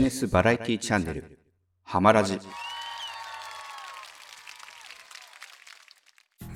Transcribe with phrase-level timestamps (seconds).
[0.00, 1.38] ジネスバラエティチャンネル
[1.84, 2.40] ハマラジ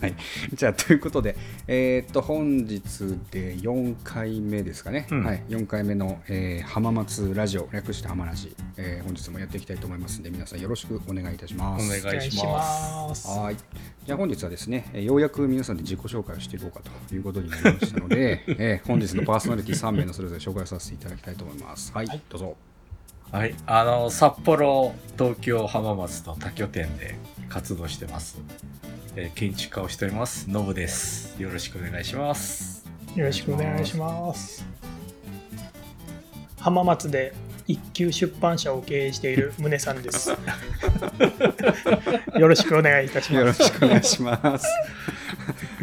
[0.00, 0.14] はい、
[0.52, 1.36] じゃあということで、
[1.66, 2.82] えーっと本日
[3.30, 11.86] で4回目ですかね、うんはい、4回目の、えー浜松ラジオ略して浜ラジ、えー本日もやっていきたいと思いますので皆さんよろしくお願いいたします。
[11.86, 13.28] お願いします。
[13.28, 13.56] はい。
[14.04, 21.92] じゃあ本日はですね、えーようやく皆さんで自己紹介をしていこうかということになりましたので、 えー本日のパーソナリティ3名のそれぞれ紹介させていただきたいと思います。
[21.92, 22.73] はい、どうぞ。
[23.34, 27.16] はい、あの札幌、東京、浜松と多拠点で
[27.48, 28.38] 活動してます。
[29.16, 30.48] えー建築家をしております。
[30.48, 31.34] ノブです。
[31.42, 32.86] よろしくお願いします。
[33.16, 34.64] よろしくお願いします。
[36.60, 37.34] 浜松で
[37.66, 40.30] 一級出版社を経営している宗さんです。
[42.38, 43.64] よろしくお願いいたしよろます。
[43.64, 44.66] しくお願いします。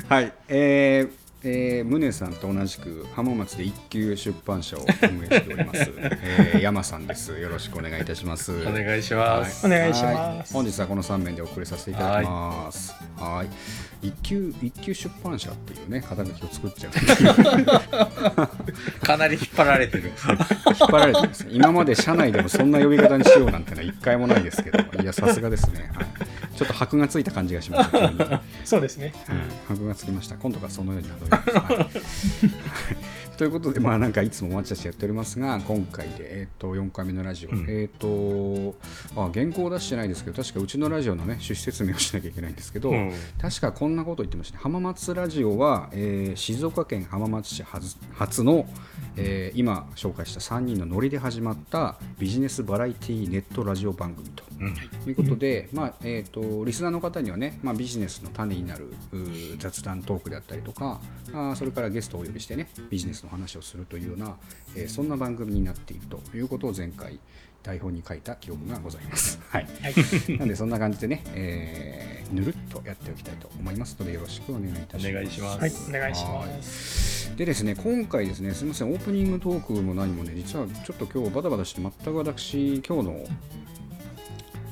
[0.08, 7.39] はい、えーえー、宗さんと同じく浜松で一級出版社を運営しております、 えー、山さんです。
[7.39, 8.52] よろしくお願いいたします。
[8.67, 9.66] お願いします。
[9.66, 10.11] お願いしま
[10.45, 12.94] すはい本日はこの3面でお送りさせていただきます。
[13.17, 13.91] はい。
[14.02, 16.94] 一級一級出版社っていうね肩書きを作っちゃう。
[19.06, 20.06] かなり引っ張られてる。
[20.06, 20.14] 引っ
[20.90, 21.52] 張られてますね。
[21.54, 25.90] 今まで社内でもそんな呼び方にしようなんてのは一回もないですけど、いやさすがですね。
[25.94, 26.06] はい。
[26.58, 28.42] ちょっと箔がついた感じがしました。
[28.66, 29.14] そうですね。
[29.70, 30.36] うん、箔がつきました。
[30.36, 31.50] 今度からそのようになります。
[31.58, 31.88] はい
[33.42, 37.66] ということで、 まあ、なんかいつも私たちやっておりますが、今回で、えー、と4回目のラジオ、うん。
[37.67, 38.75] えっ、と
[39.16, 43.11] あ、原稿を出してないですけど、確かうちのラジオのね、趣旨説明をしなきゃいけないんですけど、うん。
[43.39, 48.67] 確かこんなこと言ってましたね、浜松ラジオは、えー静岡県浜松市初初の、
[49.17, 54.44] えー今紹介した3人のノリで始まったビジネスバラエティネットラジオ番組と。
[54.59, 54.76] うん。
[55.03, 58.94] ということで、まあえー、とリスナーの方にはね、まあ、ビジネスの種になる
[59.58, 61.02] 雑談トークであったりとか
[61.33, 64.37] あーそれからゲストをお呼びしてねビジネスの話をするというような、
[64.75, 67.19] えーそんな番組になっているということを前回
[67.64, 69.39] 台本に書いた記憶がございます。
[69.49, 69.93] はい、はい。
[70.37, 75.09] なのでそんな感じでね、えーぬるっとやっておきたいと思いますのでよろしくお願いいたします。
[75.09, 75.71] お願いしますはい。
[75.89, 77.36] お願いします。
[77.36, 83.25] でですね今回ですねすみませんオープニングトークも何もね実はちょっと今日バタバタして全く私今日の、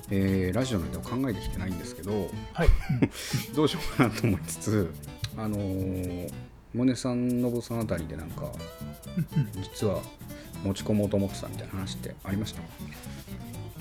[0.10, 2.70] えーラジオのネタを考えてきてないんですけどはい。
[3.56, 4.94] どうしようかなと思いつつ
[5.38, 6.32] あのー、
[6.74, 8.52] モネさんのぼさんあたりでなんか
[9.74, 10.02] 実は
[10.64, 12.62] 持ち込もうと思ってたみたいな話ってありました？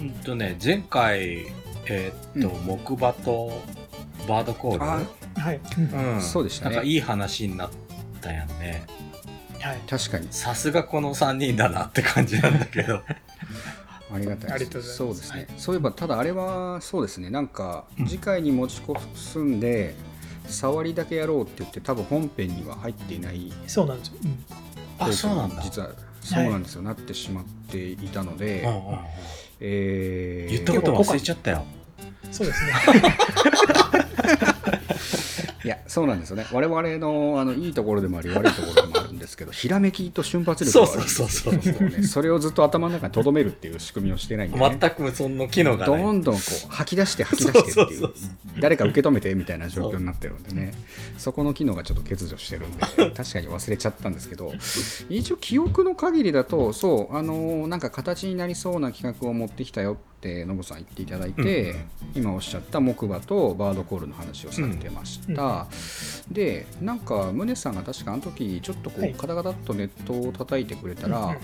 [0.00, 1.46] うんとね、前回、
[1.86, 3.52] えーっと、う木馬と
[4.28, 4.84] バードコール。
[4.84, 5.02] あ
[5.40, 5.60] はい。
[5.76, 6.76] うん、そうでしたね。
[6.76, 7.70] なんかいい話になっ
[8.20, 8.86] たやんね。
[9.60, 9.78] はい。
[9.88, 10.28] 確かに。
[10.30, 13.02] さすがこの3人だなって感じなんだけど。
[14.10, 14.96] ありがたいありがとうございます。
[14.96, 17.28] そうですね、はいそういえばただあれはそうですね。
[17.28, 18.06] なんかうん。
[18.06, 19.96] 次回に持ち越すんで、
[20.48, 24.14] 触りだけやろうって言って多分本編には入っていないそうなんですよ。
[24.24, 24.44] うん
[25.00, 25.62] あ、そうなんだ。
[25.62, 28.98] 実はそうなんですよ、なってしまっていたので、うんうんうん
[29.60, 31.64] えー言ったこと忘れちゃったよ。
[32.30, 32.72] そうですね。
[35.68, 36.46] いやそうなんですよね。
[36.50, 41.88] 我々のあのいいところでもあり悪いところでもあるんですけどひらめきと瞬発力があるんですよそうそうそうそう。
[41.90, 45.84] ねそれをずっと頭の中に留めるっていう仕組みをしてないんで、ね、全くその機能が。
[45.84, 48.08] どんどんこう吐き出して吐き出してっていう。
[48.60, 50.72] 誰か受け止めてみたいな状況になってるんでね。
[51.18, 52.78] そこの機能がちょっと欠如してるんで
[53.14, 54.54] 確かに忘れちゃったんですけど
[55.10, 61.76] 一応記憶の限りだとそうあのーなんか形になりそうな企画を持ってきたよってノブさん言っていただいて、
[62.14, 65.66] 今おっしゃった木馬とバードコールの話をされてました、
[66.30, 71.36] でなんか宗さんが確かあの時ちょっとこう、はいカタカタっとネットを叩いてくれたら、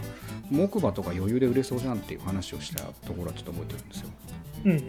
[0.51, 4.09] 木馬とか余裕で売れそうじゃんっていう話をしたところはちょっと覚えてるんですよ。
[4.65, 4.85] うんうんうん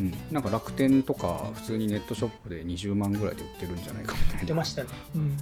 [0.00, 4.44] うん、なんか楽天とか普通にネットショップで20万ぐらいで売ってるんじゃないかみたいな。
[4.44, 4.88] 出ましたね。
[5.14, 5.36] うん。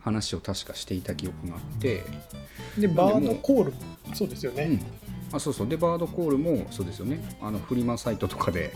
[0.00, 2.02] 話を確かしていた記憶があって、
[2.78, 3.76] で、バードコールも
[4.14, 4.64] そうですよね。
[4.64, 4.80] うん。
[5.32, 5.68] あそうそう。
[5.68, 7.20] でバードコールもそうですよね。
[7.40, 8.72] あのフリマサイトとかで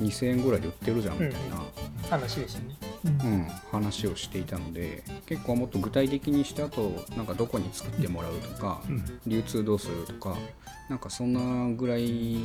[0.00, 1.62] 2000円ぐらいで売ってるじゃんみたいな、
[2.10, 2.76] 話でしたね。
[3.04, 3.44] うん。
[3.70, 9.04] 話をしていたので結構もっと具体的にしてあとなんかどこに作ってもらうとか、うん。
[9.26, 10.36] 流通どうするとか
[10.88, 12.36] なんかそんなぐらい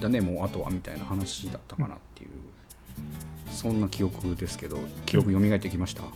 [0.00, 2.30] だねもうあとはみたいな話だったかなっていう、
[3.50, 6.06] そんな記憶ですけど記憶蘇ってきました、あ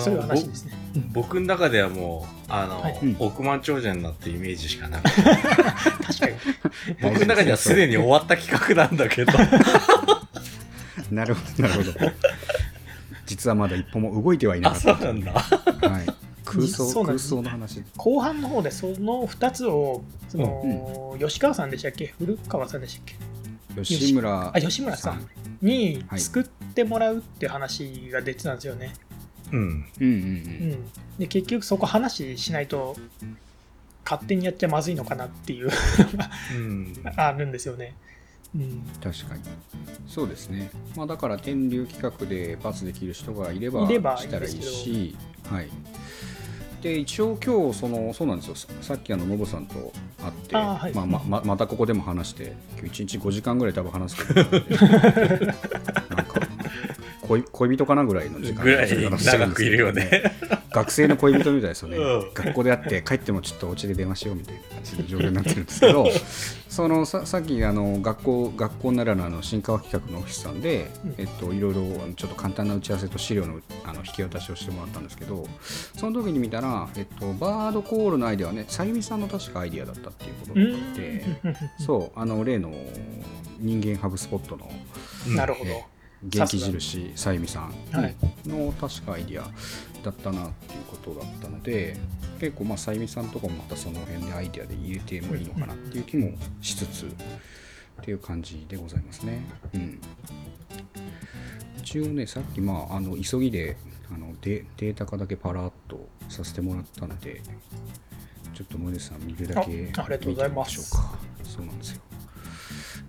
[0.00, 0.72] そういうの話ですね。
[1.12, 2.98] 僕の中ではもう、あの、はい。
[3.02, 3.16] うん。
[3.18, 6.32] 億万長者になってイメージしかなくて、確かに。
[7.02, 9.32] 僕の中ではすでに終わった企画なんだけど、
[11.10, 12.12] なるほどなるほど。
[13.26, 14.96] 実はまだ一歩も動いてはいなあ、かった。
[14.96, 15.32] そうなんだ。
[15.32, 16.06] はい、
[16.44, 17.82] 空想空想の話。
[17.96, 22.14] 後半の方でその2つをその、吉川さんでしたっけ？
[22.18, 23.04] 古川さんでしたっ
[23.76, 23.82] け？
[23.84, 25.26] 吉村あ吉村さん。
[25.62, 26.20] にはい。
[26.20, 28.92] 作ってもらうっていう話が出てたんですよね。
[29.52, 29.58] うん。
[29.58, 30.90] うんうんうん。
[31.18, 32.96] で結局そこ話しないと
[34.04, 35.70] 勝手にやっちゃまずいのかなっていう。
[36.54, 36.94] うん。
[37.16, 37.94] あるんですよね。
[38.54, 39.42] うん、確かに。
[40.08, 45.16] そうですね、まあ、だから天竜企画でパスできる人がいればいればしたらいいいいんですし
[45.48, 45.68] はい。
[46.82, 48.54] で一応今日そのそうなんですよ。
[48.56, 50.94] ささっきあのノブさんと会ってはい。
[50.94, 56.40] まあまままたここでも話して今日1日5時間ぐらい多分話すけど なんか
[57.30, 60.34] 恋恋人かなぐらいの時間ぐらい長くいるよね。
[60.72, 62.34] 学生の恋人みたいですよね、うん。
[62.34, 66.06] 学校で会って帰ってもちょっとお家で電話しようみたいな感じの状況になってるんですけど
[66.68, 71.14] そのささっきあの学校学校ならのあの新川企画のオフィスさんで、うん。
[71.18, 71.82] えっと、いろいろ
[72.16, 75.46] ちょっと簡単な打ち合わせと資料のあの引き渡しをしてもらったんですけど
[75.96, 81.00] その時に見たら、えっと、バードコールのアイデアはねさゆみさんの確かアイデアだったっていうことうになって、
[81.48, 81.56] ん。
[81.84, 82.72] そうあの例の
[83.58, 84.70] 人間ハブスポットの
[85.34, 85.89] なるほど。
[86.22, 89.50] 元気印さゆみさんはいの確かアイディア
[90.04, 91.96] だったなっていうことだったので
[92.38, 97.08] 結構まあさゆみさんとかもまたその辺でアイディアで入れてもいいのかなっていう気もしつつっ
[98.02, 99.42] ていう感じでございますね。
[99.74, 100.00] うん、
[101.78, 103.76] 一応ねさっきまああの急ぎで
[104.12, 107.42] あのデデータ化だけパラッとさせてもらったので
[108.54, 110.78] ちょっと森さん見るだけあありがとうございます。
[110.78, 111.18] 見てみましょうか。
[111.44, 112.09] そうなんですよ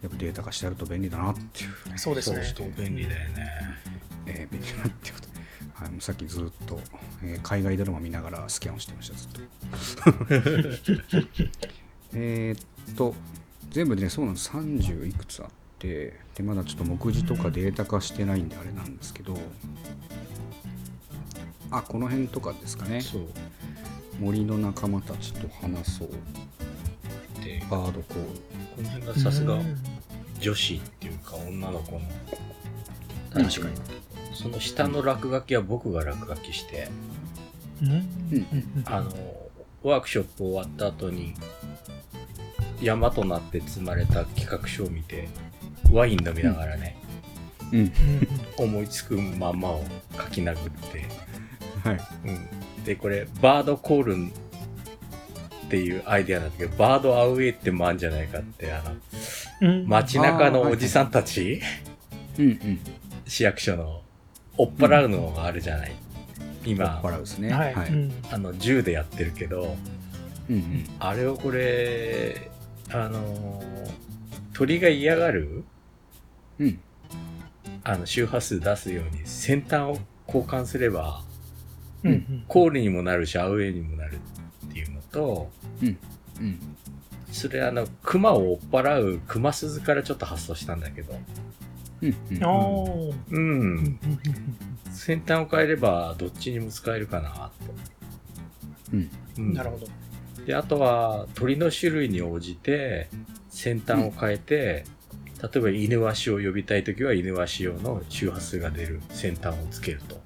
[0.02, 1.90] やっぱデータ化してあると便利だなっていう。
[1.90, 2.42] ねそうですね。
[2.78, 3.50] 便利だよね。
[4.26, 5.28] えー、便利だなっていうこと。
[5.28, 5.34] で、
[5.74, 6.80] はい、もうさっきずっと、
[7.24, 9.42] えー海外ドラマ見ながらスキャンをしてましたずっと。
[12.14, 13.16] えーっと
[13.70, 14.50] 全部でねそうなんです。
[14.50, 15.50] 30いくつあっ
[15.80, 19.38] てでまだちょっと目次とかデータ化してないんであれなんですけど
[21.72, 23.02] あこの辺とかですかね。
[23.02, 23.22] そう。
[24.20, 26.10] 森の仲間たちと話そう。
[27.44, 28.51] で、バードコール
[28.82, 29.78] この辺がさすがうん
[30.42, 32.02] 女子っていうか女の子の。
[33.32, 33.76] 確かに。
[34.34, 36.90] その下の落書きは僕が落書きして、
[37.82, 37.92] うん。
[37.92, 38.84] うん。
[38.86, 39.12] あの、
[39.84, 41.36] ワークショップ終わった後に、
[42.82, 45.30] 山となって積まれた企画書を見て、
[45.92, 46.98] ワイン飲みながらね、
[47.72, 47.80] うん。
[47.80, 47.92] うん。
[48.58, 49.84] 思いつくまんまを
[50.18, 51.06] 書き殴って、
[51.88, 52.00] はい。
[52.26, 52.84] うん。
[52.84, 54.34] で、これ、バードコールン
[55.72, 58.92] っていうアイデアなんだけど、バードアウェイってもあるんじゃないかって、あの、
[59.62, 59.88] うん。
[59.88, 61.62] 街中のおじさんたち、
[62.38, 62.80] うんうん
[63.26, 64.02] 市役所の、
[64.58, 65.96] 追っ払うのがあるじゃない？
[66.66, 67.54] 今、バラですね。
[67.54, 67.74] はい。
[67.74, 68.14] はい、うん。
[68.30, 69.78] あの、銃でやってるけど、
[70.50, 70.86] うんうん。
[71.00, 72.52] あれをこれ、
[72.90, 73.92] あのー
[74.54, 75.64] 鳥が嫌がる、
[76.60, 76.80] うん。
[77.86, 79.98] あの、周波数出すように先端を
[80.28, 81.24] 交換すれば、
[82.04, 82.44] うんうん。
[82.50, 84.20] コールにもなるし、アウェイにもなる
[84.68, 85.50] っていうのと、
[85.82, 86.60] うん。
[87.32, 91.18] それあの、熊を追っ払う熊鈴からちょっと発想したんだけど、
[92.02, 92.16] うん。
[92.30, 93.10] うん。
[93.10, 93.76] ううん。
[93.84, 94.00] ん、
[94.92, 97.52] 先端を変えればどっちにも使えるかなと。
[98.94, 99.10] うん。
[99.38, 99.54] うん。
[99.54, 99.88] なるほど。
[100.46, 103.10] で、あとは鳥の種類に応じて
[103.50, 104.84] 先端を変えて、
[105.42, 110.22] 例えば犬ワシを呼びたいときは犬ワシ用の周波数が出る先端をつけると。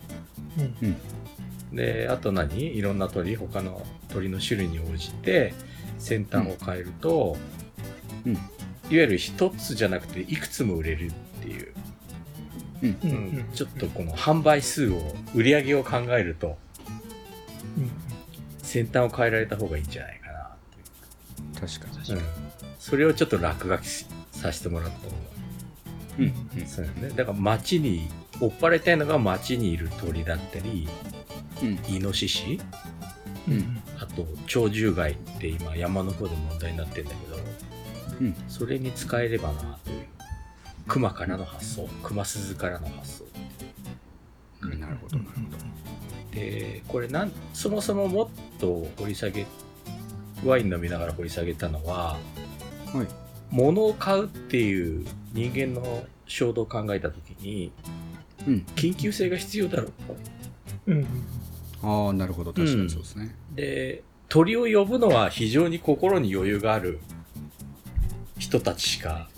[0.81, 1.75] うん。
[1.75, 2.78] で、あと何？
[2.78, 5.53] いろんな鳥、他の鳥の種類に応じて
[6.00, 7.35] 先端を変えると、
[8.25, 8.33] うん。
[8.33, 8.41] いわ
[8.89, 11.11] ゆる一つじゃなくていくつも売れるっ
[11.42, 11.73] ていう、
[12.83, 12.90] うん。
[12.90, 13.45] ううんん。
[13.54, 16.57] ちょっとこの販売数を、売り上げを考えると、
[17.78, 17.92] うん
[18.63, 21.68] 先端を変えられた方がいいんじゃないかなっていう。
[21.68, 22.19] 確かに。
[22.19, 22.21] うん、
[22.80, 23.87] それをちょっと落書き
[24.31, 25.18] させてもらったのが、
[26.19, 26.21] う。
[26.21, 26.59] ん。
[26.59, 26.68] うん。
[26.68, 27.09] そうよね。
[27.09, 28.07] だから街に、
[28.42, 30.90] 追っ払いたいのが街にいる鳥だったり、
[31.61, 31.95] うん。
[31.95, 32.59] イノシシ、
[33.47, 37.37] うんあと鳥獣害って今山の方で問題になってんだけど、
[38.21, 38.35] うん。
[38.47, 40.06] それに使えればなという。
[40.87, 43.25] 熊からの発想、熊鈴からの発想。
[44.61, 44.80] うん。
[44.80, 45.57] なるほどなるほど。
[46.31, 49.45] で、これなん、そもそももっと掘り下げ、
[50.45, 52.18] ワイン飲みながら掘り下げたのは、
[52.94, 53.07] はい。
[53.49, 57.71] 物を買うっていう人間の衝動を考えたときに、
[58.47, 58.66] うん。
[58.75, 60.18] 緊急性が必要だろうと。
[60.87, 61.07] うん。
[61.81, 62.54] ああなるほど。
[62.54, 67.00] 確かにそうですね、で、鳥を呼ぶのは非常に心に余裕がある
[68.38, 69.30] 人たちしか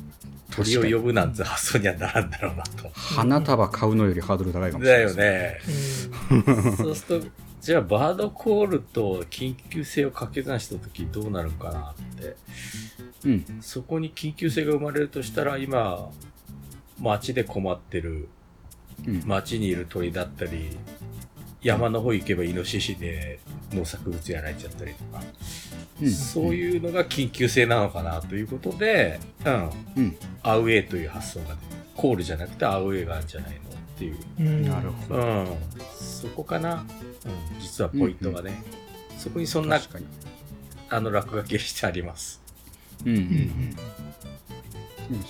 [0.51, 2.89] 鳥を呼ぶなんて発想にはならんだろうなと。
[2.93, 5.59] 花束買うのよりハードル高いかもしだれないよね。
[6.77, 7.27] そうすると、
[7.61, 12.35] じゃあバードコールと緊急性を掛け算したときどうなるかなって。
[13.25, 16.09] うんそこに緊急性が生まれるとしたら、今、
[16.99, 18.29] 街で困ってる
[19.05, 20.69] うん街にいる鳥だったり、
[21.61, 23.39] 山の方行けばイノシシで
[23.73, 25.23] 農作物やられちゃったりとか、
[26.01, 26.11] うん。
[26.11, 30.17] そういうのが緊急性なのかなということで、うん、うん。
[30.43, 31.57] アウェイという発想が、
[31.95, 33.61] コールじゃなくてアウェイがあるんじゃないのっ
[33.97, 34.17] ていう。
[34.39, 34.69] うん。
[34.69, 35.21] なるほど。
[35.21, 35.47] うん、
[35.97, 36.85] そこかな、
[37.25, 38.63] うん、実はポイントがね。
[39.17, 39.79] そこにそんな
[40.89, 42.41] あの落書きしてあります。
[43.05, 43.75] うんうんうんうん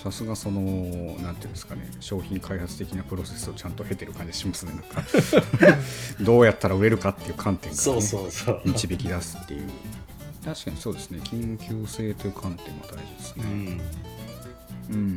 [0.02, 4.72] さすがそのなんていうんですかね商品開発的なプロセスをちゃんと経てる感じしますね。
[4.72, 5.02] なんか
[6.20, 9.70] どうやったら売れるかっていう観点から、ね、そうそう導き出すっていう。
[10.44, 13.44] 確かにそうですね緊急性という観点も大事ですね。
[13.44, 13.80] うん。
[14.90, 15.16] うん、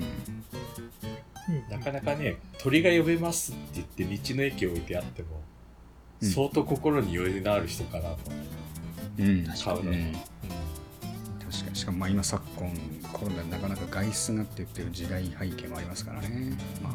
[1.70, 5.42] なかなかね鳥が呼べますって言って道の駅置いてあっても、
[6.22, 6.30] うん。
[6.30, 8.18] 相当心に余裕のある人かなと。
[9.20, 10.16] うん、買うの、に
[11.82, 12.72] しかもまあ今昨今
[13.12, 16.94] コロナでなかなか外出がって言ってる時代背景もありますからね、まあ、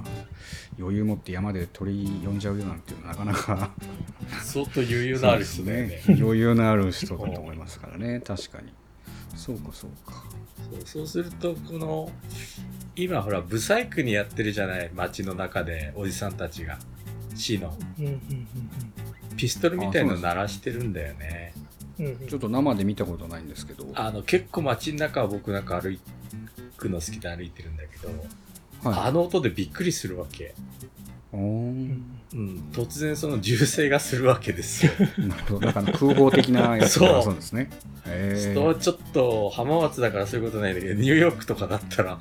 [0.79, 3.71] 余裕持って山で鳥呼んじゃうよなんていうのはなかなか
[4.45, 5.89] 相当余裕のある人だよね。
[5.89, 8.21] そうです余裕のある人だと思いますからね。
[8.21, 8.73] 確かに。
[9.35, 10.25] そうかそうか。
[10.71, 12.13] そうそうするとこの
[12.95, 16.79] 今ほらブサイクにやってるじゃない街の中でおじさんたちが。
[17.35, 17.77] C の。
[17.99, 18.47] うんうん。
[19.37, 21.46] ピストルみたいの鳴らしてるんだよね
[21.99, 23.87] ちょっと生で見たことないんですけど。
[23.95, 25.99] あの結構街の中は僕なんか歩
[26.77, 28.09] くの好きで歩いてるんだけど、
[28.89, 29.09] はい。
[29.09, 30.55] あの音でびっくりするわけ、
[31.33, 32.05] うん。
[32.35, 34.93] うん、突然その銃声がするわけですよ。
[35.19, 35.61] なるほど。
[35.61, 37.35] だから空砲的なやつがそう。
[37.35, 37.71] ですね。
[38.07, 38.75] へそうー。
[38.79, 42.19] ちょっと浜松だからそういうことないんだけどニューヨークとかだったら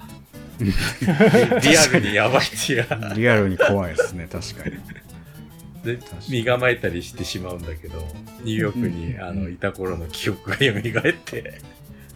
[0.59, 2.87] リアルにやばいっていう。
[3.15, 4.77] リアルに怖いですね確かに
[5.85, 7.99] で身構えたりしてしまうんだけど
[8.43, 11.61] ニューヨークに、うんあのいた頃の記憶が蘇って、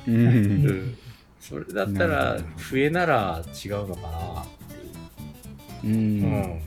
[0.08, 0.16] うん。
[0.16, 0.98] うん、
[1.40, 4.42] それだったなら笛なら違うのかな。
[4.42, 6.32] っていうん。
[6.32, 6.62] ん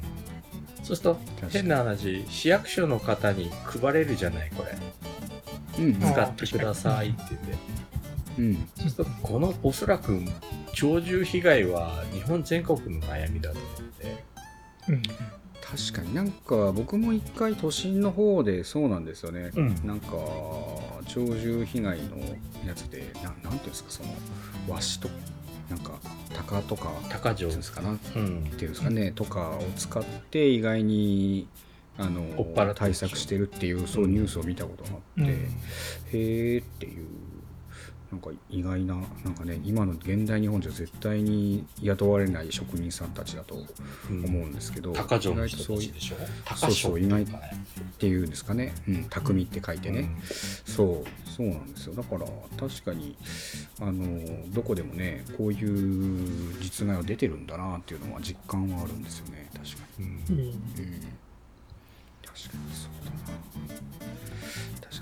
[0.82, 1.18] そうすると
[1.50, 5.84] 変な話市役所の方に配れるじゃないこれ。
[5.84, 6.04] うん。
[6.04, 7.58] あ使ってくださいって言って。
[8.38, 8.68] うん。
[8.76, 10.20] そうするとこのおそらく
[10.78, 14.24] 鳥獣被害は日本全国の悩みだと思って。
[14.88, 15.02] うん
[15.74, 16.14] 確かに。
[16.14, 19.86] なんか僕も一回都心の方でそうなんですよね、うん。
[19.86, 20.16] なんか
[21.12, 22.18] 鳥獣被害の
[22.66, 24.10] やつでななんていうんですかその
[24.68, 25.08] ワシと
[25.70, 25.92] なんか
[26.34, 31.48] 鷹とか高城ですかなっうんていうんですかね、とかを使って意外に
[31.96, 35.28] あの対策してるっていうそうニュースを見たことがあって、うん。
[35.28, 35.36] へ
[36.12, 37.06] えっていう
[38.12, 43.64] なんか意外ななんかね今の現代日本じゃ絶対に雇われない職人さんたちだと思
[44.10, 46.16] うんですけど、高城の意外とそういう人たちでしょ？
[46.16, 47.50] そう高そう城っていうかね。
[47.80, 50.10] っていうんですかね、うん、匠って書いてね、
[50.66, 51.94] そうそうなんですよ。
[51.94, 52.26] だから
[52.58, 53.16] 確かに
[53.80, 54.20] あの
[54.52, 59.48] どこでもねこういう実害は出てるんだなっていうのは実感はあるんですよね。
[59.54, 60.24] 確かうん。
[60.28, 60.36] うん。
[60.36, 60.81] に、うん、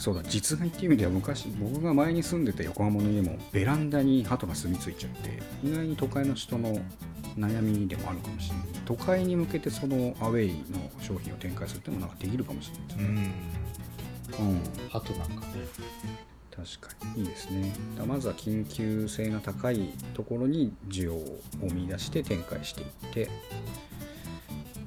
[0.00, 6.75] そうだ実害っていう意味では昔僕が前に住んでた横浜の家もベランダに鳩が住み着いちゃって意外に都会の人の
[7.38, 8.66] 悩みでもあるかもしれない。
[8.87, 13.33] 都会に向けてそのアウェイの商品を展開するってもなんかできるかもしれないですね。
[14.38, 14.47] うん。
[14.49, 15.40] うん鳩なんかね。
[16.50, 17.73] 確かにいいですね。
[17.97, 21.40] だまずは緊急性が高いところに需要を
[21.73, 23.28] 見出して展開していって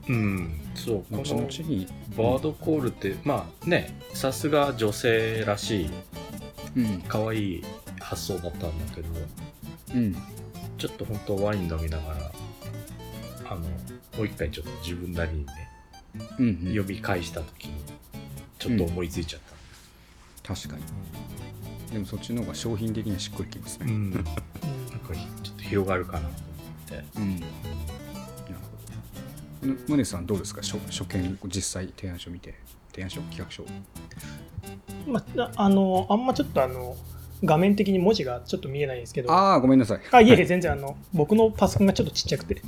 [0.09, 0.59] うん。
[0.75, 1.05] そう。
[1.11, 5.89] こ後の々にバードコールってまあねさすが女性らしい
[6.75, 7.01] うん。
[7.07, 7.63] 可愛い
[7.99, 9.07] 発想だったんだけど
[9.95, 10.15] うん。
[10.77, 12.31] ちょっと本当ワイン飲みながら
[13.49, 13.67] あのも
[14.19, 15.69] う一回ちょっと自分なりにね
[16.39, 16.57] うんうん。
[16.63, 17.73] 読み返した時に
[18.59, 19.41] ちょっと思いついちゃっ
[20.41, 20.83] た、確かに。
[21.91, 23.87] でもそっちの方が商品的にはしっくりきますね。
[23.89, 27.19] うん、なんかうんちょっと広がるかなと思って。
[27.19, 27.43] うん
[29.87, 30.61] 宗さんどうですか？
[30.61, 32.53] 初初見実際提案書見て。
[32.91, 33.65] 提案書企画書。
[35.07, 36.95] まあ、あのあんまちょっとあの
[37.43, 39.31] 画面的に文字がちょっと見えないんですけど。
[39.31, 39.99] ああごめんなさい。
[40.11, 42.61] あいえいえ全然あの僕のパソコンがちょっとちっちゃくて。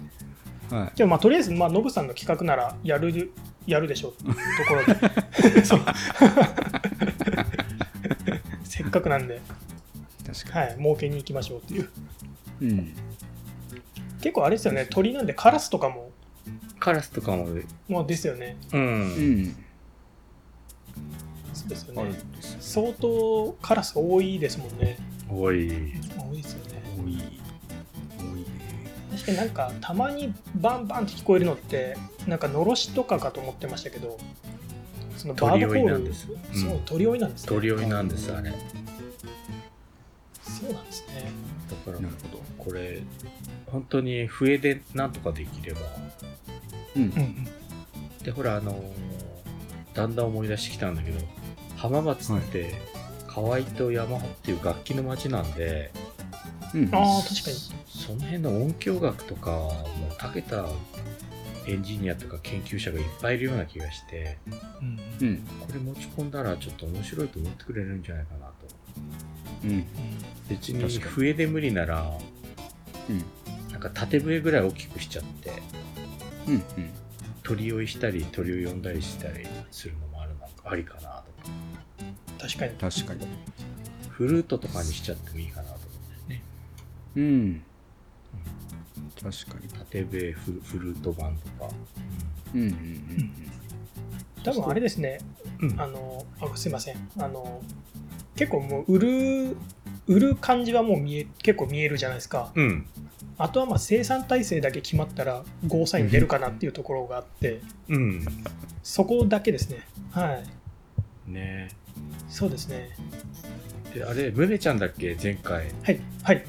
[0.72, 0.98] はい。
[0.98, 3.32] でもまあとりあえずまあノブさんの企画ならやる
[3.68, 4.24] やるでしょうと
[4.68, 4.96] ころで。
[8.64, 9.42] せっかくなんで、
[10.26, 11.90] 確かはい、儲けに行きましょうっていう。
[12.60, 12.94] にうん。
[14.22, 16.12] 結構あれですよね鳥なんでカラスとかも
[16.80, 17.48] カラスとかも
[17.88, 18.58] もうですよね。
[18.74, 19.44] ううん。
[19.44, 19.56] ん
[21.54, 22.12] そうですよね。
[22.60, 24.98] 相当カラス多いですもんね。
[25.30, 25.68] 多い。
[26.18, 26.84] 多いですよね。
[26.98, 27.14] 多い。
[28.18, 28.46] 多いね。
[29.12, 31.98] 確かになんかたまにバンバンって聞こえるのって
[32.28, 34.18] なんかのろしとかかと思ってましたけど
[35.18, 36.28] そのバードコ鳥追いールなんです。
[36.54, 37.50] そう鳥追いなんですね。
[37.50, 38.52] 鳥追いなんですあれ。
[38.52, 38.58] だ
[40.44, 41.32] そうなんですね。
[41.86, 42.44] からなるほど。
[42.64, 43.02] これ
[43.68, 45.82] 本当に笛でなんとかできれば
[46.96, 47.04] うん。
[47.04, 47.48] うんうん。
[48.24, 48.82] でほらあのー
[49.96, 51.20] だんだん思い出してきたんだけど
[51.78, 52.74] 浜松って
[53.28, 55.92] 河合と山穂っていう楽器の町なんで
[56.74, 56.90] うん。
[56.94, 57.58] ああ確かに。
[57.88, 60.66] その辺の音響学とかもう長けた
[61.68, 64.38] エンジニアとか研究者がいっぱいいるような気がして
[64.82, 65.00] うん。
[65.28, 68.54] うんこれ持ち込んだらちょっと面白いと思ってくれるんじゃないかなと。
[69.64, 69.86] うん。
[70.50, 71.00] 別に。
[71.00, 72.06] 笛で無理なら
[73.10, 73.24] うん。
[73.72, 75.52] なんか縦笛ぐらい大きくしちゃって
[76.48, 76.64] うんうん。
[77.44, 81.06] 鳥追いしたり鳥を呼んだりしたりするのもあるのありかなと。
[81.06, 81.24] か
[82.40, 82.76] 確かに。
[82.78, 83.28] 確かに。
[84.10, 86.44] フルートとかにしちゃってもいいかなと思うんだよね。
[87.16, 87.64] うん。
[89.22, 89.68] 確かに。
[89.68, 91.70] 縦笛フフルート版とか、
[92.54, 93.34] うんうんうん。
[94.44, 95.20] 多分あれですね。
[95.60, 95.80] うん。
[95.80, 97.10] あのあすいません。
[97.18, 97.62] あの
[98.36, 99.58] 結構もう売る
[100.08, 102.52] 売る感じはもう見え結構見えるじゃないですか。
[102.56, 102.88] うん
[103.38, 108.26] あとはまあ生産体制だけ決まったらゴーサイン出るかなっていうところがあってうん
[108.84, 109.80] そこだけですね。
[110.12, 110.42] は
[111.28, 111.32] い。
[111.32, 111.70] ね。
[112.30, 112.90] そうですね。
[113.94, 115.18] であれムネちゃんだっけ？
[115.22, 115.66] 前回。
[115.84, 116.46] はいはい。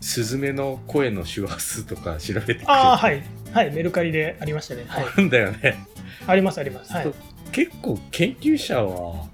[0.00, 2.64] スズメの声の周波数とか調べてくれて。
[2.66, 3.22] ああはい。
[3.52, 4.84] はいメルカリでありましたね。
[4.88, 5.04] はい。
[5.04, 5.78] あるんだよね、
[6.26, 6.92] ありますあります。
[6.92, 7.12] はい。
[7.52, 9.26] 結構研究者は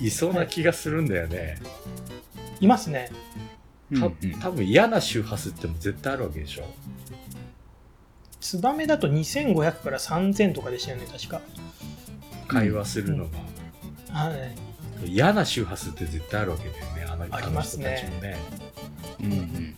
[0.00, 1.58] いそうな気がするんだよね、
[2.60, 3.08] いますね
[4.00, 4.40] たうんうん。
[4.40, 6.64] 多分嫌な周波数っても絶対あるわけでしょ。
[8.40, 11.40] ツバメだと2500から3000とかでしたよね確か。
[12.48, 13.38] 会話するのが、
[14.12, 14.30] は
[15.04, 15.10] い。
[15.10, 17.86] 嫌な周波数って絶対あるわけだよねあのありますね。
[17.86, 18.36] あの人たちもね。
[19.20, 19.76] うんうん。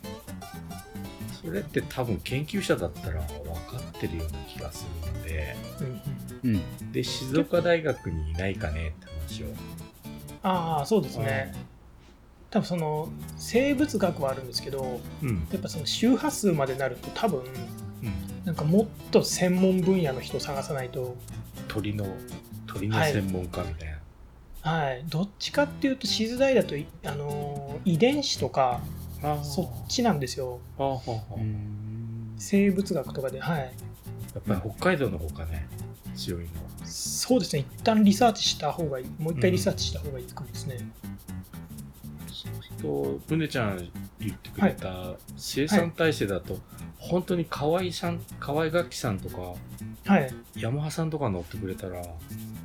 [1.45, 5.57] それって多分研究者だったら分かってるような気がするので。
[5.81, 5.87] うん
[6.51, 6.57] うん。
[6.57, 6.93] うん。
[6.93, 9.47] で静岡大学にいないかねって話を。
[10.43, 11.55] ああそうですね
[12.55, 15.49] 多分その生物学はあるんですけどうん。
[15.51, 18.45] やっぱその周波数までなると多分うん。
[18.45, 21.17] なんかもっと専門分野の人を探さないと。
[21.67, 22.07] 鳥の
[22.69, 23.89] 鳥の専門家みたい
[24.63, 25.05] な、はい。
[25.09, 28.81] どっちかっていうとしづらいだといあのー遺伝子とか
[29.43, 30.61] そっちなんですよ。
[32.39, 33.75] 生物学とかではい。
[34.33, 35.67] やっぱり北海道の方かね
[36.15, 36.87] 強いのは。
[36.87, 37.65] そうですね。
[37.77, 39.07] 一旦リサーチした方がいい。
[39.19, 41.44] もう一回リサーチした方がいいかもですね、そうする
[42.81, 43.89] とブネちゃん
[44.21, 46.59] 言ってくれた生産体制だと、
[46.99, 49.55] 本当に河合さん河合楽器さんとか
[50.07, 50.31] はい。
[50.57, 52.03] ヤマハさんとか乗ってくれたら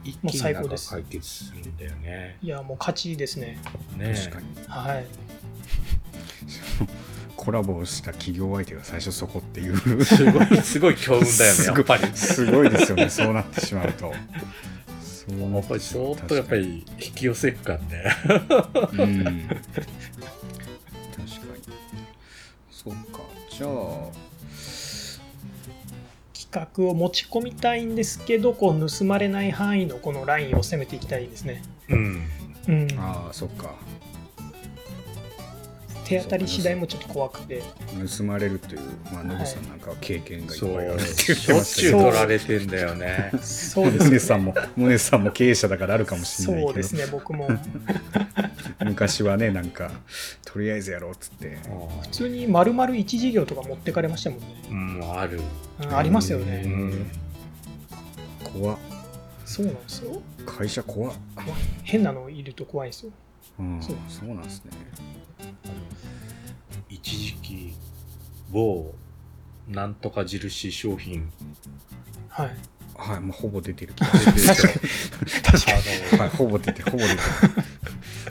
[0.04, 2.38] 一気になんか最高です解決するんだよね。
[2.42, 3.58] いやもう勝ちですね。
[3.98, 4.48] ね確かに。
[4.68, 5.06] はい。
[7.38, 10.04] コラボした企業相手が最初そこっていう。
[10.04, 12.08] すごいすごい強運だよね やっぱり。
[12.14, 14.14] すごいですよねそうなってしまうと
[15.38, 18.04] やっぱり相当やっぱり引き寄せっかんね。
[18.26, 18.38] うん。
[18.38, 19.86] 確かに。
[22.72, 23.20] そうか。
[23.50, 23.70] じゃあ
[26.34, 31.62] 企画を持ち込みたいんですけどこう盗まれない範囲のこのラインを攻めていきたいですね。
[31.90, 32.24] うん。
[32.68, 32.88] うん。
[32.98, 33.76] ああそっか
[36.10, 37.62] 手当たり次第もちょっと怖くて。
[38.18, 38.82] 盗まれるという
[39.14, 43.32] まあノブさんなんかは経験がいっぱいあるって言しってょっちゅうましたけど取られてんだよね。
[43.44, 44.18] そうですね。
[44.18, 46.68] 宗さんも宗さんも経営者だからあるかもしれないけど。
[46.70, 47.48] そうですね僕も。
[48.84, 49.92] 昔はねなんか
[50.46, 51.58] とりあえずやろうっつって。
[52.02, 55.20] 普通に丸々一事業とか持ってかれましたもんね、うん。
[55.20, 55.40] ある。
[55.82, 57.06] うんありますようね、ん。
[58.44, 58.78] 怖っ。
[59.46, 60.22] そうなんですよ。
[60.46, 61.14] 会社怖っ、
[61.84, 63.12] 変なのいると怖いんですよ
[63.60, 64.72] うん、そうそうなんですね。
[66.90, 67.74] 一時期
[68.52, 68.94] 某
[69.68, 71.30] なんとか印商品。
[72.30, 72.56] はい。
[72.96, 73.94] はいもうほぼ出てる。
[73.94, 74.10] 気が
[74.48, 74.74] する
[76.12, 76.92] あのはいほぼ出てる。
[76.92, 77.16] ほぼ出て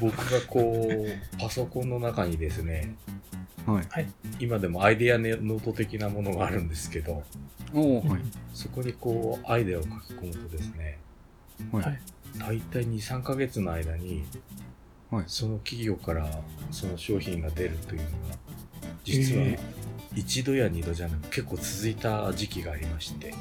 [0.00, 2.96] 僕がこうパソコンの中にですね。
[3.66, 4.06] るはい。
[4.40, 7.22] 今でもアイデアノート的なものがあるんですけど。
[7.74, 8.20] おおはい。
[8.52, 10.98] そこにこうアイデアを書き込むとですね。
[11.70, 11.84] はい。
[11.84, 12.00] はい。
[12.38, 14.24] 大体23ヶ月の間に
[15.10, 15.24] はい。
[15.26, 16.28] その企業から
[16.70, 18.12] その商品が出るというのが
[19.04, 19.58] 実はへ
[20.14, 23.32] 一度や二度じゃなく結構続いた時期がありまして、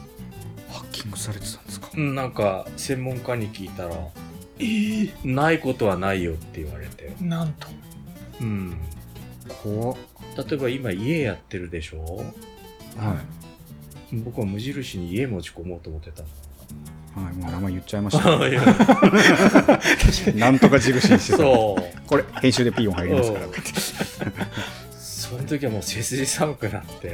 [0.70, 1.90] ハッキングされてたんですか？
[1.96, 3.96] うん、なんか専門家に聞いたら
[4.60, 7.68] えー、ないことはないよって言われて、なんと。
[8.42, 8.78] うん、
[9.64, 9.98] 怖っ。
[10.38, 12.18] 例えば今家やってるでしょ？
[12.98, 13.22] は
[14.26, 16.28] 僕は無印に家持ち込もうと思ってたの。
[16.28, 16.32] い
[17.18, 18.30] はいもう名前言っちゃいました。
[18.48, 18.62] いや。
[20.36, 21.38] なんとか印にしてた。
[21.38, 22.08] そう。
[22.08, 23.46] これ編集でピーヨン入りますから。
[23.46, 23.54] うん。
[24.92, 27.08] その時はもう背筋寒くなって。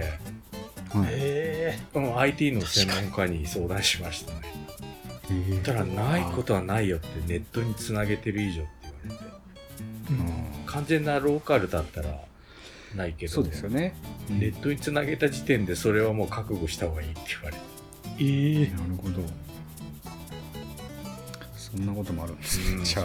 [0.90, 1.08] はい。
[1.12, 1.80] え。
[1.94, 4.40] うん IT の専門家に相談しましたね。
[5.30, 5.34] え。
[5.34, 8.72] ーたらないことはないよってネットにつなげてる以上って
[9.08, 10.14] 言われて。
[10.14, 10.28] ーうん。
[10.28, 12.10] あ完全なローカルだったら
[12.94, 13.96] ないけどーそうですよね。
[14.30, 17.62] ネットにつなげた時点でそれはもう覚悟した方がいいって言われて。
[18.20, 19.24] えー、なるほど
[21.76, 23.04] そんなこともあるんですね、うんじゃ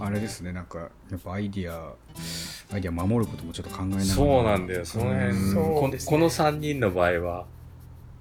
[0.00, 0.06] あ。
[0.06, 0.78] あれですねなんか
[1.10, 1.94] やっぱアイディア
[2.72, 4.04] アイディア守ることもちょっと考えながら。
[4.04, 5.52] そうなんだよその辺、うん。
[5.52, 6.10] そうですね。
[6.10, 7.46] ここの3人の場合は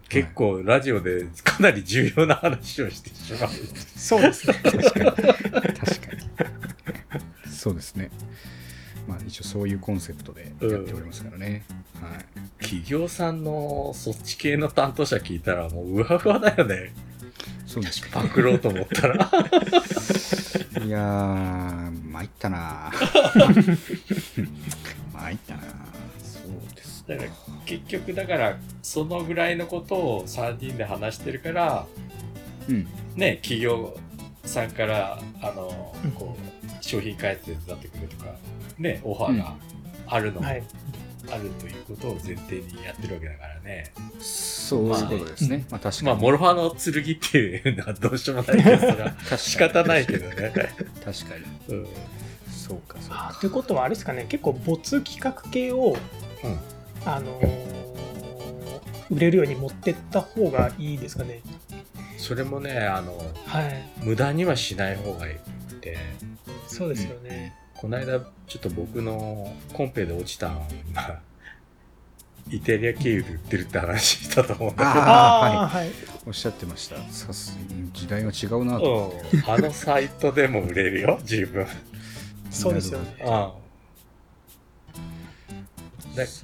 [0.07, 3.49] 結構ラジオでかなり重要な話をしてしまう、
[3.95, 4.53] そうですね。
[4.63, 5.05] 確かに。
[5.05, 6.15] 確か
[7.47, 7.51] に。
[7.51, 8.11] そうですね。
[9.07, 11.63] まあ、一応そういうコンセプトでやっておりますからね、
[12.01, 12.63] はい。
[12.63, 16.93] 企業さんのそっち系の担当者聞いたらもううわうわだよね。
[17.75, 19.15] そうですかパクろうと思ったら。
[20.85, 22.91] いやー参ったな
[25.13, 25.61] 参ったな
[26.21, 27.29] そうですだから
[27.65, 31.85] 結局だからそのぐらいのことを3人で話してるから
[32.69, 32.87] うん。
[33.15, 33.97] ね企業
[34.45, 38.31] さんからあのうんこう商品開発手伝ってくれとか
[38.77, 39.55] ねオファーが
[40.07, 40.63] あるのも、はい
[41.31, 43.91] あるということを前提にやってるわけだからね。
[44.19, 49.37] そういうことですね、まあ確かに、まあモロファの剣っていうのはどうしようもないけどそれは確かに。
[49.39, 51.37] 仕方ないけどね、 確か
[51.69, 51.75] に。
[51.77, 51.87] うん。
[52.49, 53.29] そうかそうか。
[53.31, 54.25] あということはあれですかね。
[54.27, 55.97] 結構没企画系を、
[56.43, 56.59] うん。
[57.05, 57.75] あのー
[59.11, 61.41] 売れるように持ってった方がいいですかね。
[62.17, 63.87] それもねあのはい。
[64.03, 65.37] 無駄にはしない方がいいっ
[65.79, 65.97] て。
[66.67, 67.53] そうですよね、
[67.85, 71.19] この間ちょっと僕のコンペで落ちたのが
[72.49, 75.91] イタリア経由で売ってるって話したと思うんだあああはい、
[76.25, 76.95] おっしゃってました。
[77.11, 77.55] さす
[77.93, 81.67] 時代が違うなけと、ど、うん、あのサイトでも売れるよ十分。
[82.49, 83.23] そうですよね。
[83.23, 83.53] あ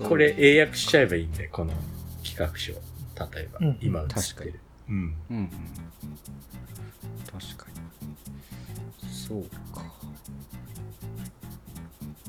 [0.08, 1.74] これ英訳しちゃえばいいんでこの
[2.24, 2.74] 企画書。
[2.74, 2.80] 例
[3.42, 4.22] えば、うん今映ってる。
[4.22, 4.52] 確かに。
[4.90, 5.50] うんうんうん。
[7.26, 9.12] 確かに。
[9.12, 9.44] そう
[9.76, 9.91] か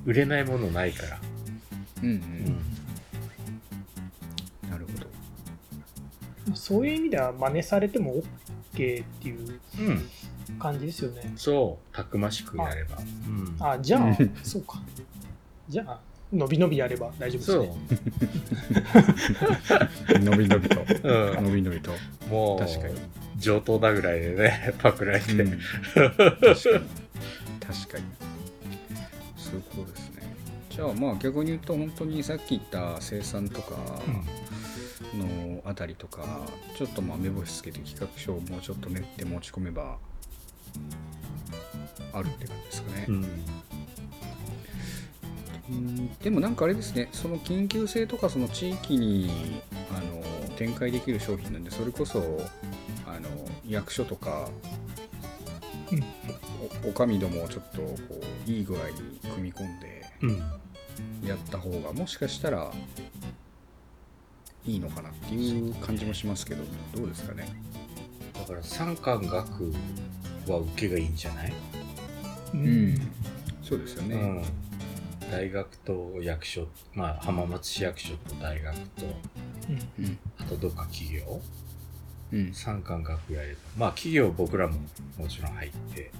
[0.05, 1.21] 売れないものないから、
[2.03, 2.19] うんううん。
[2.19, 2.45] ん
[4.71, 4.93] なるほ
[6.51, 6.57] ど。
[6.57, 8.25] そういう意味では真似されても OK っ
[8.75, 9.83] ていうう
[10.53, 11.33] ん、感じですよね。
[11.37, 14.37] そうたくましくやれば、うん、あじゃあうん。
[14.43, 14.81] そうか。
[15.69, 16.01] じゃあ
[16.33, 17.77] 伸び伸びやれば大丈夫ですそね
[20.15, 20.81] う、 のびのびと。
[21.03, 21.93] うん、のびのびと、
[22.29, 22.95] もう確かに。
[23.38, 25.51] 上等だぐらいでねパクられて、うん。
[25.51, 26.45] 確かに。
[26.45, 26.65] 確
[27.88, 28.05] かに
[29.53, 30.23] そういうことですね。
[30.71, 33.77] じゃあまあ逆に言うと本当にさっき言った生産とか
[35.15, 36.41] のあたりとか
[36.75, 39.99] ちょっとまあ目星つけて企画書をもうちょっと練って持ち込めば
[42.15, 43.07] あるって感じですかね、
[45.69, 46.19] うん。
[46.21, 49.61] でもなんかあれですねその緊急性とかその地域に
[49.91, 50.23] あの
[50.57, 52.41] 展開できる商品なんでそれこそ
[53.07, 53.29] あの
[53.69, 54.49] 役所とか、
[56.85, 60.42] おお上どもをちょっとこういい具合に組み込んでうん。
[61.27, 62.70] やった方がもしかしたら
[64.66, 66.62] いいのかなっていう感じもしますけど
[66.94, 67.48] どうですかね？
[68.35, 69.72] だから三冠学
[70.48, 71.53] は受けがいいんじゃない、
[72.55, 73.11] ううん。
[73.62, 74.18] そうですよね、う
[75.27, 79.07] ん、大学と役所まあ浜松市役所と大学と
[79.98, 80.18] うんうん。
[80.38, 81.40] あとどっか企業？
[82.33, 82.53] うん。
[82.53, 83.59] 三冠学やれば。
[83.77, 84.79] まあ企業僕らも
[85.18, 86.11] もちろん入って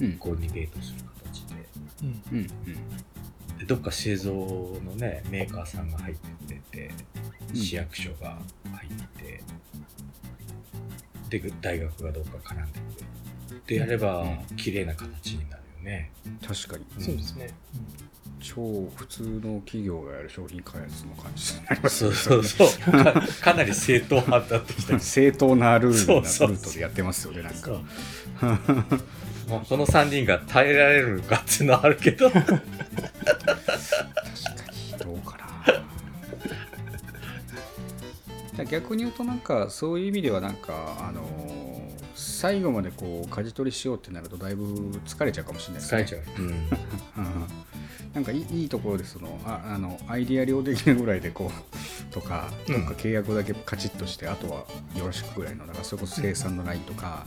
[0.00, 0.18] うん。
[0.18, 1.54] コーディネートする形で。
[2.02, 2.22] うん。
[2.32, 2.46] うん。
[3.58, 6.16] でどっか製造のねメーカーさんが入っ
[6.48, 6.90] てて
[7.50, 7.56] うん。
[7.56, 8.38] 市役所が
[8.72, 9.42] 入って、
[11.40, 14.56] で大学がどっか絡んでくれでやればうん。
[14.56, 16.12] 綺麗な形になるよね、
[16.46, 16.84] 確かに。
[16.98, 17.50] そうですね、
[18.44, 22.92] 超普通の企業がやる商品開発の感じになりますそうそうそう。
[22.92, 27.70] かかなり正統派だってきた正当なルールなそうそうルートでやってますよねなんか。
[29.48, 32.30] まあ、この3人が耐えられるかっていうのはあるけど。
[32.30, 32.60] 確かに
[34.98, 35.38] どうか
[38.56, 38.64] な。
[38.66, 41.64] 逆に言うとなんかそういう意味ではなんかあのー
[42.14, 44.64] 最後までこう舵取りしようってなるとだいぶ
[45.06, 46.02] 疲れちゃうかもしれないですね。
[46.02, 46.54] 疲れちゃう、うん、う ん
[48.12, 54.64] なんかいいいいところでそのああのアイディア量的なぐらいでこうとかどっか契約だけカチッとして、あとは
[54.96, 57.26] よろしくぐらいのだからそれこそ生産のラインとか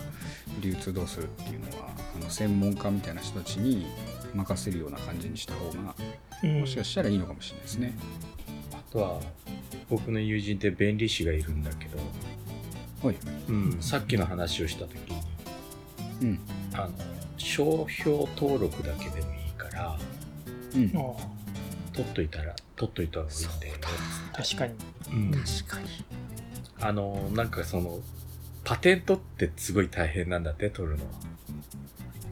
[0.62, 3.86] 流通どうするっていうのはあの専門家みたいな人たちに
[4.34, 5.96] 任せるような感じにした方が
[6.44, 6.60] うん。
[6.62, 7.94] もしかしたらいいのかもしれないですね。
[8.74, 9.20] あとは
[9.90, 11.98] 僕の友人って弁理士がいるんだけど、
[13.08, 13.18] はい、
[13.50, 15.22] うん、さっきの話をした時に
[16.22, 16.40] うん。
[16.74, 16.92] あの
[17.38, 19.98] 商標登録だけでもいいから
[20.76, 21.38] うん、あ。
[21.94, 23.82] 取っといたら取っといた方がいいんだよね
[24.34, 24.74] あ確かに。
[25.12, 25.32] うん。
[25.32, 25.88] 確かに。
[26.80, 28.00] あのなんかその
[28.64, 31.12] パテントってすごい大変なんだって取るのは。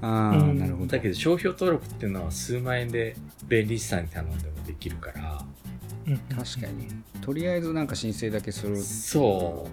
[0.01, 0.59] ああ、うん。
[0.59, 0.87] なるほど。
[0.87, 3.15] だけど商標登録っていうのは数万円で
[3.47, 5.43] 弁理士さんに頼んでもできるから。
[6.07, 6.17] うん。
[6.17, 6.87] 確かに。
[7.21, 8.77] とりあえずなんか申請だけする。
[8.77, 9.67] そ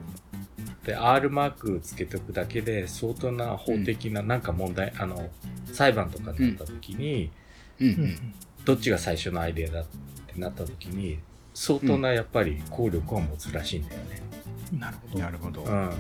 [0.85, 0.87] う。
[0.87, 5.29] で R マークつけておくだけで相当な法的ななんか問題、あの
[5.73, 7.31] 裁判とかになった時に、
[7.79, 7.89] うん。
[7.89, 11.19] ううんんどっちが最初のアイデアだってなった時に
[11.55, 14.33] 相当なやっぱり効力を持つらしいんだよね、うん
[14.79, 15.19] なるほど。
[15.19, 15.91] なるほど、うん。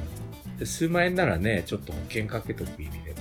[0.59, 3.15] で数万円ならねちょっと保険かけとく意味で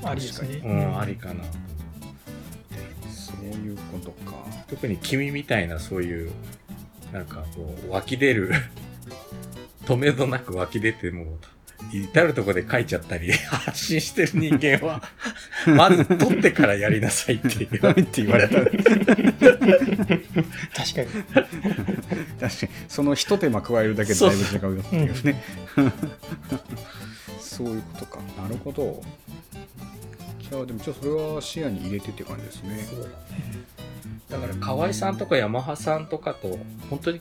[0.00, 0.60] も、ありですね。
[0.64, 1.52] うんありかなと思っ
[2.72, 3.08] て。
[3.08, 4.34] そうそういうことか。
[4.68, 6.32] 特に君みたいなそういう
[7.12, 8.50] なんかこう湧き出る。
[9.86, 11.26] 止めどなく湧き出てもう
[11.92, 15.02] 至るとこで書いちゃったり 発信してる人間は
[15.66, 18.72] まず取ってからやりなさいって言われって言われた確
[20.74, 21.06] 確かに。
[21.06, 22.68] かに。
[22.88, 25.42] その一手間加えるだけでだいぶ違うよっていうね。
[27.40, 28.18] そういうことか。
[28.40, 29.02] なるほど。
[30.50, 32.86] じゃあでもちょっとそれは視野に入れてって感じですね。
[32.88, 33.14] そうだね。
[34.30, 36.58] だから河合さんとかヤマハさんとかと
[36.90, 37.20] 本当に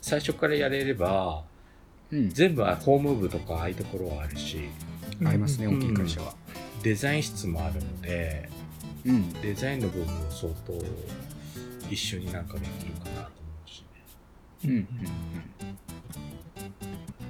[0.00, 1.42] 最初からやれれば
[2.12, 2.30] うん。
[2.30, 4.68] 全部は法務部とかああいうところはあるし。
[5.24, 5.78] ありますねうん。
[5.78, 6.34] 大きい会社は。
[6.82, 8.48] デザイン室もあるので
[9.04, 9.32] うん。
[9.40, 10.72] デザインの部分も相当
[11.90, 13.30] 一緒になんかできるかなと思
[13.66, 13.86] うしね。
[14.64, 14.86] うんうんうん。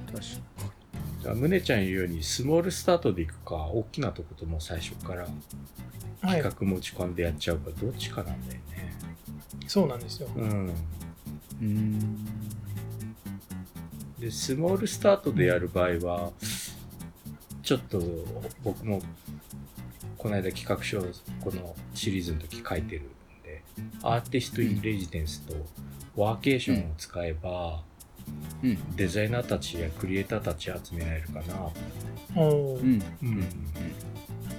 [0.07, 0.75] 確か
[1.23, 5.29] じゃあ宗ちゃん言うようにスモールスタートでいくか大きなとことも最初からは
[6.37, 6.43] い。
[6.43, 8.95] 企画持ち込んでやっちゃうかどっちかなんだよね、
[9.67, 10.29] そうなんですよ。
[10.35, 10.67] うん。
[10.67, 10.73] に
[11.61, 12.27] うん
[14.27, 16.33] でスモールスタートでやる場合は
[17.63, 18.03] ちょっと
[18.65, 19.01] 僕も
[20.19, 21.01] この間企画書
[21.41, 23.05] このシリーズの時書いてるん
[23.45, 23.63] で
[24.03, 25.55] アーティスト・イン・レジデンスと
[26.17, 27.83] ワーケーションを使えば、
[28.65, 32.43] うんデザイナーたちやクリエイターたち集められるかな。
[32.43, 33.03] うん。
[33.23, 33.45] うん。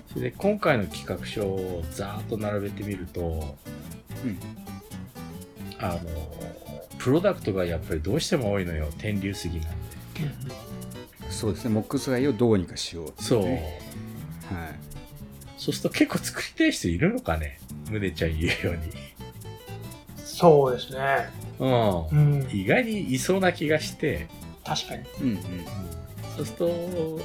[0.08, 3.58] それで今回の企画書をざーっと並べてみると
[4.24, 4.40] うん。
[5.80, 6.00] あの
[6.98, 8.90] プロダクトがやっぱりどうしても多いのよ。
[8.98, 9.78] 天竜杉なんで。
[11.30, 11.72] そうですね。
[11.72, 13.80] モックスガイをどうにかしようっていそう、ね
[14.52, 14.76] はい。
[15.58, 17.60] そうすると結構作りたい人いるのかね？
[17.90, 18.80] 宗ちゃん言うよう
[20.24, 21.30] そうですね。
[21.60, 21.70] にう
[22.12, 22.40] うん。
[22.48, 24.28] ん意外にいそうな気がして。
[24.66, 25.04] 確かに。
[25.22, 25.40] うんうん
[26.36, 27.22] そうすると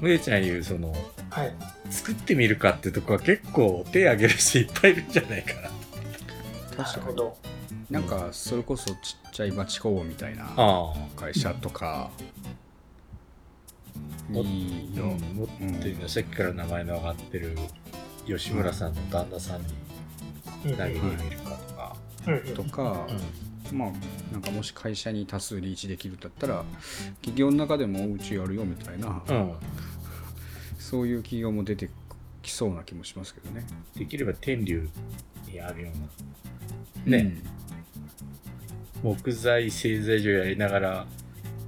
[0.00, 0.92] 宗ちゃん言うその
[1.30, 1.54] はい。
[1.90, 5.60] 作ってみるかってとこは結構手挙げる人いっぱいいるんじゃないかな。
[5.62, 5.68] な
[6.84, 7.36] 確かにるほど
[7.94, 12.10] なんかそれこそちっちゃい町工房みたいなあ会社とか
[14.28, 15.48] もいいよ、うん、持っ
[15.80, 17.56] てるの、さっきから名前の上がってる
[18.26, 19.66] 吉村さんの旦那さんに
[20.66, 20.76] うん。
[20.76, 22.54] 投げてみるかとか、うんうん。
[22.54, 23.06] とか、
[23.72, 23.92] まあ
[24.32, 26.64] なんかもし会社に多数リーチできるんだったら
[27.20, 29.52] 企業の中でもうちやるよみたいな、うん。
[30.80, 31.90] そういう企業も出て
[32.42, 33.64] きそうな気もしますけどね。
[33.94, 34.88] できれば天竜
[35.46, 35.90] にあるよ
[37.06, 37.18] うな。
[37.18, 37.36] ね、
[39.04, 41.06] 木材製材所やりながら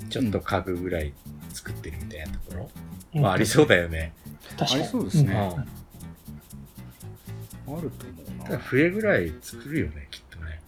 [0.09, 1.13] ちょっと家具ぐらい
[1.53, 2.71] 作ってるみたいなところ、
[3.15, 3.21] うん。
[3.21, 4.15] まあありそうだよね、
[4.57, 4.81] 確かに。
[4.81, 5.33] ありそうですね。
[7.67, 7.77] うん。
[7.77, 8.59] あると思うただな。
[8.59, 10.63] 笛ぐらい作るよねきっとね。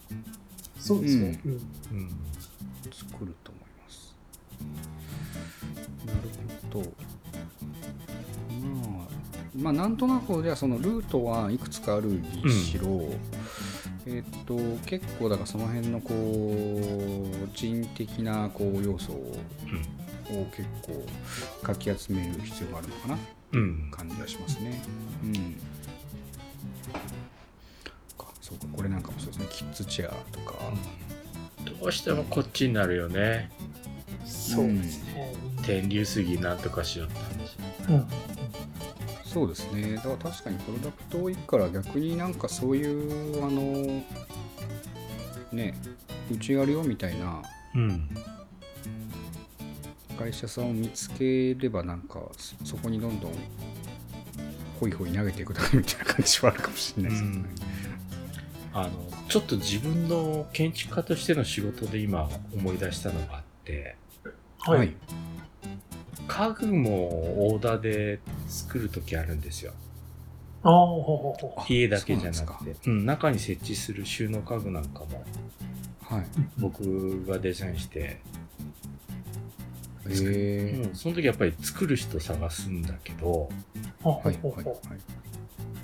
[0.77, 1.39] そうですね。
[1.43, 1.51] うん。
[1.53, 1.59] うん。
[2.91, 4.15] 作ると思います。
[6.05, 6.19] なる
[6.71, 6.93] ほど。
[8.93, 9.07] まあ、
[9.55, 13.09] まあ、なんとなくじゃあそのルートはいくつかあるにしろ、
[14.05, 19.35] えっと結構だからその辺のこう人的なこう要素を
[20.31, 21.05] を結構
[21.63, 23.17] かき集める必要があるのかな。
[23.53, 24.81] うん、うん、感じはしますね。
[25.23, 25.33] うん。
[28.17, 29.47] かそうかこれなんかもそうですね。
[29.49, 30.55] キッズチェアとか。
[31.79, 33.51] どうしてもこっちになるよね。
[34.25, 35.35] そうですね。
[35.63, 37.57] 天竜杉なんとかしようって話。
[37.89, 38.28] うん
[39.31, 44.03] そうですねだから確かにプロダクト多いから逆になんかそういうあの
[45.51, 45.75] ね
[46.31, 47.43] うちやるよみたいな
[47.75, 48.09] うん
[50.17, 53.33] 会社さんを見つければなんかそそこにどんどん
[54.79, 57.45] ホイホイ投げていくだけみたいな感じはあるかもしれないですけどね。
[58.73, 58.91] あの
[59.27, 63.95] ちょっと自分の建築家としての仕事で今思い出したのがあって
[64.59, 64.93] はい。
[66.29, 69.73] 家具もオーダーで作る時あるんですよ。
[70.61, 72.75] ああ家だけじゃなくて。
[72.85, 75.25] うん、中に設置する収納家具なんかも
[76.03, 76.21] はい。
[76.21, 76.25] う
[76.57, 78.21] 僕がデザインして、
[80.05, 83.49] うん、その時やっぱり作る人探すんだけど
[84.03, 84.65] はいはいはい。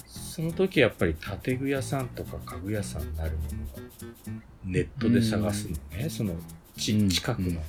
[0.05, 6.35] その時やっぱり建具屋さんとか家具屋さんになるものをネットで探すのね、その
[6.75, 7.59] 近くの、うん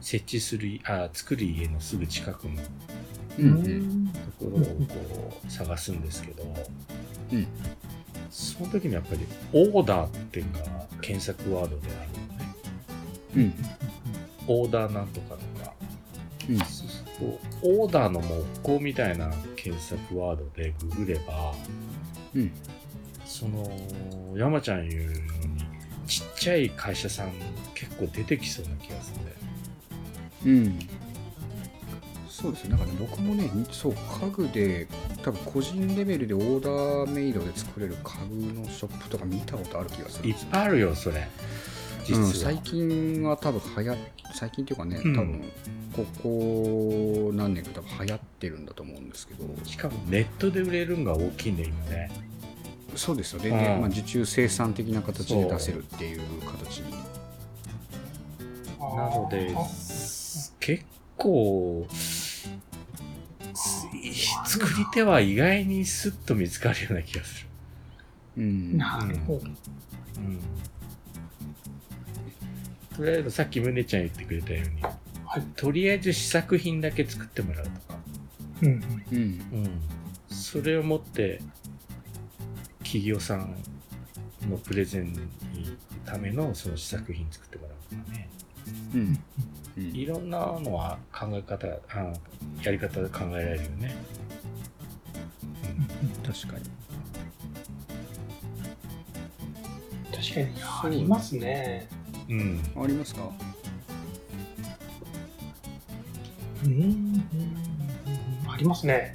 [0.00, 6.44] 設置するあ作る家のすぐ近くのところをこう探すんですけど、
[7.32, 7.46] うん。
[8.30, 12.10] その時にやっぱりオーダーっていうのが検索ワードである
[13.38, 13.54] のね。
[14.48, 14.62] うん。
[14.62, 15.72] オーダーなんとかとか。
[16.48, 16.58] うん。
[16.58, 21.54] そうするとオーダーの木工みたいな検索ワードでググれば
[22.34, 22.52] うん。
[23.24, 23.64] その
[24.36, 25.20] 山ちゃん言うように
[26.06, 27.30] ちっちゃい会社さん
[27.74, 29.29] 結構出てきそうな気がする
[30.46, 30.78] うん。
[32.28, 33.98] そうですねなんかね僕もねにそう家
[34.34, 34.88] 具で
[35.22, 41.28] 多分個人レベルでオーダーメイドで作れる家具のショップとか見たことある気がするんいっぱいあるよ、それ。
[42.04, 42.26] 実は。
[42.26, 43.96] うん、最近は多分流行
[44.32, 45.14] 最近っていうかね、うん。
[45.14, 45.52] 多分
[45.92, 49.44] ここ何年か多分流行ってるんだと思うんですけど。
[49.66, 52.10] しかもネットで売れるんが大きいんだよ、今ね。
[52.96, 53.42] そうですよ。
[53.42, 53.58] ね、うん。
[53.58, 56.94] でまあ、受注生産的な形で出せるっていう形に。
[58.96, 59.66] なのであ、
[60.60, 60.84] 結
[61.16, 62.48] 構、す
[64.46, 67.46] 作り手は意外にスッと見つかるような気がする。
[68.38, 69.40] うんなるほど。
[70.18, 70.40] うん。
[72.96, 75.42] とりあえずさっきムネちゃん言ってくれたように、はい。
[75.56, 77.98] とりあえず試作品だけ作ってもらうとか。
[78.62, 78.80] うんうん。
[79.12, 79.22] うんう
[79.62, 79.80] ん。
[80.28, 81.40] それを持って、
[82.78, 83.56] 企業さん
[84.48, 85.18] のプレゼンに
[86.04, 88.28] ためのその試作品作ってもらうとかね。
[88.94, 89.18] うん
[89.76, 92.12] うんいろんなのは考え方、あ
[92.62, 93.96] やり方で考えられるよね。
[96.26, 96.64] 確かに
[100.12, 101.88] 確かにありますね。
[102.28, 102.60] うん。
[102.76, 103.30] ありますか？
[106.64, 109.14] うんうんうんうんありますね。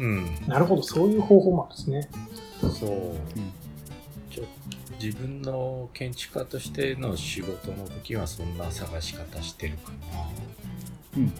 [0.00, 0.06] うん。
[0.06, 0.48] うん。
[0.48, 2.08] なるほど、そういう方法もあるんですね。
[2.60, 2.90] そう。
[2.90, 3.16] うん
[5.02, 9.96] 自分の建築家としての仕事の時はそんな探し方してるかな。
[11.16, 11.32] うん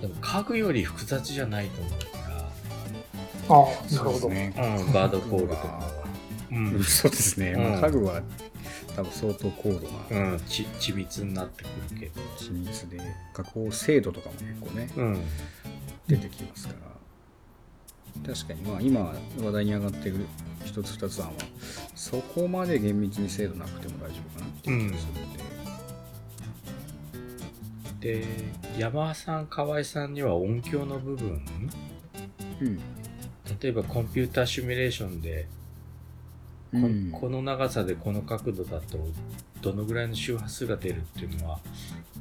[0.00, 2.06] でも家具より複雑じゃないと思うか
[3.48, 4.28] ああ、なるほど。
[4.28, 4.76] ねら。
[4.76, 6.04] うん、バードコールとかは。
[6.78, 8.22] うそうですね、まあ、うん家具は
[8.94, 12.20] 多分相当高度なうん、ち緻密になってくるけど。
[12.38, 13.00] 緻密で
[13.32, 15.20] 加工精度とかも結構ねうん。
[16.06, 16.93] 出てきますから
[18.26, 18.62] 確かに。
[18.62, 20.26] まあ今話題に上がってる
[20.64, 21.32] 一つ二つ案は
[21.94, 25.32] そこまで厳密に精度なくても大丈夫かなっていう気がするの
[28.00, 28.26] で、で、
[28.78, 31.42] 山田さん、河合さんには音響の部分、
[32.60, 32.76] うん。
[33.60, 35.48] 例えばコンピューターシミュレーションで
[36.72, 37.10] こ,、うん。
[37.12, 38.98] この長さでこの角度だと
[39.64, 41.58] どのぐらいの周波数が出るっていうのは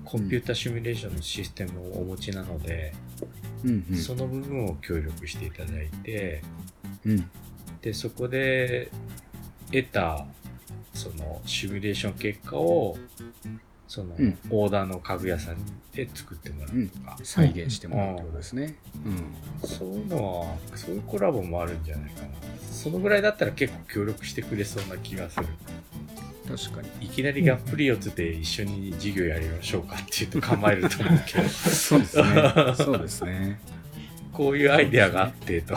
[0.06, 2.94] コンピューターシミュレーションのシステムをお持ちなので、
[3.66, 3.98] うんうん。
[3.98, 6.42] その部分を協力していただいて
[7.06, 7.30] うん。
[7.82, 8.90] でそこで
[9.68, 10.26] 得た
[10.94, 12.98] そのシミュレーション結果を
[13.90, 14.38] その、うん。
[14.50, 15.58] オーダーの家具屋さん
[15.92, 18.76] で作ってもらうとか、再現してもらうってことですね、
[19.06, 19.10] う
[19.66, 19.68] ん。
[19.68, 22.30] そういうのはそういうコラボもあるんじゃないかな。
[22.72, 25.46] そのぐらいだったら結構協力してくれそうな気がする
[26.48, 27.06] 確かに。
[27.06, 31.48] いきなりがっぷり四つで一緒に授業やりましょうかって言うと構えると思うけど。
[31.50, 32.74] そうですね。
[32.76, 33.60] そうですね。
[34.34, 35.76] こういうアイデアがあってと。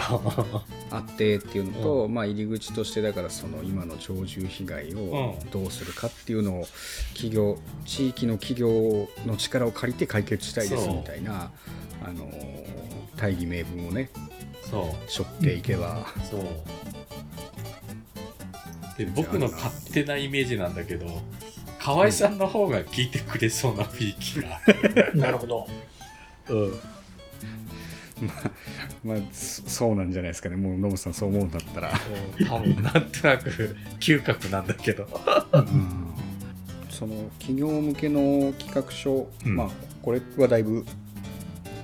[0.90, 5.50] あってっていうのと、まあ、入り口としてだからその今の鳥獣被害をうん。
[5.50, 6.68] どうするかっていうのを
[7.12, 11.50] 企業地域の企業の力を借りて解決したいですみたいな
[12.02, 12.30] あの
[13.16, 14.10] 大義名分をね
[14.70, 15.10] そう。
[15.10, 16.40] 背負っていけば、そう
[18.96, 21.06] で僕の勝手なイメージなんだけど
[21.78, 24.60] 河合さんの方が聞いてくれそうな雰囲気が、
[25.14, 25.68] なるほど。
[26.48, 26.72] うん、
[29.04, 30.56] まあそそうなんじゃないですかね。
[30.56, 31.92] もうノブさんそう思うんだったら、
[32.48, 35.06] 多分なんとなく嗅覚なんだけど。
[35.52, 36.06] うん。
[36.90, 39.54] その企業向けの企画書、うん。
[39.54, 39.70] まあ
[40.02, 40.84] これはだいぶ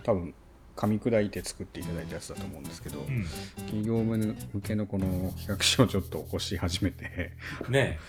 [0.03, 0.35] 多分
[0.83, 3.25] 噛み砕いて作っていただいたやつだと思うんですけど、うん
[3.67, 7.31] 企業向けのこの企画書をちょっと起こし始めて
[7.69, 8.01] ね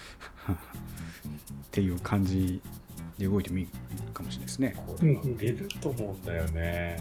[0.51, 0.55] っ
[1.69, 2.59] ていう感じ
[3.19, 3.67] で動いてもいい
[4.11, 4.73] かもしれないですね。
[4.75, 6.97] これは売れると思うんだよね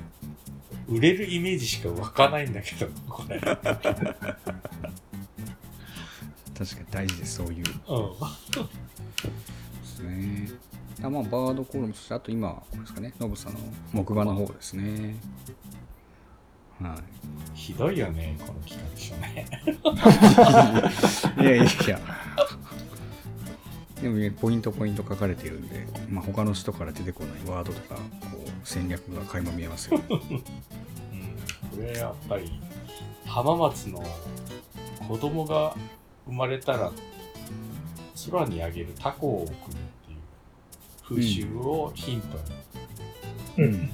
[0.88, 3.68] 売れるイメージしか湧かないんだけどこれ確かに
[6.90, 7.62] 大事です、そういう。
[7.64, 7.76] でうん
[9.84, 10.50] すね。
[11.02, 13.60] あまあ、バードコールも、そしてあと今、これですかね、ノブさんの
[13.92, 15.16] 木馬の方ですね。
[16.80, 16.98] はい。
[17.54, 19.46] ひどいよねこの企画書ね
[21.38, 22.00] いやいやいや。
[24.00, 28.00] でもね、ポイントポイント書かれているんで、まあ、他の人から出てこないワードとか、こ
[28.44, 30.00] う戦略が垣間見えますよ。
[30.10, 32.52] うんこれやっぱり
[33.24, 34.04] 浜松の
[35.08, 35.74] 子供が
[36.26, 36.92] 生まれたら
[38.30, 39.56] 空にあげるタコを送る
[41.02, 42.38] 風習をヒント
[43.58, 43.90] に、うん。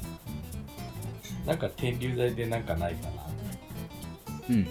[1.47, 3.13] なんか天竜剤でなんかないかな
[4.51, 4.67] うんうん。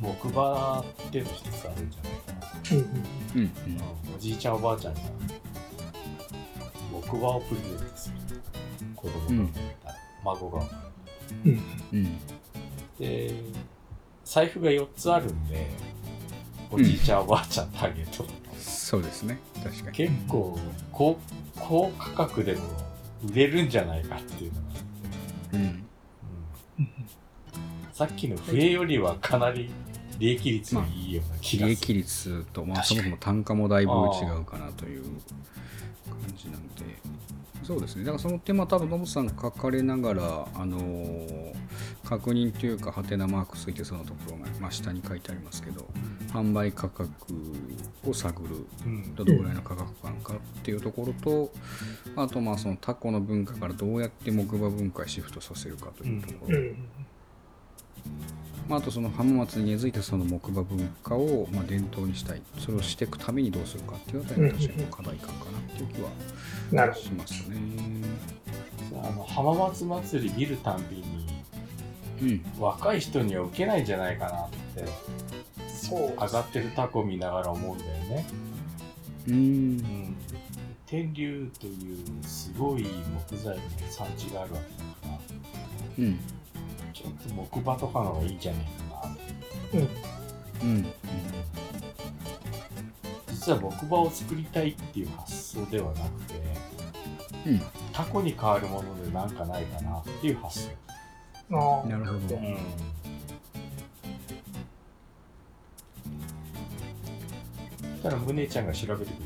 [0.00, 2.38] 木馬っていうの一つあるんじゃないかな、
[2.72, 2.86] うんうん
[3.34, 3.42] うん。
[3.42, 3.50] うん
[4.16, 5.00] おじいちゃんおばあちゃんが
[6.92, 8.16] 木馬をプレゼントする
[8.94, 10.62] 子供が生まれたら、孫が
[11.44, 11.62] うん。
[11.92, 12.18] うん。
[12.98, 13.34] で
[14.24, 15.66] 財布が4つあるんで
[16.70, 18.24] おじいちゃん、おばあちゃんターゲット
[18.84, 19.38] そうですね。
[19.62, 19.96] 確かに。
[19.96, 20.58] 結構
[20.92, 21.18] 高
[21.56, 22.60] 高価格でも
[23.26, 24.66] 売れるんじゃないかっていうのが、
[25.54, 25.86] うん、
[26.80, 26.88] うん、
[27.94, 29.70] さっきの笛よりはかなり
[30.18, 35.04] 利益率がいいような気がする、まあ、利益率と、まあ、そもそも単価もだいぶ違うかなという。
[36.10, 36.84] 感じなので。
[37.62, 38.04] そうですね。
[38.04, 41.54] だからその点は多分ノブさん書かれながら、あのー
[42.04, 45.86] 確認というかハテナマークついてそのところが、まあ、下に書いてありますけど
[46.32, 47.08] 販売価格
[48.06, 49.14] を探るうん。
[49.14, 51.50] どのぐらいの価格感かっていうところと、
[52.16, 56.76] あとまあそのタコの文化からどうやって木馬文化へシフトさせるかというところ、うん
[58.68, 66.00] まあ、あとその浜松に根付いたその木馬文化をまあ伝統にしたいそれをしていくためにどうするかっていうあたりが確かに課題感かなっていう気
[66.76, 67.56] はしますね。
[69.02, 71.24] あの浜松祭り見るたんびに
[72.22, 74.88] うん、若い人には受けないんじゃないかなってど
[75.68, 78.26] そう上がってるタコ見ながら思うんだよね。
[79.28, 80.16] ううんん、
[80.86, 82.86] 天竜というすごい
[83.28, 85.18] 木材の産地があるわけだか
[85.98, 86.20] らうん
[86.94, 88.70] ちょっと木馬とかの方がいいんじゃないか
[89.74, 89.88] なうん。
[90.62, 90.86] うん。
[93.28, 96.34] 実は木馬を作りたいっていう発想ではなくて
[97.46, 97.60] うん。
[97.92, 100.70] タコに変わるものでなんかないかなっていう発想、
[101.50, 101.88] あー。
[101.90, 102.36] なるほど。
[102.36, 102.56] うん、
[108.02, 109.23] たら宗ちゃんが調べてく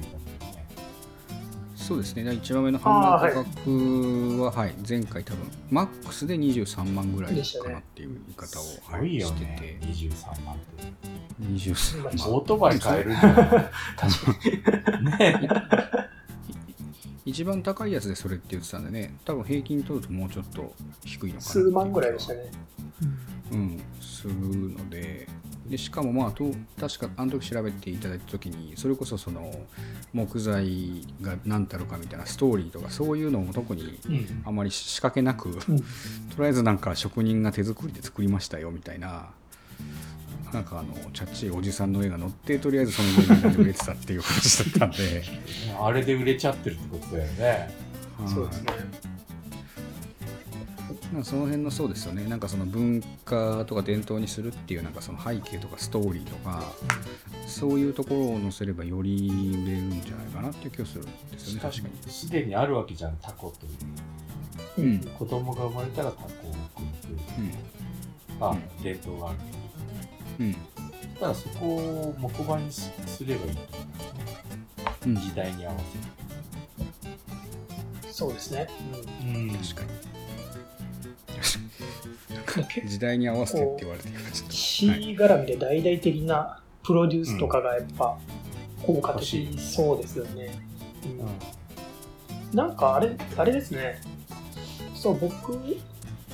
[1.88, 2.22] そうですね。
[2.22, 4.74] 1番目の販売価格は、はい。
[4.86, 10.92] 前回多分マックスで23万ぐらいかなっていう言い方を、すはいしてねて23万って。
[11.44, 12.34] 23万。
[12.34, 13.46] オートバイ買えるんじゃない
[13.96, 15.18] 確かに。
[15.18, 15.48] ね
[17.24, 19.16] 一番高いやつでそれって言ってたんでね。
[19.24, 20.74] 多分平均取るともうちょっと
[21.06, 22.50] 低いのかな数万ぐらいでしたね。
[23.52, 23.80] うん。
[24.02, 25.26] するので
[25.68, 26.50] でしかもまあと
[26.80, 29.52] 確かあの時調べていただいた時にそれこそその
[30.12, 34.42] 木材が何たるかみたいなストーリーとかそういうのも特にうん。
[34.44, 35.58] あまり仕掛けなく、うん。
[35.58, 35.64] と
[36.38, 39.30] りあえずなんか職人が手作りで作りましたよみたいな
[40.52, 45.22] なんかあのチャッチいおじさんの絵が載ってとりあえずそのぐらいで売れてたっていう感じだったんで。
[45.80, 47.74] あれで売れちゃってるってことだよね。
[48.26, 48.72] そうですね。
[51.12, 52.26] なんかその辺のそうですよね。
[52.26, 56.62] なんかその文化とか伝統にするっていうなんかその背景とかストーリーとか
[57.46, 59.30] そういうところを載せればより
[59.64, 61.60] 売れるんじゃないかなっていう気がするんですよね。
[61.60, 62.12] 確かに。
[62.12, 64.86] すでにあるわけじゃんタコという。
[64.86, 65.00] うん。
[65.00, 67.18] 子供が生まれたらタコを送るという
[68.40, 68.82] あ、うん。
[68.82, 69.38] 伝統がある。
[70.40, 70.52] うん。
[70.52, 73.56] だからそこを木馬にすすればいい。
[73.56, 73.62] と
[75.06, 75.16] うん。
[75.16, 75.74] 時代に合わ
[78.10, 78.66] そうですね。
[78.68, 80.17] せて、うん、確かに
[82.86, 84.52] 時代に合わせてって言われて今ちょっと、構はい。
[84.52, 88.18] C 絡みで大々的なプロデュースとかがやっぱ
[88.82, 90.50] 効果的そうですよね。
[91.04, 91.20] うん。
[91.20, 91.28] うん。
[92.54, 94.00] なんかあれ、あれですね。
[94.94, 95.52] そう、僕、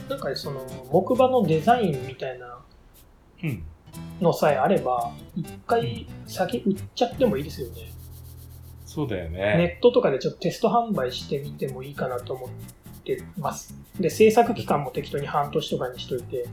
[0.09, 2.59] なんかその木馬のデザインみたいな
[3.43, 3.63] うん、
[4.21, 7.93] のさえあれば、一回先売っちゃってもいいですよね。
[8.87, 12.49] そうだよネねットとかでちょっとテスト販売してみてもいいかなと思っ
[13.05, 13.75] てます。
[14.01, 16.47] で、制作期間も適当に半年とかにしといて、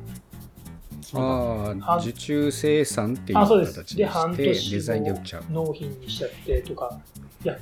[1.14, 3.74] ああ受注生産っていうあ、そうです。
[3.74, 5.44] 形で、にして半年デザインで売っちゃう。
[5.52, 7.00] 納品にしちゃってとか、
[7.44, 7.58] いや、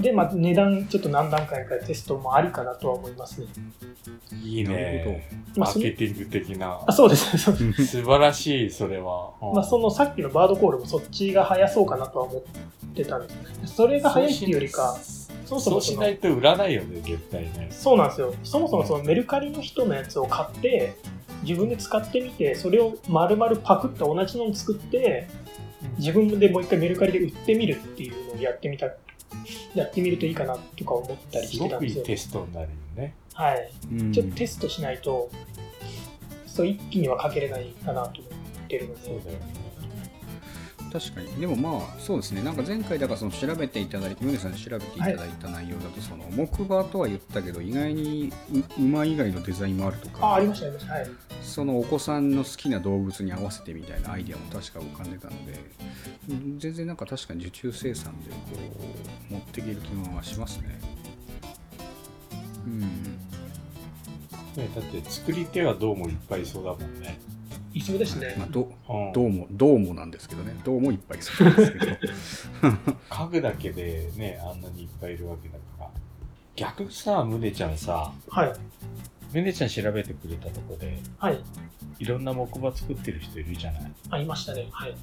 [0.00, 3.46] で、まあ、値段ちょっと何段階かテストもありかなとは思いますね。
[4.42, 7.86] いいなるねマーケティング的なあそうです、そうです。
[8.02, 12.42] 素晴らしいそれは、うんまあ、そのさっきのバードコールもそっちが早そうかなとは思っ
[12.94, 13.34] てたんで
[13.66, 14.98] すそれが早いっていうよりか、
[15.50, 18.32] そもそもそのしないと売らないよね絶対ねそうなんですよ。
[18.44, 20.94] そもそもそのメルカリの人のやつを買って、
[21.42, 25.28] 自分で使ってみて、それを丸々パクった同じのを作って、
[25.98, 28.86] 自分でもう一回メルカリで売ってみるっていうのをやってみた、
[29.74, 32.04] やってみるといいかなとか思ったりすごしてたんですよ。
[32.04, 32.72] くいいテストになるよ
[33.02, 33.72] ねはい。
[33.92, 35.30] うんちょっとテストしないと、
[36.46, 39.00] そう一気にはかけれないかなと思ってるので。
[39.02, 39.69] そうだよね
[40.92, 41.28] 確かに。
[41.40, 42.42] でもまあそうですね。
[42.42, 48.32] なんか前回だからその調べていただいて宗さんに調べていただいた内容だと、その木馬とは言ったけど意外に
[48.78, 50.92] う馬以外のデザインもあるとかあ、ありました、ありました。
[50.94, 51.10] はい。
[51.42, 55.58] そのお子さんの好きな動物に合わせてみたいなアイデアも確か浮かんでたので
[56.28, 58.36] うん全然なんか確かに受注生産でこ
[59.30, 60.80] う持っていける気はしますね。
[62.66, 62.80] うん。
[62.80, 67.18] ねだって作り手はどうもいっぱいいそうだもんね、
[67.72, 68.34] いそうですね。
[68.38, 71.86] まあ、どうんどうもどうもなんですけどねどうもいっぱいそうなんですけど
[73.08, 75.90] 家具だけでねあんなにいっぱいいるわけだから
[76.56, 78.52] 逆にさ宗ちゃんさはい。
[79.32, 81.40] 宗ちゃん調べてくれたとこではい。
[82.00, 84.66] いろんな木馬作ってる人いるじゃないあ、いましたね。
[84.72, 84.94] はい。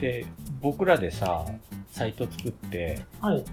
[0.00, 0.26] で
[0.60, 1.44] 僕らでさ
[1.92, 3.44] サイト作ってはい。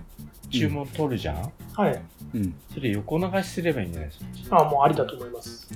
[0.49, 2.01] 注文取るじゃん、はい。
[2.33, 4.61] うんそれ横流しすればいいんじゃないですか？
[4.61, 5.69] あ、もうありだと思います。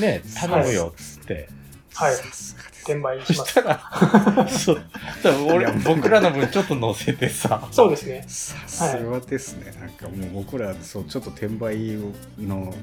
[0.00, 1.48] ね、頼むよっつって。
[1.94, 2.14] はい。
[2.14, 2.78] さすがです。
[2.88, 3.50] 転売そします。
[3.50, 4.82] したら、 そう、
[5.22, 8.24] 多分俺僕らの分ちょっと乗せてさ、そうですね。
[8.26, 11.98] さすがですね、なんかもう僕らそうちょっと転売
[12.38, 12.74] の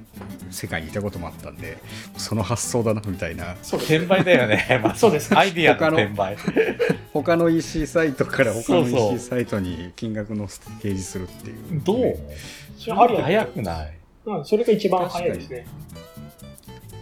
[0.52, 1.78] 世界にいたこともあったんで
[2.18, 3.56] その発想だなみたいな。
[3.64, 4.80] そう転売だよね。
[4.84, 5.36] まあ、そうです。
[5.36, 6.38] アイディアの他の転売。
[7.14, 11.82] 他の EC サイトから他の EC サイトに金額の掲示するっていう。
[11.84, 12.18] どう？
[12.78, 13.62] それ早く。
[13.62, 13.94] ない？
[14.26, 15.68] うん、それが一番早いですね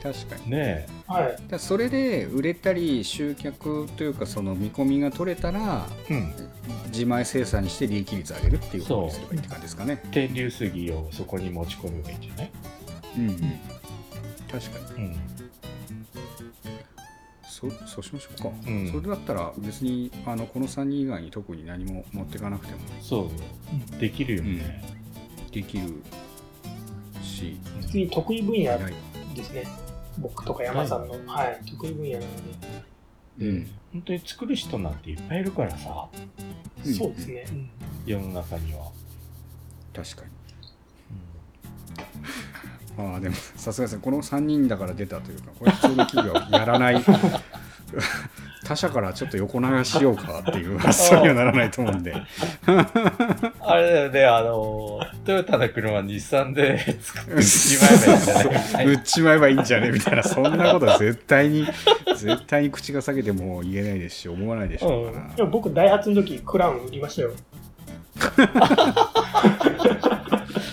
[0.03, 0.51] 確かに。
[0.51, 1.31] ねはい。
[1.31, 6.13] だからそれで売れたり集客というかその見込みが取れたらえ。
[6.13, 6.33] うん。
[6.87, 10.03] 自前生産にして利益率上げるっていうことにすればいいって感じですかね。
[10.11, 12.51] 天竜杉をそこに持ち込めばいいんじゃない
[13.17, 13.37] うん、うん、
[14.51, 15.05] 確かに。
[15.05, 15.15] うん。
[17.45, 18.91] そそうしましょうか、うん。
[18.91, 22.79] それだったら別にあのこの3人以外に特に何も持っていかなくても。
[23.01, 23.31] そ
[23.95, 23.99] う。
[23.99, 24.83] できるよね。
[25.51, 25.87] できる
[27.23, 27.57] し。
[27.79, 28.77] 普通に得意分野
[29.33, 29.63] ですね
[30.17, 32.83] 僕とか山さんの、はい、得意分野なので、
[33.39, 33.71] うん。
[33.93, 36.07] 本当に作る人なんていっぱいいるからさ、
[36.85, 36.93] うん。
[36.93, 37.69] そうですね、うん。
[38.05, 38.91] 世の中には。
[39.93, 40.31] 確かに。
[43.13, 47.03] ああでもさすがですねこの3人だから出たというかこれ普通の企業はやらない。
[48.65, 52.13] 他社からちょっと横流ししようかっていう発想にはならないと思うんで。
[53.59, 58.51] あれだよね、あの、トヨタの車、日産で 作ってしまえばいいんじゃない？
[58.51, 59.91] みたいな売っちまえばいいんじゃね？
[59.91, 61.65] みたいな そんなことは絶対に
[62.17, 67.31] 絶対に口が裂けても言えないですし思わないでしょうから、でも僕ダイハツの時クラウン売りましたよ。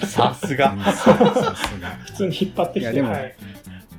[0.07, 0.75] さすが。
[0.93, 1.07] さす
[1.81, 1.89] が。
[2.07, 3.35] 普通に引っ張ってきていやでもはい、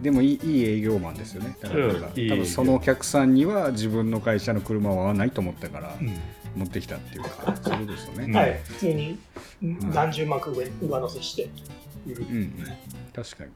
[0.01, 1.55] でもいいいい営業マンですよね。
[1.61, 5.95] だから、うん多分そのお客さんには自分の会社の車は合わないと思ったから。
[5.99, 6.13] うん
[6.55, 8.35] 持ってきたっていうかそういうことですよね、うん。
[8.35, 9.19] はい、普通に
[9.63, 9.91] ん。
[9.93, 11.49] 何十万か上上乗せして。
[12.07, 12.13] うん。
[12.13, 12.53] うん、
[13.13, 13.51] 確かに。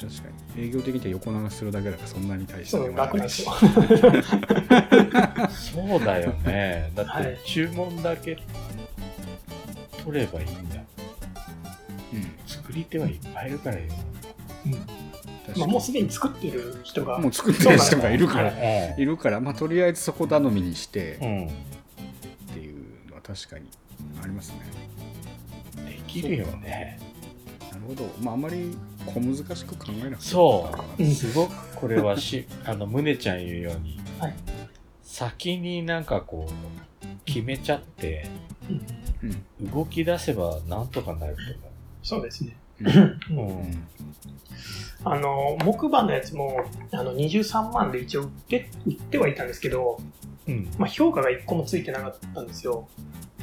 [0.00, 0.64] 確かに。
[0.64, 3.52] 営業的には横流しするだけだからそんなに大したそう手間楽なんですよ
[5.50, 6.92] そうだよね。
[6.94, 7.24] だっはい。
[7.24, 8.38] て注文だけ
[10.04, 10.76] 取ればいいんだ。
[12.12, 12.32] うん。
[12.46, 13.82] 作り手はいっぱいいるからよ。
[14.66, 14.72] うん。
[14.72, 14.88] 確か
[15.58, 17.18] まあ、にもうすでに作ってる人が。
[17.18, 18.50] もう作ってる人がいるから。
[18.52, 18.60] そう
[18.98, 19.40] ういるから。
[19.40, 21.18] まあとりあえずそこ頼みにして。
[21.20, 21.50] うん。
[23.28, 23.68] 確かに。
[24.22, 24.60] ありますね。
[25.86, 26.98] できるよね。
[27.70, 28.10] なるほど。
[28.22, 28.74] まああんまり
[29.04, 31.02] 小難しく考えなくてもそう。
[31.02, 34.34] うんすごくこれはし、 あの、むねちゃん言うように、はい。
[35.02, 38.26] 先になんかこう、決めちゃって、
[38.70, 39.28] うん。
[39.60, 41.40] うん動き出せばなんとかなると
[42.04, 43.42] そうですね、うう。
[43.42, 43.88] ん。
[45.04, 50.00] あの木馬のやつもあの23万で一応売って売ってはいたんですけど、
[50.48, 50.68] うん。
[50.78, 52.88] まあ、評価が1個もついてなかったんですよ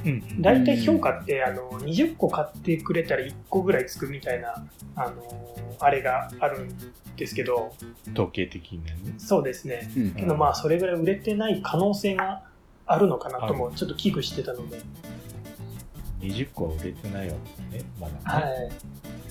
[0.05, 0.41] うん。
[0.41, 6.69] 大体評価ってあの20個買ってくれたら1個ぐらいつくみたいなあのあれがあるん
[7.15, 7.73] ですけど
[8.13, 8.95] 統計的にね。
[9.17, 12.43] そうですねうんけどまあそれぐらい売れてない可能性が
[12.87, 14.79] あるのかなともちょっと危惧してたので、
[16.21, 17.35] 20個は売れてないわ
[17.71, 17.83] けね。
[17.99, 18.69] まだはね。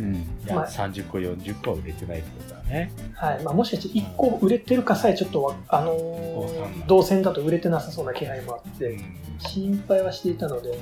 [0.01, 2.93] いうんいや、まあ30個、40個は売れてないってことだね。
[3.15, 3.43] はい。
[3.43, 6.87] まあ、もしかして1個売れてるかさえちょっとわ、あのーわかんない。
[6.87, 9.01] 同線だと売れてなさそうな気配もあって、うん。
[9.39, 10.79] 心配はしていたので、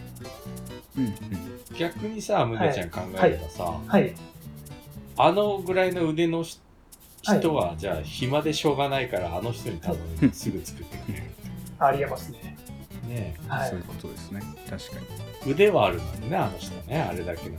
[0.96, 1.14] うんうん。
[1.78, 4.14] 逆にさ、むねちゃん考えればさ、はい、
[5.16, 6.44] あのぐらいの腕の
[7.22, 11.24] 人は、じゃあ暇でしょうがないから、あの人に頼むにすぐ作ってくれる。
[11.78, 12.56] ありえますね。
[13.08, 13.70] ねはい。
[13.70, 14.42] そういう、ことですね。
[14.68, 15.06] 確かに。
[15.46, 17.56] え腕はあるのにね、あの人ね、あれだけの。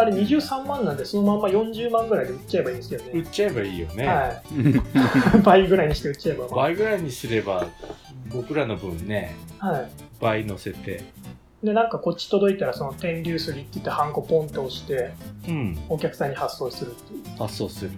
[0.00, 3.10] あれ23万なんで、そのまんま40万ぐらいで売っちゃえばいいんですけどね。
[3.14, 4.06] 売っちゃえばいいよね。
[4.06, 4.42] は
[5.38, 7.66] い、 倍ぐらいにして売っちゃえば、ま倍ぐらいにすれば、
[8.32, 9.90] 僕らの分ね、あはい、
[10.20, 11.02] 倍乗せて。
[11.62, 15.12] で、なんかこっち届いたら、その天竜すりって言って、ハンコポンと押して、
[15.48, 17.38] うん、お客さんに発送するっていう。
[17.38, 17.90] 発送する。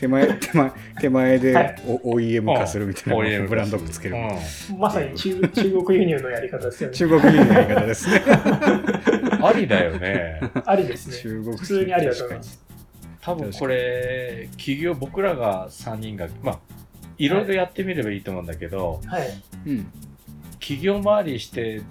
[0.00, 6.96] 手前手前手前手前ではいお OEM 化するみたいな、ブランドつける、うんまさに中中国輸入のやり方ですよね。
[6.96, 8.22] 中国人のやり方ですね
[9.42, 10.40] ありだよね。
[10.64, 11.16] ありですね。
[11.16, 12.64] 中国普通にありだと思います。
[13.20, 16.58] 多分これ、企業、僕らが3人が、まあ、
[17.18, 19.28] いろいろやってみればいいと思うんだけど、はい。
[19.66, 19.86] うん
[20.60, 21.82] 企業回りして、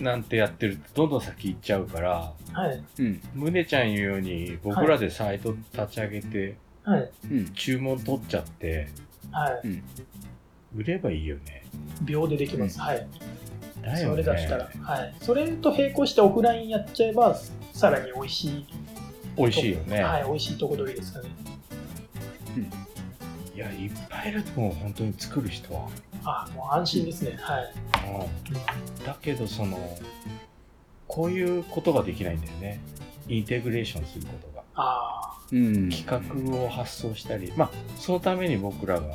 [0.00, 2.82] なんてやってるとどんどん先行っちゃうから、はい。
[2.98, 7.10] うんむねちゃん言うように僕らでサイト立ち上げて、はい。
[7.30, 8.88] うん注文取っちゃって
[9.30, 9.82] はい。
[10.74, 11.64] 売ればいいよね。
[12.02, 12.80] 秒でできます。
[12.80, 13.06] はい。
[13.82, 14.22] だよね。
[14.24, 14.70] それ出したら。
[14.80, 15.14] はい。
[15.20, 17.36] それと並行してオフラインやっちゃえば、
[17.72, 18.66] さらに美味しい。
[19.36, 20.02] 美味しいよね。
[20.02, 20.24] はい。
[20.24, 21.28] 美味しいとこ取りですかね。
[23.54, 25.88] いや、いっぱいいると思う、本当に作る人は。
[26.24, 27.36] あもう安心ですね。
[27.40, 27.74] はい。
[28.50, 29.98] うんだけど、その、
[31.08, 32.80] こういうことができないんだよね。
[33.28, 34.62] インテグレーションすることが。
[34.74, 39.06] あうん、企画を発想したり、まあ、そのために僕らが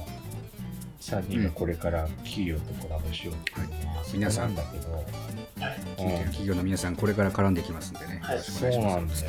[0.99, 5.05] 3人がこれから企業とコラボしようっていうのは、そこ皆さんだけど、
[5.61, 5.79] あ、はい。
[6.25, 9.19] 企業の皆さんこれから絡んできますんでね、はいそうなんだよ。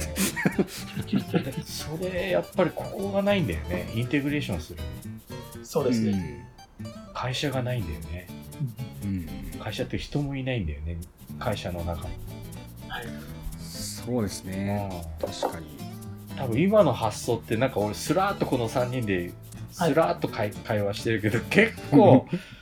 [1.64, 3.90] それ、やっぱりここがないんだよね。
[3.94, 4.80] インテグレーションする。
[5.62, 6.46] そうですね。
[7.14, 8.28] 会社がないんだよね。
[9.02, 9.28] うんうん
[9.61, 10.98] 会社って人もいないんだよね。
[11.38, 12.14] 会社の中に。
[12.88, 13.06] はい。
[14.09, 14.88] そうですね
[15.20, 15.78] 確かに
[16.39, 19.32] 多分今の発想ってなんか俺スラーっとこの3人で
[19.72, 22.26] スラーっと会,、会話してるけど結構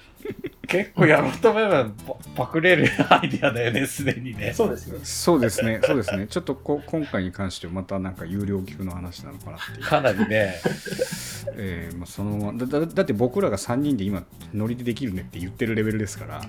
[0.66, 4.52] 結構やろうと思えばパパクれるアイディアだよねすでにね。
[4.52, 4.98] そうですね。
[5.02, 5.80] そうですね。
[5.84, 6.26] そうですね。
[6.28, 9.86] ちょっとこ今回に関してはまたなんか有料級の話なのかなっていう。
[9.86, 10.60] かなりね。
[11.58, 16.42] えーまあ、そのままだだだって僕らが3人で今ノリでできるねって言ってるレベルですから。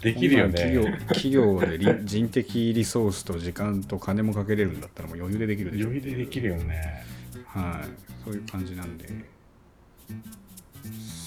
[0.00, 5.86] できるよ企業ね企業でり人的リソースと時間と金もかけれるんだったらもう余裕でできるでしょ。
[5.88, 7.04] 余裕でできるよね。
[7.46, 7.88] はい。
[8.24, 9.06] そういう感じなんで。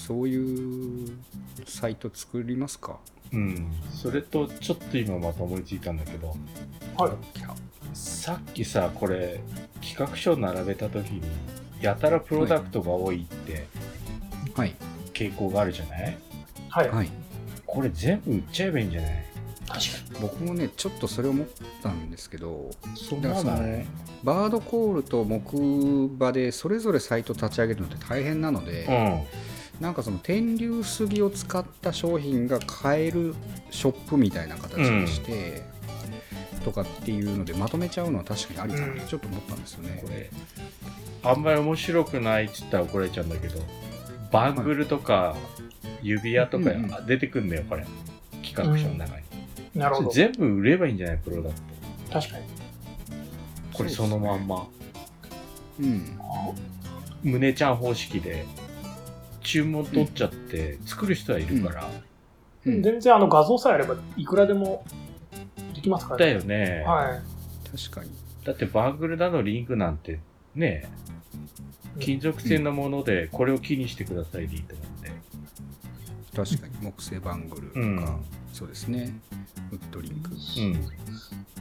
[0.06, 1.01] そういう
[1.66, 2.98] サイト作りますか？
[3.32, 3.72] うん。
[3.90, 6.34] それとちょっと今また思いついたんだけど
[6.96, 7.12] はい。
[7.94, 9.40] さっきさこれ
[9.82, 11.22] 企画書を並べた時に
[11.80, 13.66] やたらプロダクトが多いって
[14.54, 14.74] はい。
[15.12, 16.18] 傾向があるじゃない？
[16.68, 16.88] はい。
[16.88, 17.10] はい。
[17.66, 19.24] これ全部売っちゃえばいいんじゃない？
[19.66, 19.78] 確
[20.14, 21.46] か僕もねちょっとそれ思っ
[21.82, 23.84] たんですけどそだからその
[24.22, 25.56] バードコールと木
[26.14, 29.22] 馬でそれぞれサイト立ち上げるのって大変なので、うん
[29.80, 33.34] なんかその天竜杉を使った商品が買える
[33.70, 35.62] ショップみたいな形にして、
[36.62, 40.00] とかっていうのでまとめちゃうのは確かにありかなちょっと思ったんですよね。
[40.02, 40.08] こ。
[40.08, 40.30] れ。
[41.24, 43.60] あんまり面白くないっつったら怒られちゃうんだけど
[44.32, 45.36] バングルとか
[46.02, 47.84] 指輪とかうんう出てくんだよこれ。
[48.44, 49.22] 企画書の中に、
[49.74, 49.80] に。
[49.80, 50.10] なるほど。
[50.10, 51.54] 全部売ればいいんじゃないプロダク
[52.08, 52.44] ト確かに。
[53.72, 54.66] これそのまんま、
[55.80, 56.18] うん、
[57.22, 58.44] 胸ちゃん方式で
[59.42, 62.02] 注文取っちゃって作る人はいるから、うん
[62.64, 64.84] 全然あの画像さえあればいくらでも
[65.74, 66.32] できますからだね。
[66.32, 67.76] よね、はい。
[67.76, 68.10] 確かに。
[68.44, 70.20] だってバングルだのリングなんて
[70.54, 70.88] ね
[71.98, 75.10] 金属製のものでこれを木にしてくださいでいいと思って、
[76.36, 79.12] 確かに木製バングルとか、うんそうですね。
[79.72, 80.30] ウッドリング。
[80.30, 80.92] うん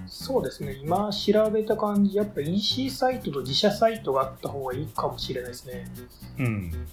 [0.06, 0.74] そうですね。
[0.74, 5.88] 今調べた感じ、やっぱ EC サイトと自社サイトがあった方がいいかもしれないですね。
[6.38, 6.88] うん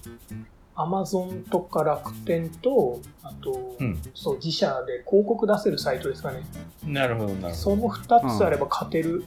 [0.81, 6.45] アマゾンとか楽天と、あと、うんそう、自社で広告出せるサイトですかね。
[6.85, 9.25] なるほどなるほどその2つあれば勝てる、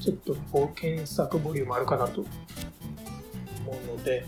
[0.00, 2.28] ちょっとこう検索ボリュームあるかなと思
[3.94, 4.24] うので、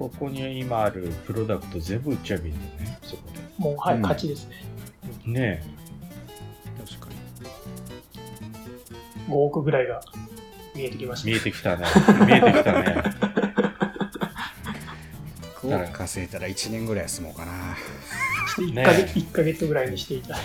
[0.00, 3.22] ここに今あるプロダクト全部売っちゃえばいいんだよねそこ
[3.58, 4.64] もう、はい、うん勝ちですね。
[5.26, 5.62] でね
[6.84, 7.14] 確かに。
[9.32, 10.00] 5億ぐらいが
[10.74, 11.28] 見えてきました。
[11.28, 11.86] 見えてきたね
[12.26, 13.31] 見えてきたね
[15.62, 17.76] こう稼いだら1年ぐらい休もうかな。
[18.56, 20.42] 1ヶ月、一ヶ月ぐらいにしていただい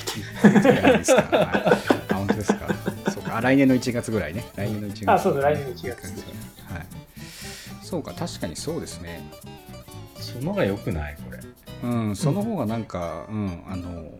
[0.61, 0.69] て。
[0.89, 1.21] いいですか。
[1.23, 2.67] はいあ、本当ですか。
[3.11, 3.37] そうか。
[3.37, 4.45] あ来年の1月ぐらいね。
[4.55, 5.11] 来年の1月。
[5.11, 6.03] あそうです来年の1月
[6.71, 6.85] はい。
[7.81, 9.23] そうか、確かにそうですね。
[10.19, 11.17] そのが良くない？
[11.25, 11.39] これ
[11.83, 14.11] うん、その方がなんか、うん、あの、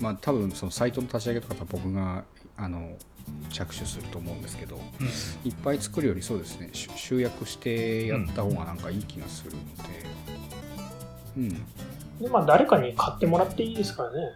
[0.00, 2.24] まあ、多分そのサイトの立ち上げとかは僕が、
[2.56, 2.96] あの、
[3.50, 4.78] 着手すると思うんですけど、
[5.44, 9.62] いっぱい作るよりそうですね、し集約してやった方がなんかいい気がするので、
[11.36, 11.48] うん、
[12.20, 14.32] でまあ、誰かに買ってもらっていいですからね。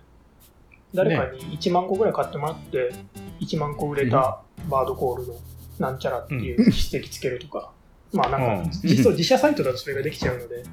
[0.92, 2.92] 誰かに1万個ぐらい買ってもらって、
[3.40, 5.34] 1万個売れたバードコールの
[5.78, 7.72] なんちゃらっていう筆跡つけるとか。
[8.12, 10.64] まあなんうんか、実は自社サイトだとそれができちゃうので、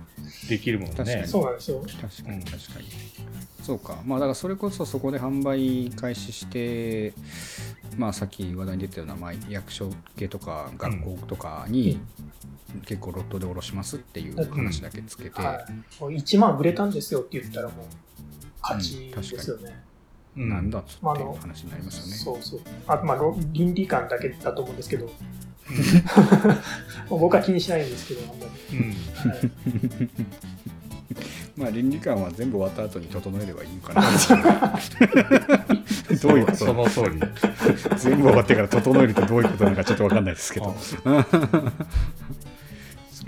[0.50, 1.82] できるもんね確かにそうなんですよ。
[1.82, 2.88] 確かうんに確かに。
[3.64, 7.14] そうか、まあだからそれこそそこで販売開始して、
[7.98, 12.00] まあさっき話題に出たような、まあ、役所系とか学校とかに
[12.86, 15.66] 結構ロットで卸しますっていう話だけつけて、は
[16.00, 17.86] い、もう1万売れたんですよって言ったらもう
[18.62, 19.84] 勝ちですよね。
[19.84, 19.88] うん
[20.38, 22.14] なんだっつってまああの話になりますよね。
[22.14, 22.60] そうそう。
[22.88, 25.10] あとまあろ倫理観だけだと思うんですけど、
[27.10, 28.78] 僕は気にしないんですけど、あんまり。
[28.78, 28.86] うん
[29.32, 29.52] はい
[31.58, 34.02] まあ倫理観は全部終わった後に整えればいいのかな。
[36.22, 36.58] どういうこと？
[36.58, 37.20] その通り
[37.98, 40.76] 全部終わってから整えるとどういうことなのかちょっとわかんないですけど。
[40.78, 40.96] そ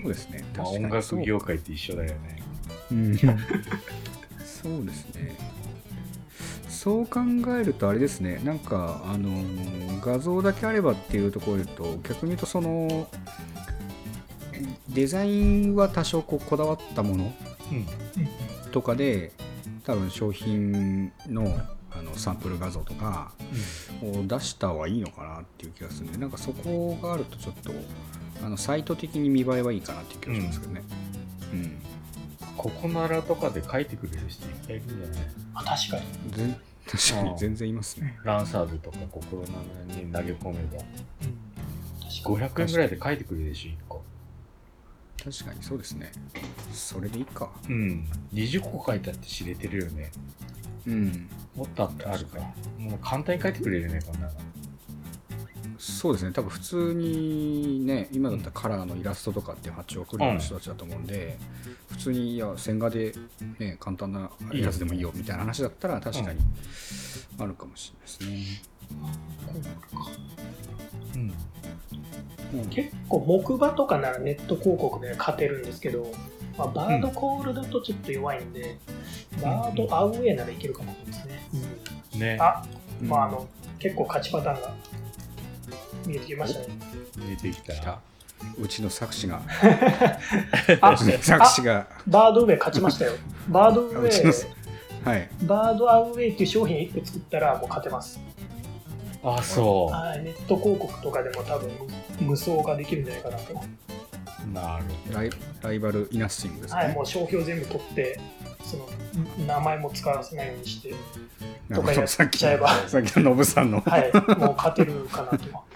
[0.03, 0.43] う ですね。
[0.55, 2.15] まあ、確かに音楽業界って一緒だよね
[2.91, 3.29] うんそう
[4.85, 5.35] ですね。
[6.79, 7.19] そう考
[7.59, 9.29] えるとあれですね、なんか、あの
[9.99, 13.09] 画像だけあればっていうところで言うと、逆に言うと、その、
[14.87, 17.33] デザインは多少こうこだわったもの
[17.73, 18.71] うん。
[18.71, 19.33] とかで、
[19.83, 21.53] 多分商品の
[21.91, 23.33] ああのサンプル画像とか
[24.01, 27.71] を出した方がいいのかなっていう気がするんでなんかそこがあるとちょっと
[28.45, 30.81] あのサイト的に見栄えはいいかなっていう気がしますけどね。
[31.51, 31.81] うん。
[32.55, 35.29] ここならとかで書いてくれる人いっぱいいるんじゃない？
[35.55, 36.55] あ確かに。
[36.97, 38.17] 全確かに全然いますね。
[38.23, 39.47] ランサーズとか心の
[39.87, 42.49] に投げ込めば確かに。
[42.49, 44.03] 500円ぐらいで書いてくれるでしょ1個
[45.23, 46.11] 確かにそうですね。
[46.73, 47.51] それでいいか。
[47.67, 50.11] うん20個書いてあって知れてるよね
[50.87, 51.29] うん。
[51.55, 52.39] もっとあるか
[52.77, 54.33] もう簡単に書いてくれるねこんなの
[55.79, 56.33] そうですね。
[56.33, 61.37] 多分普通にね、今だったらカラーのイラストとかって発注を送るような人たちだと思うんで、
[61.89, 63.13] 普通にいや線画で、
[63.59, 66.39] ね、簡単なやつでもいいよみたいな話だったら確かに
[67.39, 68.61] あるかもしれないですね。
[71.15, 72.59] うん。
[72.59, 72.69] うん。
[72.69, 76.11] 結構木馬とかならネット広告で勝てるんですけど、
[76.57, 78.77] まあ、バードコールだとちょっと弱いんで、
[79.41, 81.39] バードアウェイならいけるかもですね。
[82.19, 82.37] ね。
[82.41, 82.65] あ、
[83.01, 83.07] うん。
[83.07, 83.47] まああの
[83.79, 84.75] 結構勝ちパターンが
[86.05, 86.67] 見えてきましたね。
[87.17, 87.99] 見えてきた
[88.57, 89.41] うちの作詞が、
[91.21, 93.13] 作詞が、バードウェイ勝ちましたよ。
[93.49, 95.29] バードウェイ、はい。
[95.43, 98.19] バードアウェイっていう商品1個作ったらもう勝てます。
[99.21, 101.69] あそうはい、ネット広告とかでも多分
[102.21, 103.53] 無双ができるんじゃないかなと。
[104.53, 105.29] なるライ
[105.61, 106.81] ライバルイナッシングですね。
[106.81, 108.19] はい、もう商標全部取って、
[108.63, 108.87] その
[109.45, 110.93] 名前も使わせないようにして、
[111.73, 113.81] とかやっさっきちゃえばさっきのノブさんの。
[113.81, 115.68] はい、もう勝てるかなと。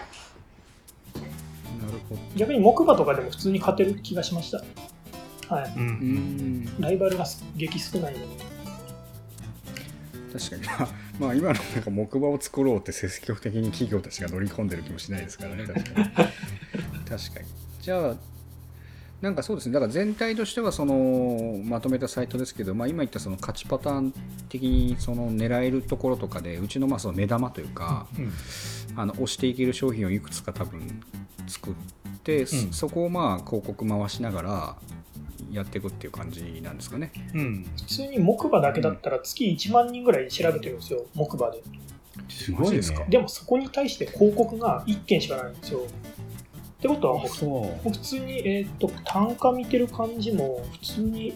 [2.36, 4.62] 逆に木馬とかでも普通に勝てる気がしました。
[5.54, 5.86] はい、ううん。
[6.64, 6.80] ん。
[6.80, 8.44] ライバルがす激少ないので。
[10.38, 10.62] 確かに。
[10.66, 10.88] まあ、
[11.20, 15.64] まあ今のなんか木馬を作ろうって積極的に企業たちが乗り込んでる気もしないですからね。
[15.66, 15.94] 確かに。
[16.04, 17.46] 確かに。
[17.80, 18.16] じゃあ
[19.24, 19.72] なんかそうですね。
[19.72, 24.14] だから全体としてはそのまとめたサイトですけど、まあ、今言ったその勝ちパターン
[24.48, 28.32] 的にその狙えるところとかでうちのまあその目玉というか、うん。
[28.96, 31.02] あの押していける商品をいくつか多分
[31.46, 31.74] 作っ
[32.22, 32.72] て、そうん。
[32.72, 34.76] そこをまあ広告回しながら
[35.52, 37.12] やっていくっていう感じなんですかね。
[37.34, 37.66] うん。
[37.76, 41.62] 普通に木馬だけだったら月1万人ぐらい調べてるんですよ、木馬で。
[42.28, 43.04] すごいですか？
[43.08, 45.80] でもそこに対して広告が1件しかないんですよ。
[45.80, 45.82] っ
[46.80, 51.32] てことは普通に、えー、と単価見てる感じも普通に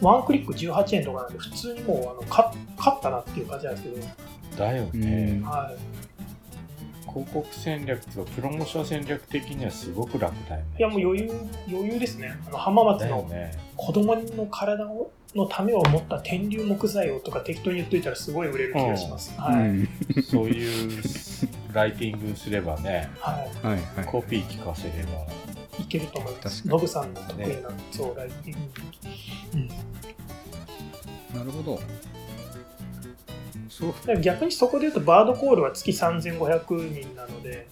[0.00, 4.06] ワンクリック18円とかなんで普通にもうあのか勝ったなっていう感じなんですけど、
[4.56, 5.42] だようねん。
[5.42, 5.76] はい、
[7.12, 10.66] 広告戦略とかプロモーション戦略的にはすごく楽だよね。
[10.78, 11.32] いやもう余裕
[11.68, 12.36] 余裕ですね。
[12.46, 13.28] あの浜松の
[13.76, 19.68] 子供の体をのためを持った天竜木材をとか適当に言っといたらすごい売れる気がします、はい。
[19.68, 19.88] うん
[20.22, 21.02] そういう
[21.72, 23.32] ライティングすればねは
[23.62, 24.06] はいはい。
[24.06, 25.26] コピー聞かせれば。
[25.78, 26.66] い、いけると思います。
[26.66, 28.82] ノブさんの得意な、そうライティング、
[29.54, 29.68] うん。
[31.38, 31.80] なるほど。
[33.68, 33.92] そう。
[33.92, 37.68] だから逆にそこで言うとバードコールは月3500人なので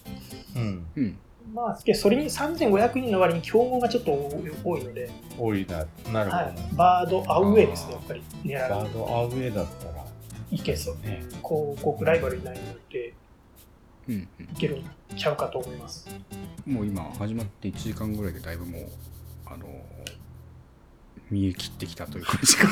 [0.56, 0.86] うん。
[0.96, 1.18] うん。
[1.54, 5.86] まあ、それに3500人の割に競合がちょっと多いので、多いな。
[6.12, 8.22] なるほど、はい、バードアウェイですね、やっぱり。
[8.44, 10.04] 狙うバードアウェイだったら。
[10.50, 10.96] いけそう。
[11.06, 11.22] ね。
[11.42, 13.14] 広告ライバルいないので、
[14.08, 14.14] うん。
[14.16, 14.28] い
[14.58, 14.84] けるん
[15.16, 16.08] ちゃうかと思います。
[16.66, 18.88] うん、もう今始まって1時間ぐらいでだいぶもう
[21.30, 22.68] 見え切ってきたという感じか。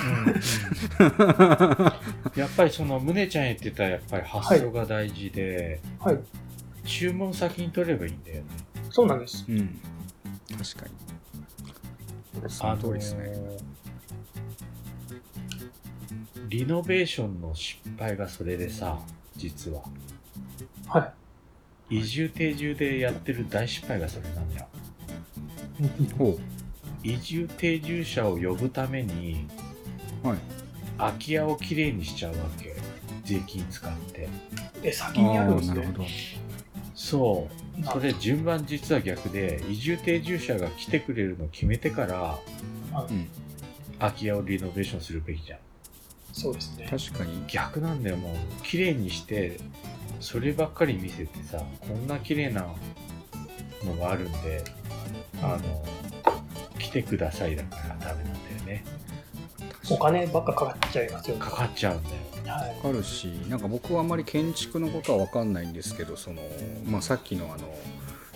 [2.37, 6.19] やっぱりその宗ちゃん言ってたやっぱり発想が大事で、はい、
[6.85, 8.49] 注文先に取ればいいんだよね
[8.91, 9.45] そうなんです。
[9.49, 9.81] うん。
[10.51, 10.87] 確か
[12.43, 12.51] に。
[12.51, 13.33] その通りですね。
[16.49, 19.01] リノベーションの失敗がそれでさ
[19.37, 19.83] 実は
[20.87, 21.13] は
[21.91, 21.99] い。
[21.99, 24.67] 移住定住でやってる大失敗がそれなんだよ
[26.17, 26.39] ほ
[27.05, 29.47] 移住定住者を呼ぶために
[30.25, 30.29] う。
[30.29, 30.39] はい。
[30.97, 32.75] 空き家をきれいにしちゃうわけ
[33.25, 34.29] 税金使って
[34.83, 35.81] え、先にあるんですね。
[35.81, 36.05] あーなるほど。
[36.95, 37.49] そ
[37.81, 42.39] うそれ順番実は逆で移住定住者が来てくれるのを決めてからは
[43.11, 43.29] いうん。
[43.99, 45.59] 空き家をリノベーションするべきじゃん
[46.33, 46.89] そうですね。
[46.91, 47.45] 確かに。
[47.47, 49.59] 逆なんだよもう綺麗にして
[50.21, 52.67] そればっかり見せてさこんな綺麗な
[53.85, 54.65] のがあるんで
[55.43, 55.85] あの
[56.95, 58.85] 来てくださいだからダメなんだよね。
[59.91, 61.37] お金ばっかかかっちゃいますよ。
[61.37, 61.43] ね。
[61.43, 62.17] かかっちゃうんだよ。
[62.47, 62.77] はい。
[62.77, 66.41] わかるしなんか僕はあんまり建築のことは分かんないんですけどその、
[66.87, 67.69] まあ、さっきのあの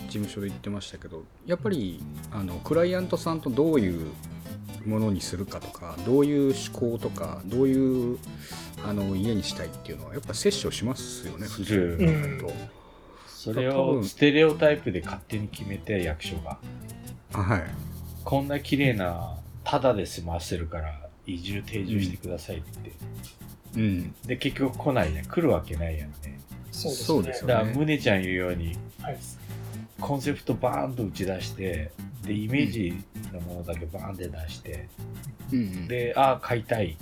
[0.07, 4.07] 事務所で言ってましたけどやっぱりあのクライアントさんとどういう
[4.85, 8.17] ものにするかとかどういう思考とかどういう
[8.83, 12.47] あの家にしたいっていうのはやっぱ摂取しますよね普通うん。
[13.27, 16.57] それをステレオタイプで勝手に決めて役所が。
[17.33, 17.88] あはい
[18.23, 22.91] こんな綺麗なタダで済ませるから移住定住してくださいって
[23.75, 25.25] うんで、結局来ないやん。
[25.25, 26.39] 来るわけないやんね。
[26.71, 27.05] そうですね。
[27.05, 29.17] そうですよだから、ムネちゃん言うように、はい。
[29.99, 31.91] コンセプトバーンと打ち出して、
[32.25, 32.93] で、イメージ
[33.31, 34.87] のものだけバーンって出して、
[35.51, 36.97] うんうんで、ああ、買いたい。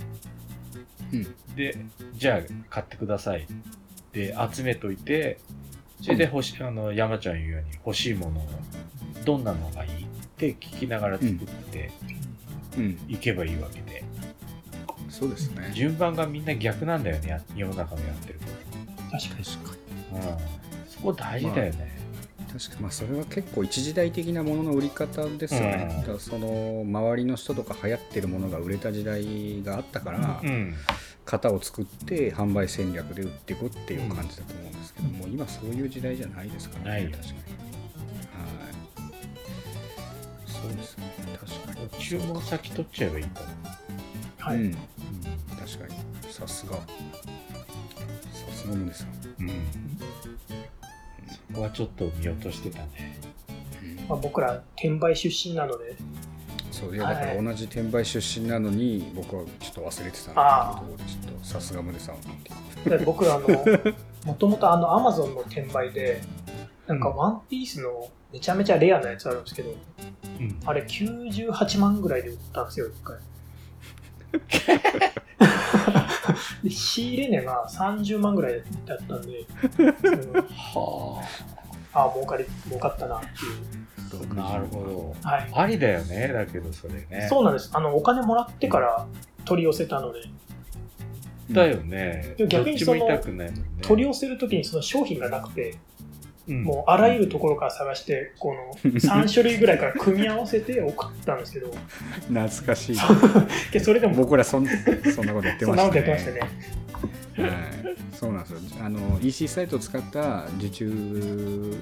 [1.12, 1.78] うんで、
[2.14, 3.46] じゃあ買ってください。
[4.12, 5.38] で、集めといて、
[6.02, 8.44] それで欲し、あの、山ちゃん言うように欲しいものを、
[9.24, 10.06] どんなのがいい？
[10.38, 11.36] って聞きながら作っ
[11.72, 11.90] て
[12.76, 12.98] うん。
[13.08, 14.04] いけばいいわけで、
[15.10, 15.72] そうですね。
[15.74, 18.46] 順番がみんな逆なんだよね、や世の中のやってるこ
[19.10, 19.44] 確かに。
[19.44, 19.76] 確か
[20.12, 20.28] にと。
[20.28, 20.38] うん。
[20.88, 21.98] そこ大事だよね。
[22.52, 22.82] 確かに。
[22.82, 26.00] まあそれは結構一時代的なものの売り方ですよね、うん。
[26.02, 30.74] だからその周りの人とか流行ってるものが売れた時代があったから、うん。
[31.26, 37.38] 型を作って販売戦略で売っていくっていう感じだと思うんですけども、今そういう時代じゃないですからないよ確かに。
[37.38, 37.77] はい
[40.62, 41.12] そうですね。
[41.66, 42.02] 確かに。
[42.02, 43.40] 注文先取っちゃえばいいか
[44.38, 44.56] はい。
[44.56, 45.86] うん、確か
[46.26, 46.32] に。
[46.32, 46.76] さすが。
[46.76, 46.82] さ
[48.52, 49.28] すが宗さん、ら。
[49.40, 49.48] うん。
[51.28, 53.18] そこはちょっと見落としてたね。
[54.08, 55.96] まあ、僕ら転売出身なので、
[56.70, 60.30] そういやだから同じ転売出身なのに僕はちょっと忘れてた。
[60.30, 60.72] んであ。
[60.74, 62.16] ーところでちょっとさすが宗さん
[63.04, 63.48] 僕あの、
[64.24, 66.22] もともとあのアマゾンの転売で、
[66.86, 69.74] なんかワンピースのめちゃめちゃレアなやつあるんですけど、う
[70.42, 70.60] ん。
[70.66, 73.16] あれ98万ぐらいで売ったんですよ、一回。
[76.62, 79.46] で仕入れ値が30万ぐらいだったんで、
[79.78, 79.88] うん
[80.34, 81.22] は
[81.94, 83.30] ああ、儲かり、儲かったなってい
[84.26, 84.32] う。
[84.32, 84.34] あ。
[84.34, 85.28] なるほど。
[85.28, 85.50] はい。
[85.54, 87.26] ありだよね、だけどそれね。
[87.28, 87.70] そうなんです。
[87.72, 89.06] あの、お金もらってから
[89.46, 90.20] 取り寄せたので、
[91.50, 92.34] だよね。
[92.48, 93.20] 逆にそのね。
[93.80, 95.76] 取り寄せるときにその商品がなくて、
[96.48, 96.64] うん。
[96.64, 101.72] もうあらゆるところから探して、この 3種類ぐらいから組み合わせて送ったんですけど、
[102.28, 102.96] 懐かしい。
[103.72, 106.40] でそれでも、僕らそんそんなことやってましたね
[108.12, 111.76] そうなんですよあの EC サイトを使った受注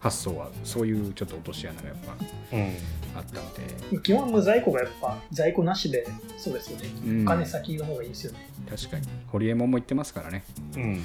[0.00, 2.72] 発送はそういうちょっと落とし穴がやっぱうん。
[3.16, 3.54] あったん
[3.92, 6.04] で、基本は無在庫がやっぱ在庫なしで、
[6.36, 6.88] そうですよね。
[7.06, 8.38] うんお金先の方がいいですよね。
[8.68, 10.42] 確かにホリエモンも言ってますからね
[10.76, 11.02] うん。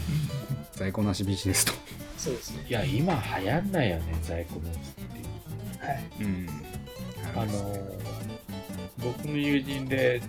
[0.73, 1.73] 在庫なしビジネスと、
[2.17, 2.65] そうですね。
[2.67, 5.21] いや、今流行んないよね、在庫持つってい
[5.83, 5.85] う。
[5.85, 6.03] はい。
[6.19, 6.49] うん、
[7.35, 8.09] あのー
[9.01, 10.21] 僕の友人で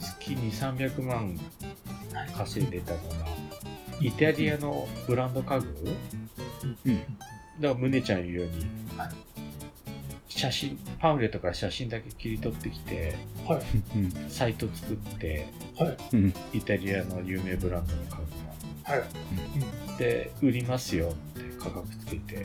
[0.00, 1.38] 月に300万
[2.36, 3.04] 稼いでたのが、
[4.00, 5.66] イタリアのブランド家具？
[6.86, 6.96] うん。
[6.98, 7.16] だか
[7.60, 8.66] ら、胸ちゃん言うように、
[10.28, 13.62] 写真、パンフレットから写真だけ切り取ってきて、はい。
[13.96, 15.48] うんサイト作って、
[15.78, 15.96] はい。
[16.12, 16.34] うん。
[16.52, 19.02] イタリアの有名ブランドの家はい。
[19.54, 19.98] 具が。
[19.98, 22.44] で、売りますよって価格つけて、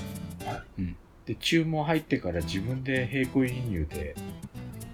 [0.80, 0.96] うん。
[1.26, 4.16] で、注文入ってから自分で並行輸入で、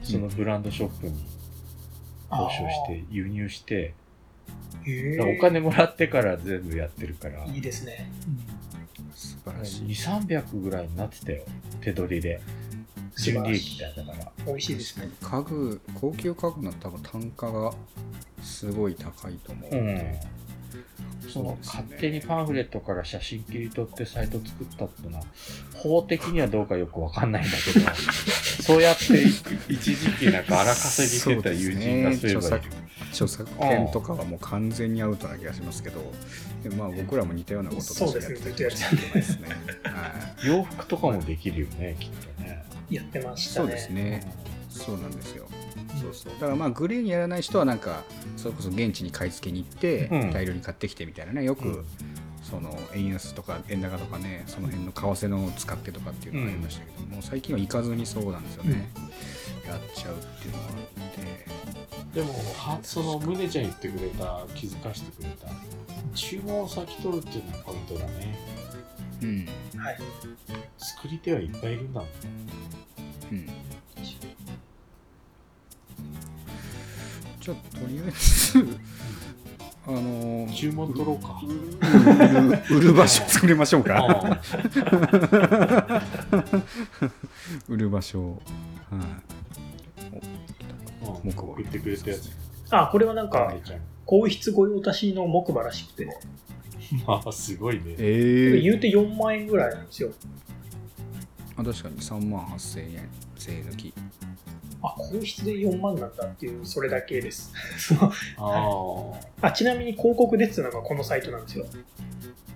[0.01, 1.23] そのブランドショップに
[2.31, 3.93] 交渉して、輸入して、
[5.37, 8.11] お金もらってから全部やってるから、いいですね。
[9.15, 11.43] 素晴らしい2、300ぐらいになってたよ、
[11.81, 12.39] 手取りで。
[13.17, 14.31] 純利益だだから。
[14.45, 15.09] 美味しいですね。
[15.21, 17.73] 家具高級家具の多分単価が
[18.43, 20.15] すごい高いと思ううん。
[21.27, 25.23] そのね勝手にパンフレットから写真切り取ってサイト作ったってのは、
[25.75, 27.85] 法的にはどうかよくわかんないんだけど、
[28.63, 29.23] そうやって
[29.67, 32.71] 一時期なんか荒稼ぎしてた友人がそういえばいる。
[33.11, 36.01] 著作権とかはもう完全にアウトな気がしますけど、
[36.63, 39.47] でもまあ僕らも似たようなことそうですねやってるかもしれないですね。
[39.83, 40.13] は
[40.45, 42.65] 洋服とかもできるよね、きっとね。
[42.89, 43.67] やってまい、したね。
[43.67, 44.33] そうですね。
[44.69, 45.47] そうなんですよ。
[45.99, 46.33] そうそう。
[46.33, 48.03] だからまあグレーにやらない人はなんか
[48.35, 51.43] それこそ現地に買い付けに行ってうん大量に買ってきてみたいなね。
[51.43, 51.85] よく、うん
[52.49, 58.89] その円安とか円高とかね、その辺の為替のを使ってとかっていうのがありましたけども、最近は行かずにそうなんですよね。
[59.67, 60.73] やっちゃうっていうのがあっ
[62.13, 62.17] て。
[62.19, 65.47] でも、はその、ムネちゃん言ってくれた、気づかせてくれた、
[66.13, 68.37] 注文を先取るっていうのがポイントだね。
[69.21, 69.47] うん。
[69.79, 69.99] はい。
[70.77, 72.15] 作り手はいっぱいいるんだもんね。
[73.31, 73.47] うん。
[77.39, 78.67] じゃあとりあえず
[79.85, 81.41] あの注文取ろうか。
[82.69, 84.41] 売る売る場所作りましょうかあ
[87.69, 88.41] 売る場所を
[88.91, 89.05] はいあ
[91.31, 92.31] 木馬言ってくれたやつ。
[92.69, 93.53] あ、これはなんか。
[94.05, 96.07] 皇室御用達の木馬らしくて、
[97.05, 97.95] まあ、すごいね。
[97.97, 100.11] え言うて4万円ぐらいなんですよ。
[101.57, 103.93] あ確かに3万8000円税抜き
[104.81, 107.51] あ、皇室で4万なんだっていう、それだけです。
[108.37, 109.11] あ
[109.41, 111.65] あちなみに広告出てたのがこのサイトなんですよ。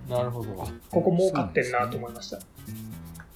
[0.09, 0.49] あ、なるほど。
[0.89, 2.37] ここ儲かってんなと思いました。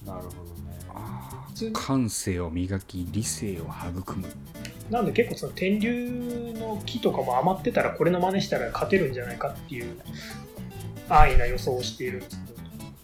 [0.06, 1.70] なるほどね。
[1.72, 4.28] 感性を磨き理性を育む
[4.90, 9.96] なんで結構その天竜の木とかも余ってたらこれの真似したら勝てるんじゃないかっていう
[11.08, 12.18] 安易な予想をしている。
[12.18, 12.46] んです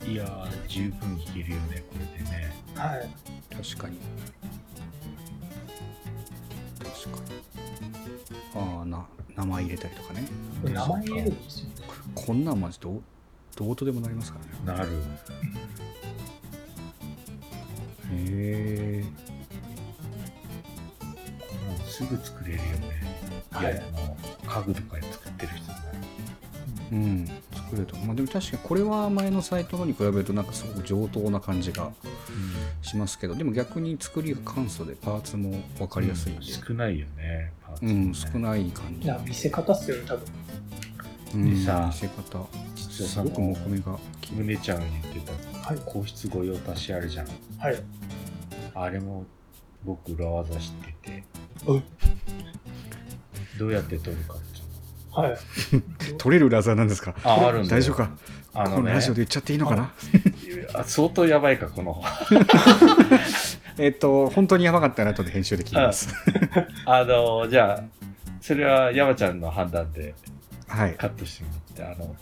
[0.07, 2.53] いやー、十分いけるよね、これでね。
[2.69, 3.09] けど、はい、
[3.51, 3.99] 確かに。
[6.79, 7.43] 確かに。
[8.55, 9.07] ああな
[9.37, 10.27] 名前入れたりとかね。
[10.65, 11.75] 名前入れるんですよね。
[12.15, 13.03] こんなんマジどう
[13.57, 14.79] どうとでもなりますからね。
[14.79, 14.91] なる。
[18.15, 19.05] へえ
[21.93, 22.71] すぐ作れるよね。
[23.53, 24.17] いや、はいあの、
[24.47, 25.79] 家具とかで作ってる人ね。
[26.93, 31.91] うん作れるとまあでも確かにこれは前のサイトのに比べるとなんかすごく上等な感じが
[32.83, 40.25] しますけどでも逆に作りが簡素でパーツも分かりやすいんで少ないよね、パーツもねうん、少ない感じいや見せ方っすよね、多分。
[41.35, 45.79] うんでさ見せ方実はすごく木目がキムネちゃんが言ってたはい。
[45.87, 47.27] 皇室御用達あるじゃん。
[47.59, 47.83] はい。
[48.75, 49.25] あれも
[49.85, 50.73] 僕裏技知っ
[51.03, 51.25] てて。
[51.67, 51.83] うん、
[53.59, 54.37] どうやって撮るかっ
[55.15, 55.37] はい。
[56.19, 57.15] 取れるラザーなんですか？
[57.25, 58.11] のあ、あるんだよ大丈夫か？
[58.55, 58.77] あのね。
[58.77, 59.93] このラジオで言っちゃっていいのかな？
[60.75, 62.03] あ相当やばいか、この。
[63.79, 66.09] えっと本当にやばかったら後で編集で切ります。
[66.87, 67.85] あの、じゃあ、
[68.41, 70.15] それは山ちゃんの判断で
[70.69, 70.95] はい。
[70.95, 72.17] カットしてもらって、あの、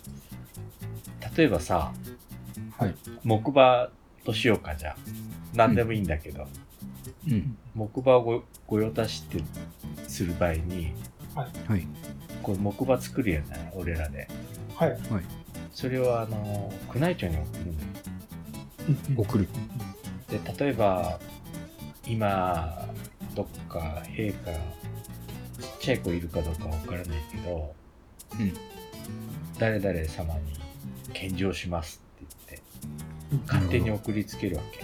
[1.36, 1.92] 例えばさ、
[2.78, 2.94] はい。
[3.24, 3.88] 木馬
[4.24, 4.96] としようか、じゃあ。
[5.54, 6.48] 何でもいいんだけど、うん
[7.74, 9.44] 木馬をご御用達って
[10.08, 10.92] する場合に、
[11.34, 11.86] はい
[12.42, 14.26] こう木馬作るやない、俺らで。
[14.74, 14.90] はい。
[14.90, 15.00] はい
[15.72, 17.76] それをあの、宮内庁に送るのよ。
[19.16, 19.48] 送る
[20.28, 21.18] で、例えば、
[22.06, 22.88] 今、
[23.34, 24.58] どっか陛下、ちっ
[25.80, 27.74] ちゃい子いるかどうかわからないけど、
[28.38, 28.52] うん
[29.58, 30.52] 誰々様に
[31.12, 32.60] 献上しますって
[33.28, 34.82] 言って、勝手に送りつけるわけ。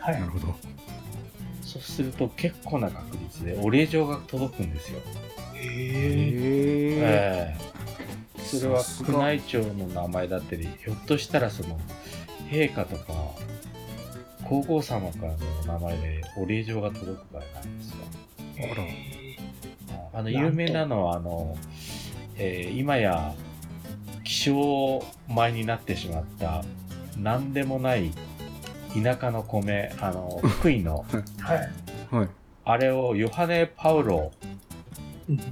[0.00, 0.32] はいなる。
[0.32, 0.54] ほど
[1.68, 5.00] そうすると結構な確率でお礼状が届くんですよ。
[5.54, 5.62] へえ。
[5.62, 7.68] へえええ
[8.38, 11.78] それは宮内庁の名前だったり、ひょっとしたらその、
[12.50, 13.12] 陛下とか、
[14.44, 17.96] 皇后様からの名前でお礼状が届く場合があるんですよ。
[18.72, 18.74] あ
[20.14, 21.58] らあの、有名なのは、あの、
[22.38, 23.34] えー今や、
[24.24, 26.64] 希少米になってしまった、
[27.18, 28.12] なんでもない
[28.94, 31.04] 田舎の米、あの、福井の、
[31.40, 31.58] はい。
[32.10, 32.28] はい
[32.64, 34.30] あれをヨハネ・パウロ、
[35.26, 35.42] うんいわ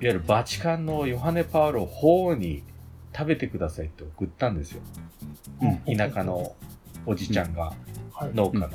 [0.00, 2.64] ゆるバチカンのヨハネ・パウロ法王に
[3.16, 4.82] 食べてくださいって送ったんですよ。
[5.62, 6.56] うん田舎の
[7.06, 7.72] おじちゃんが、
[8.12, 8.30] はい。
[8.34, 8.68] 農家の。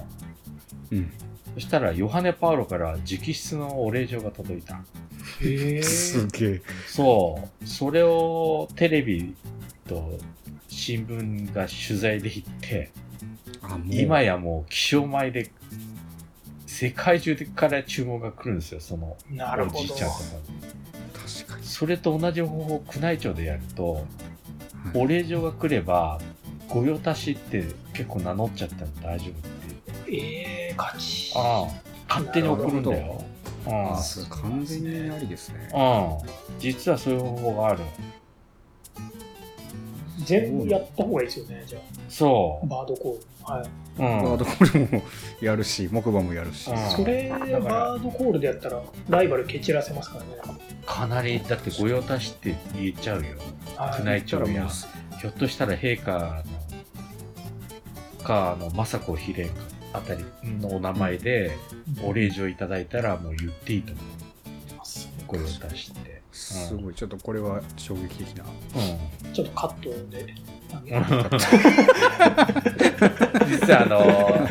[0.92, 1.12] うん
[1.56, 4.76] そしたら、ヨハネ・パウロから直筆のお礼状が届いた。
[5.42, 5.82] へえ。
[5.82, 7.68] すげえそう。
[7.68, 9.36] それをテレビ
[9.86, 10.18] と
[10.70, 12.92] 新聞が取材で行って、
[13.90, 15.52] 今やもう希少米で、
[16.66, 19.88] 世界中から注文が来るんですよ、そのおじい。
[19.90, 21.40] ちゃんとかに。
[21.40, 24.04] 確かにそれと同じ方法を宮内庁でやると、はい
[24.94, 26.20] お礼状が来れば、
[26.70, 30.22] 御用達って結構名乗っちゃっても大丈夫っていう。
[30.22, 31.34] ええ、勝ち。
[31.36, 31.68] ああ、
[32.08, 33.20] 勝手に送るんだよ。
[33.30, 33.36] うん
[33.68, 36.24] あす完全にありですねう
[36.56, 36.60] ん。
[36.60, 37.80] 実はそういう方法がある。
[40.26, 42.68] 全部やった方がいいですよね、じゃそあ。
[42.68, 43.54] バードコール。
[43.54, 43.68] はい。
[43.68, 43.70] う。
[43.98, 44.24] うん。
[44.24, 45.04] バードコールも
[45.42, 50.30] やるし木馬もやるしうんそれ、バードコールでやったら、ライバル蹴散らせますからね。
[50.86, 53.24] かなり、だって御用達って言えちゃうよ。
[53.78, 54.68] はい宮内庁や
[55.20, 56.44] ひょっとしたら陛下
[58.20, 60.26] の、か、あの、政子妃殿下あたり
[60.60, 61.58] のお名前で、
[62.04, 64.06] お礼状いただいたらもう言っていいと思う。
[65.28, 66.15] 御用達って。
[66.36, 69.34] すごいちょっとこれは衝撃的なうん。
[69.34, 70.36] ちょっとカットで。
[73.48, 74.50] 実はあの、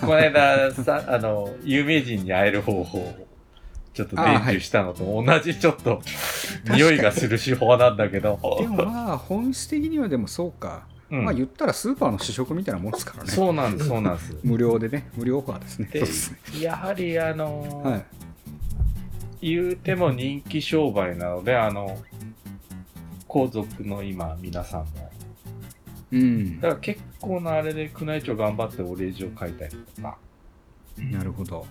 [0.00, 3.26] この間さ、あの、有名人に会える方法を、
[3.92, 6.00] ちょっと伝授したのと同じちょっと、
[6.72, 8.38] 匂いがする手法なんだけど。
[8.58, 14.36] でもまあ本質的にはでもそうか、うんまあ言ったらスーパーの試食みたいなもんですからねそうなんです、そうなんです。
[14.42, 18.04] 無料でね無料オファーですねでそうですねやはりあの、はい
[19.40, 21.98] 言うても人気商売なので、あの、
[23.28, 25.10] 皇族の今、皆さんも。
[26.12, 26.60] うん。
[26.60, 30.18] だから結構なあれで宮内庁頑張ってお礼状書いたりとか、
[30.98, 31.66] なるほど。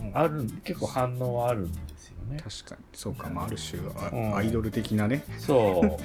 [0.00, 0.10] うん。
[0.16, 2.38] ある、結構反応はあるんですよね。
[2.42, 2.82] 確かに。
[2.92, 4.36] そうか、まあ、ある種あうん。
[4.36, 5.24] アイドル的なね。
[5.38, 5.98] そう。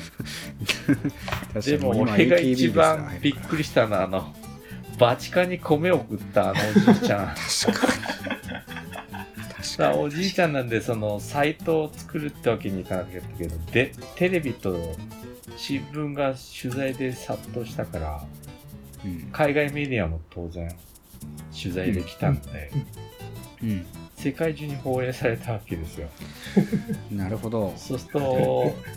[1.53, 4.33] 確でも今俺が一番びっくりしたのは、あの、
[4.99, 6.59] バチカンに米を送ったあの
[6.91, 7.27] おじいちゃん。
[7.65, 8.29] 確かに。
[8.29, 8.38] 確
[9.77, 14.95] かおじいちゃんなんで、その、サイトを作るってわけにいかなかったけど、で、テレビと
[15.57, 18.23] 新聞が取材で殺到したから、
[19.05, 19.29] うん。
[19.31, 20.69] 海外メディアも当然
[21.57, 22.71] 取材できたんで、
[23.63, 23.85] うん。
[24.15, 26.09] 世界中に放映されたわけですよ。
[27.11, 27.73] なるほど。
[27.77, 28.19] そうすると、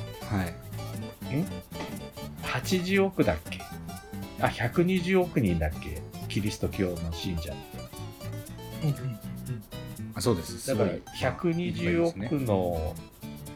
[0.27, 0.45] は
[1.31, 1.37] い。
[1.37, 1.47] ん
[2.43, 3.61] ?80 億だっけ？
[4.41, 6.01] あ、120億人だっけ？
[6.29, 7.79] キリスト教の信者って。
[8.83, 8.95] うんうん。
[9.15, 9.22] あ
[10.23, 10.69] そうです。
[10.69, 11.01] だからす
[11.43, 11.55] ごい。
[11.55, 12.95] 120億の、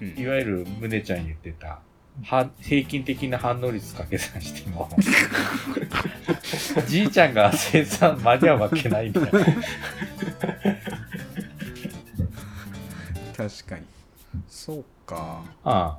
[0.01, 0.19] うん。
[0.19, 1.79] いわゆる宗ちゃん言ってた、
[2.25, 4.91] は平均的な反応率掛け算しても、
[6.89, 9.31] じいちゃんが生産間に合うわけないみたいな。
[13.37, 13.87] 確かに。
[14.49, 15.45] そうか。
[15.63, 15.97] あ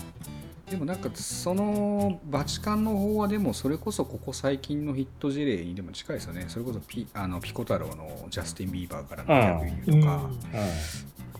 [0.70, 6.46] でもなんかそのバチカンの方はでもそれこそここ最近のヒット事例にでも近いですよね。
[6.50, 10.30] それこそピあのピコ太郎のジャスティン・ビーバーからの逆輸入とか、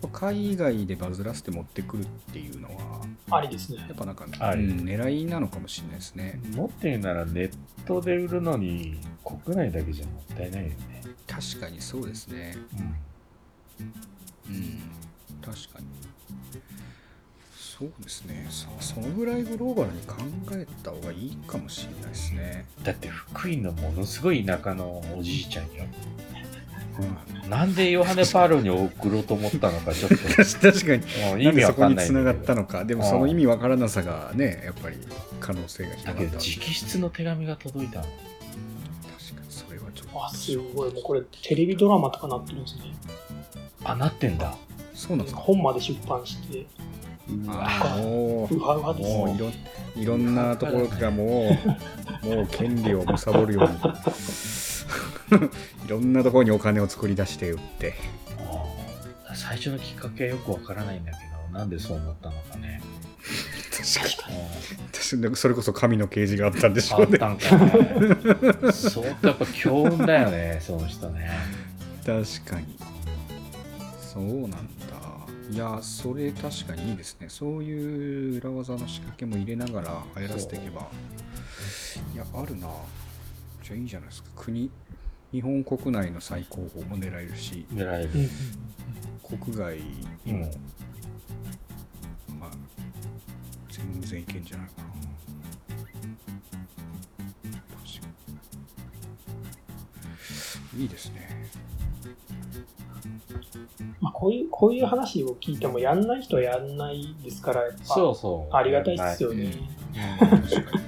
[0.02, 0.10] うん。
[0.12, 3.84] 海外でバズらせて持ってくるっていうのはありですね。
[3.86, 6.40] やっぱなんか、うん狙いなのかもしれないですね。
[6.54, 7.52] 持ってるならネッ
[7.84, 11.02] トで売るのに国内だけじゃもったいないよね。
[11.26, 12.56] 確かにそうですね。
[14.48, 14.80] うん。
[15.42, 15.86] 確かに
[17.78, 18.44] そうですね。
[18.50, 20.16] そそのぐらいグローバルに考
[20.50, 25.84] えた方がいいかもしれないですね、だって福井のものすごい田舎のおじいちゃんよ。
[27.44, 30.16] うん、なんでヨハネ・パーロに送ろうと思ったのかちょっと。
[30.60, 31.02] 確かに。
[31.24, 32.84] もうなんでそこ意味わかんにつながったのか。
[32.84, 34.96] でもその意味わからなさがねやっぱり
[35.38, 38.02] 可能性が広がっただけど直筆の手紙が届いたの。
[38.02, 38.16] 確
[39.36, 40.26] かにそれはちょっと。
[40.26, 40.92] あすごい。
[40.92, 42.82] もうこれテレビドラマとかなってるんですね。
[43.84, 44.56] あ、なってんだ。
[44.94, 45.42] そうなんですか。
[45.42, 46.66] 本まで出版して
[47.28, 49.50] もうもういろ
[49.96, 51.56] いろんなところからも
[52.24, 53.78] うもう権利を貪るように。
[55.84, 57.94] いろんなところにお金を作り出して売って。
[59.34, 61.18] 最初のきっかけはよくわからないんだけ
[61.52, 62.80] ど、なんでそう思ったのかね。
[63.70, 64.30] 確か
[65.28, 65.36] に。
[65.36, 67.16] それこそ神の啓示があったんでしあょうね。
[67.16, 67.56] ったんか。
[67.56, 68.72] ね。
[68.72, 71.30] 相当やっぱ強運だよね、その人ね。
[72.04, 72.78] 確かに。
[74.00, 74.58] そうなんだ
[75.50, 77.28] いやそれ確かにいいですね。
[77.28, 80.88] そういう裏技の仕掛けも入れながら流行らせていけば
[82.12, 82.68] いやあるな。
[83.62, 84.30] じゃあいいじゃないですか。
[84.36, 84.70] 国
[85.32, 88.10] 日本国内の最高峰も狙えるし狙える。
[88.14, 88.28] うんうん
[89.28, 89.76] 国外
[90.24, 90.50] にも、
[92.40, 92.50] まあ
[93.70, 94.84] 全然いけんじゃないかな。
[94.88, 95.00] 確
[98.00, 98.06] か
[100.72, 100.82] に。
[100.82, 101.46] いいですね
[104.00, 108.54] まあ、こういうこういう話を聞いてもやんない人はやんないですからやっぱそうそう。
[108.54, 109.52] ありがたいっすよね、
[110.20, 110.40] 確かに。
[110.40, 110.82] 確かに。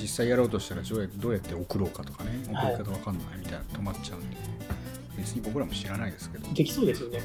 [0.00, 2.30] 実際やろうとしたらどうやどうやって送ろうかとかね。
[2.44, 2.76] 送はい。
[2.76, 4.36] り方わかんないみたいな止まっちゃうんで。
[5.16, 6.48] 別に僕らも知らないですけど。
[6.54, 7.20] できそうですよね。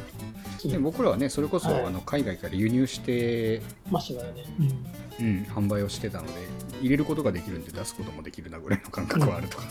[0.65, 1.85] で僕らはねそれこそ、はい。
[1.85, 4.43] あの海外から輸入して、ましたからね、
[5.19, 5.25] うん。
[5.25, 6.33] うん、販売をしてたので
[6.81, 9.63] 入れることができるんで出すこともできるなぐらいの感覚はあるとか、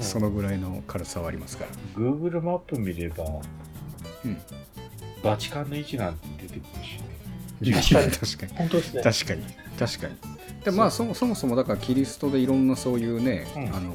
[0.00, 3.24] そのぐらいの軽さはありますから、Google マップ見れば、
[4.24, 4.38] うん、
[5.22, 7.14] バチカンの位置なんて出てくるしね。
[7.72, 8.10] 確かに。
[8.12, 8.52] 確かに。
[8.54, 9.02] 本当ですね。
[9.02, 9.44] 確かに。
[9.78, 10.16] 確かに。
[10.64, 13.74] でまあそもそもそもだからキリストでいろんなそういうね、うん。
[13.74, 13.94] あの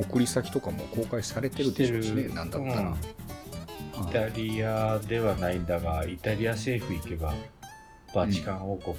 [0.00, 4.08] 送り先とかも公開されてるでしょうしねなんだったら、うん。
[4.08, 7.34] イタリアではないんだが、イタリア政府行けば、
[8.14, 8.96] バチカン王国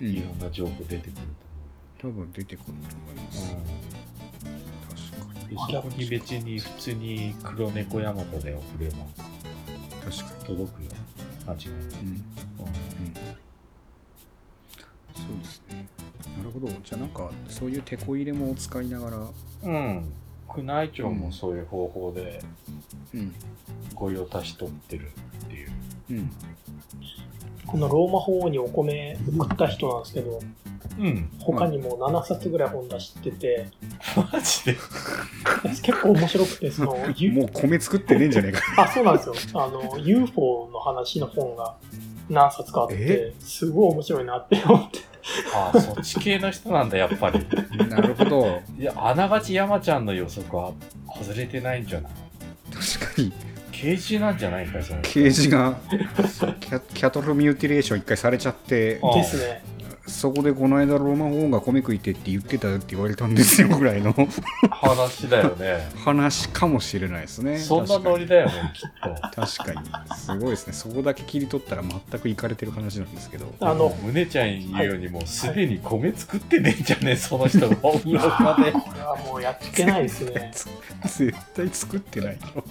[0.00, 0.06] うん。
[0.06, 1.12] のいろんな情報出てくる
[2.06, 2.76] 多分出てくると思
[3.10, 3.56] います。
[5.10, 5.56] 確かに。
[5.56, 8.98] でそこに別に普通に黒猫ヤマトで送れば。
[10.04, 10.90] 確か届くよ。
[11.48, 12.02] 間違いない。
[12.04, 12.10] に、うん。
[12.10, 12.22] うん、
[15.14, 15.88] そうですね。
[16.38, 16.68] なるほど。
[16.68, 19.16] じゃあなんかそういうテこ入れも使いながら。
[19.64, 20.12] うん。
[20.56, 22.40] 宮内庁もそういう方法で
[23.14, 23.34] うん。
[23.96, 25.10] 御用達取ってる
[25.44, 25.70] っていう。
[26.10, 26.30] うん。
[27.66, 30.38] このローマ法王にお米送った人なんですけど
[30.98, 31.30] うん。
[31.40, 33.68] 他にも7冊ぐらい本出してて、
[34.16, 34.76] マジで？
[35.82, 38.60] 結構面白くてそのゆ もう米作ってねえんじゃねえか。
[38.84, 39.34] あそうなんですよ。
[39.54, 41.74] あの UFO の話の本が
[42.28, 43.34] 何冊かあってえ？
[43.40, 44.98] すごい面白いなって思って。
[45.54, 47.44] ああ、そっち系の人なんだ、やっぱり。
[47.88, 48.60] なるほど。
[48.78, 50.72] いや、あながち山ちゃんの予測は
[51.18, 52.12] 外れてないんじゃない？
[52.72, 53.32] 確かに。
[53.72, 55.00] 刑事なんじゃないか、その。
[55.02, 59.00] 刑事がキャキャトルミューティレーション一回されちゃって。
[59.02, 59.14] あ。
[59.16, 59.62] ですね
[60.06, 64.14] そこでこの間ローマ法王が米食いてって言ってたよって言われたんですよぐらいの。
[64.70, 65.88] 話だよね。
[66.04, 67.58] 話かもしれないですね。
[67.58, 69.42] そんなノリだよね、きっと。
[69.42, 70.16] 確かに。
[70.16, 70.72] すごいですね。
[70.72, 73.52] そこだけ切り取ったら全くいかれてる話なんですけど。
[73.60, 77.68] あの胸ちゃん言うようにもうすでに米作ってねえんじゃねえ、その人。
[77.68, 78.72] がお風呂場で。
[78.72, 80.52] これはもうやってないですね。
[81.04, 82.64] 絶対作ってないよ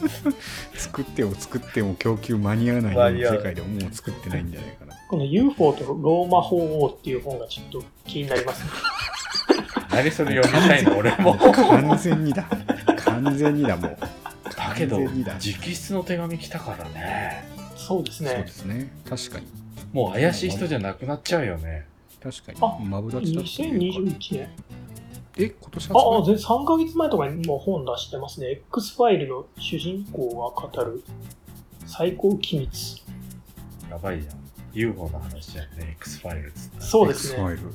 [0.76, 8.64] 作っても作っても供給間に合わない世界でももう作ってないんじゃないかなこの UFO とローマ法王っていう本がちょっと気になります。
[8.64, 8.70] ね
[9.90, 11.34] 何それ読みたいの、 俺も。
[11.36, 12.44] 完全にだ。
[12.98, 13.98] 完全にだもう。
[14.44, 17.44] 武けど直筆の手紙来たからね。
[17.76, 18.30] そうですね。
[18.30, 18.48] そうで。
[18.48, 18.92] すね。
[19.08, 19.46] 確かに。
[19.92, 21.86] もう怪しい人じゃなくなっちゃうよね。
[22.22, 22.58] 確かに。
[22.60, 24.00] あマブダチだっていうか。
[24.00, 24.48] 2021年。
[25.38, 28.52] え今年ああ、全然3ヶ月前とかにもう本出してますね。
[28.52, 31.04] X ファイルの主人公が語る
[31.86, 33.02] 最高機密。
[33.90, 34.45] やばいじゃん
[34.76, 35.96] UFO の話じゃんね。
[35.98, 36.84] X ファイルっつったら。
[36.84, 37.54] そうです X ファね。
[37.54, 37.70] イル。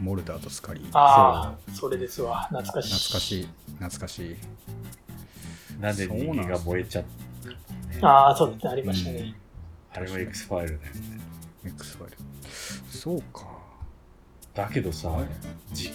[0.00, 0.88] モルダーとスカリー。
[0.92, 2.44] ああ、それですわ。
[2.44, 2.94] 懐かしい。
[2.94, 3.48] 懐かしい。
[3.78, 4.36] 懐かしい。
[5.80, 7.04] なんで人間が燃えちゃっ
[8.02, 8.70] ああ、そうですね。
[8.70, 9.34] ありましたね。
[9.94, 11.00] あれも X ファイルだよね。
[11.66, 12.16] X ファイル。
[12.90, 13.58] そうか。
[14.54, 15.24] だけどさ直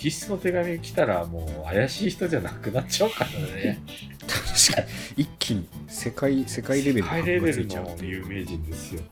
[0.09, 3.81] 筆の手紙来たらもう怪しい人じゃなくなっちゃうからね。
[4.25, 4.81] 確か
[5.17, 5.23] に。
[5.23, 9.01] 一気に世界世界レベルハイレベルついちゃうの有名人ですよ。
[9.01, 9.03] い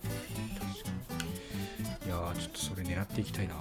[2.12, 3.56] やーちょっとそれ狙っていきたいな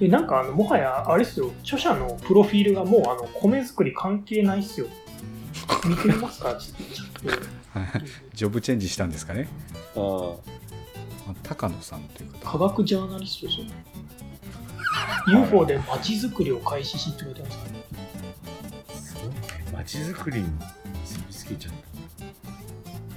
[0.00, 1.52] で、なんかあの、もはや、あれっすよ。
[1.62, 4.86] 著者のプロフィールがもう、あの、米作り関係ないっすよ。
[5.86, 6.54] 見てみますか？
[6.58, 7.42] ちょっと。
[8.34, 9.48] ジョブチェンジしたんですかね
[9.96, 10.34] あ
[11.30, 13.66] あ高野さんというと方科学ジャーナリストですよ。
[15.26, 17.84] UFO で街づくりを開始しって書いてますからね。
[19.00, 19.34] そうね
[19.72, 20.48] 街づくりに
[21.02, 21.72] 結びつけちゃっ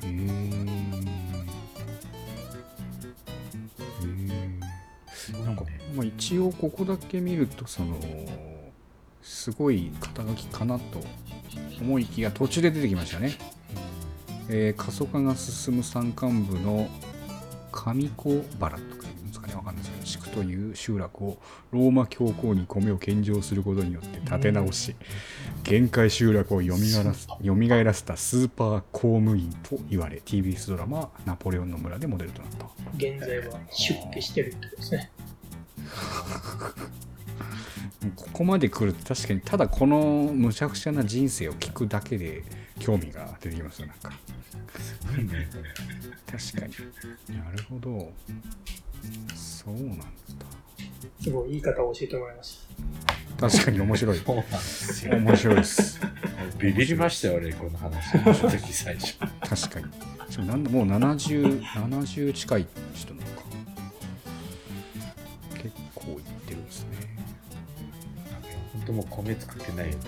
[0.02, 0.14] たへえ
[5.34, 5.64] なんか、
[5.96, 7.98] まあ、一応ここだけ見るとその
[9.22, 11.02] すごい肩書きかなと
[11.82, 13.38] 思いきや途中で出てきましたね、
[14.50, 16.88] えー過疎化が進む山間部の
[17.72, 19.54] 上小原とかいうんですかね。
[19.54, 21.38] わかんないですけど地区という集落を
[21.72, 24.96] ローマ教皇に米を献上することによって建て直し、
[25.64, 32.68] 限界集落をよみがらす蘇らせたスーパー公務員と言われ TBS ドラマ「ナポレオンの村」でモデルとなった。
[32.96, 35.12] 現在は出家してるってことですね。
[38.16, 42.44] ここまで来ると確かにただこのむちゃくちゃな人生を聞くだけで
[42.80, 44.12] 興味が出てきますよなんか。
[44.80, 45.50] すごいね。
[45.52, 47.38] これ確かに。
[47.38, 48.12] なるほど。
[49.36, 50.06] そうなんだ。
[51.22, 52.60] すごいいい方を教えてもらいまし
[53.40, 54.22] 確かに面白い。
[54.26, 56.00] 面白いです。
[56.60, 58.18] ビビりましたよ俺この話。
[58.18, 59.18] の時最初。
[59.18, 59.88] 確か
[60.40, 60.48] に。
[60.48, 63.44] なんだもう70 70近い人なのか
[66.68, 66.88] ですね。
[68.74, 70.00] 本当もう米作ってないよね。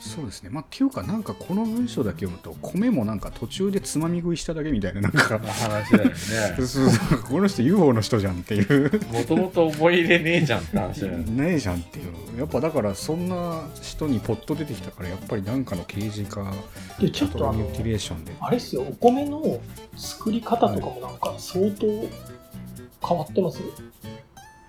[0.00, 0.50] そうですね。
[0.50, 5.38] まあっていうかなんかこの文章だけ読むと米もなんか途中でつまみ食いしただけみたいななんか。
[5.38, 6.14] 話だよね。
[6.56, 7.22] そうそう。
[7.22, 8.90] この人 UFO の人じゃんっていう。
[9.12, 11.44] もともと思い入れねえじゃんって話だよね。
[11.44, 12.38] ねえじゃんっていう。
[12.38, 16.52] やっぱだからそんな人にポッと出てきたからやっぱりなんかの刑事か
[17.12, 18.32] ちょっとあのミュー、ティレーションで。
[18.40, 19.60] あれっすよ、お米の
[19.96, 21.86] 作り方とかもなんか相当
[23.06, 23.60] 変わってます？
[23.60, 23.68] よ。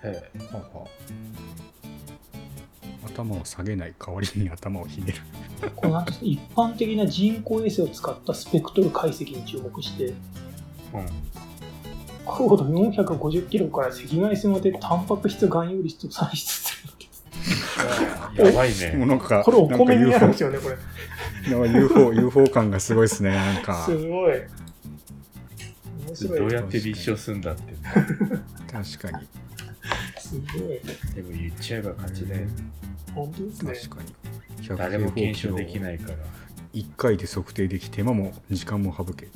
[0.04, 0.40] ええ。
[0.40, 0.88] はあはあ。
[3.08, 5.22] 頭を下げない代わりに頭をひねる。
[5.76, 10.16] これなんですか一般的な人工衛星を使ったスペクトル解析に注目して、うん。
[12.26, 17.26] 高度450キロから赤外線を当てタンパク質含有率を算出するわけです。
[18.42, 18.98] やばいね。
[18.98, 20.78] もうなんかこれお米になるんですよね、これ。
[21.50, 23.84] UFO, なんか UFO, UFO 感がすごいですねなんか。
[23.86, 24.34] すごい。
[26.08, 26.40] 面白い。
[26.40, 27.74] どうやって立証すんだって。
[28.72, 29.28] 確かに
[30.18, 30.80] すごい。
[31.15, 32.47] でも言っちゃえば勝ちだよ。
[33.14, 33.73] 本当ですね。
[33.73, 34.65] 確かに。
[34.65, 36.18] 100誰も検証できないから。
[36.73, 39.27] 1回で測定でき手間も時間も省け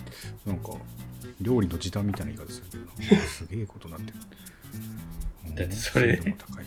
[0.45, 0.71] なんか
[1.39, 4.17] 料理の時短みたいな言い方するけどすげえことになってる。
[5.55, 6.65] だってそれ高い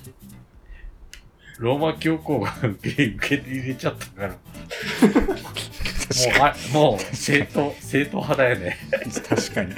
[1.59, 4.29] ローマ教皇が受け受け入れちゃったから。
[4.29, 4.39] もう
[6.41, 8.79] あもう正当正当派だよね。
[9.29, 9.75] 確かに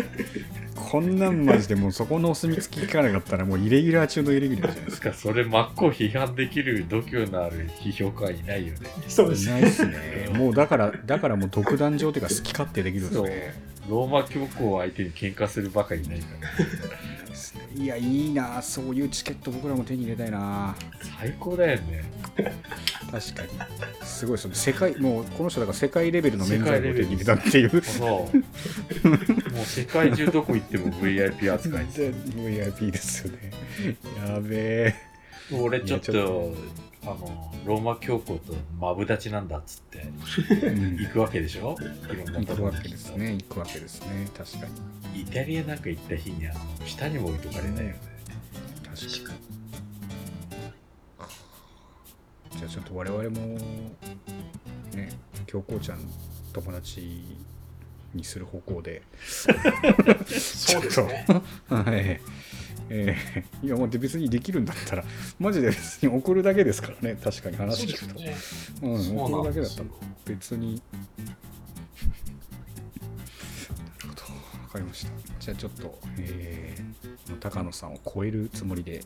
[0.93, 8.81] こんなんマジでもうそこのお墨付き聞かなかったらもうイレギュラー中のイレギュラーじゃないでですすからそれ真っ向批判できる度胸のある批評家はいないよね。
[9.09, 9.53] そうですね。
[9.53, 13.27] かいないっすねもうだからだからもう独壇場というか好き勝手できるんですそう。
[13.27, 13.55] ね
[13.89, 16.51] ローマ教皇を相手に喧嘩するばかりいないから。
[17.83, 20.77] いやいいなそういうチケット僕らも手に入れたいな。
[21.19, 23.49] 最高だよね確かに。
[24.07, 24.55] すごいですね。
[24.55, 27.83] 世界もうこの人だから世界レベルの免罪を手に入れたっていう。
[27.83, 28.39] そう。
[29.53, 31.85] もう世界中どこ行っても VIP 扱い。
[31.87, 33.53] です VIP ですよね。
[34.27, 34.95] やべえ。
[35.53, 36.55] 俺ちょっと
[37.03, 40.97] あのローマ教皇とマブダチなんだっつってうん。
[40.97, 41.77] 行くわけでしょ？
[41.81, 43.33] いろんな行くわけですね。
[43.33, 44.29] 行くわけですね。
[44.37, 44.67] 確か
[45.13, 45.21] に。
[45.21, 47.97] イタリアなんか行った日にあの下にも置いとかれないよね。
[48.85, 49.39] 確かに
[52.63, 53.59] じゃあちょっと我々も
[54.95, 55.11] ね
[55.47, 55.99] 京子ちゃん
[56.53, 57.25] 友達
[58.15, 59.03] にする方向で。
[59.17, 61.27] そうですね。
[61.69, 62.21] はい。
[62.89, 65.05] えーいやもうで別にできるんだったら
[65.39, 67.19] マジで別に送るだけですからね。
[67.23, 68.37] 確かに話聞くと、そうね。
[68.83, 69.89] うん、送るだけだったら
[70.27, 70.83] 別に
[74.73, 79.03] かりましたじゃあちょっと、えー、高野さんを超えるつもりで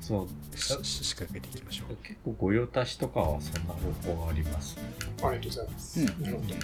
[0.00, 0.28] そう。
[0.56, 4.76] 仕掛けていきましょう結構御用達とかはそんな方法があります？
[5.22, 6.00] ありがとうございます。
[6.00, 6.54] うんなるほど。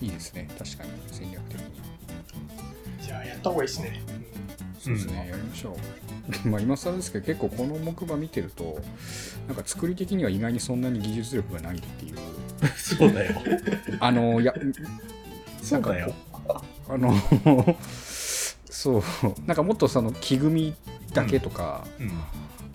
[0.00, 1.66] いいですね確かに戦略的に
[3.00, 4.02] じゃあやった方がいいですね。
[4.78, 5.76] そうですね、やりましょ
[6.44, 8.78] う まあ今更ですけど結構この木馬見てると
[9.48, 12.16] なんか作り的には意外にそんなに技術力がないっていう
[12.76, 13.34] そうだよ。
[14.00, 14.52] あのいや
[15.62, 16.14] そうだよ。
[16.88, 17.14] あの
[18.70, 19.02] そう。
[19.46, 20.74] なんかもっとその木組み
[21.12, 22.08] だけとか、うん。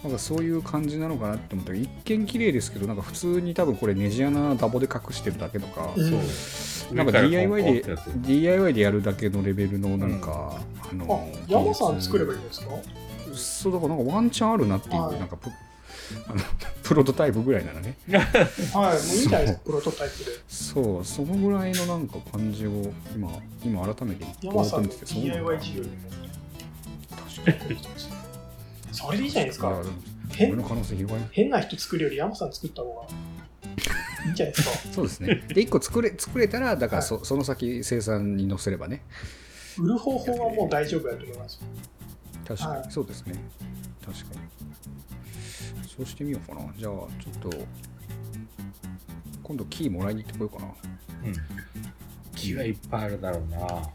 [0.04, 6.10] なんかそういう感じなのかなって思ったけど一見綺麗ですけどなんか普通に多分これネジ穴ダボで隠してるだけとか、うん。
[6.10, 6.96] そう。
[6.96, 7.84] なんか DIY で
[8.18, 12.68] DIY でやるだけのレベルのなんか、ああの、山さん作ればいいですか？
[13.36, 15.20] そうだからなんかワンチャンあるなっていう、はい。
[15.20, 15.50] なんかプ
[16.28, 16.42] あ の
[16.84, 17.98] プロトタイプぐらいならね。
[18.74, 20.32] はい、もういいんじゃないですか、プロトタイプで。
[20.48, 23.32] そうそのぐらいのなんか感じを今
[23.64, 25.90] 今改めて山さんの DIY 事業に。
[25.90, 25.96] も
[27.46, 27.80] 確かに。
[28.92, 29.82] それでいいじゃないですか。
[30.34, 34.76] 変の可能性広がり変な人作るより山さん作った方がいいんじゃないですか。
[34.94, 35.44] そうですね。
[35.48, 39.02] で1個作れ作れたらだからそ,、その先生産に載せればね。
[39.78, 41.60] 売る方法はもう大丈夫だと思います。
[42.48, 42.92] 確かに、はい。
[42.92, 43.36] そうですね。
[44.06, 44.50] 確かに
[46.00, 47.08] そうしてみようかなじゃあちょっ
[47.42, 47.50] と
[49.44, 50.72] 今度キーもらいに行ってこようかな
[51.26, 51.34] うん。
[52.36, 53.90] 木はいっぱいあるだろうな。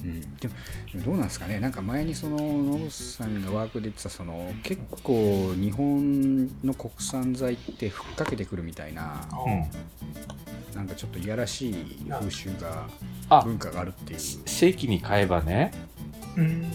[0.00, 0.54] うん、でも
[0.92, 10.76] でもどうなんですかねなんか前にそのノブさんがワークで言ってたその結構日本の国産材ってふっかけてくるみたいなあうん。
[10.76, 12.88] なんかちょっといやらしい風習が
[13.28, 15.72] あ文化があるっていう正規に買えばね。
[16.36, 16.66] うん。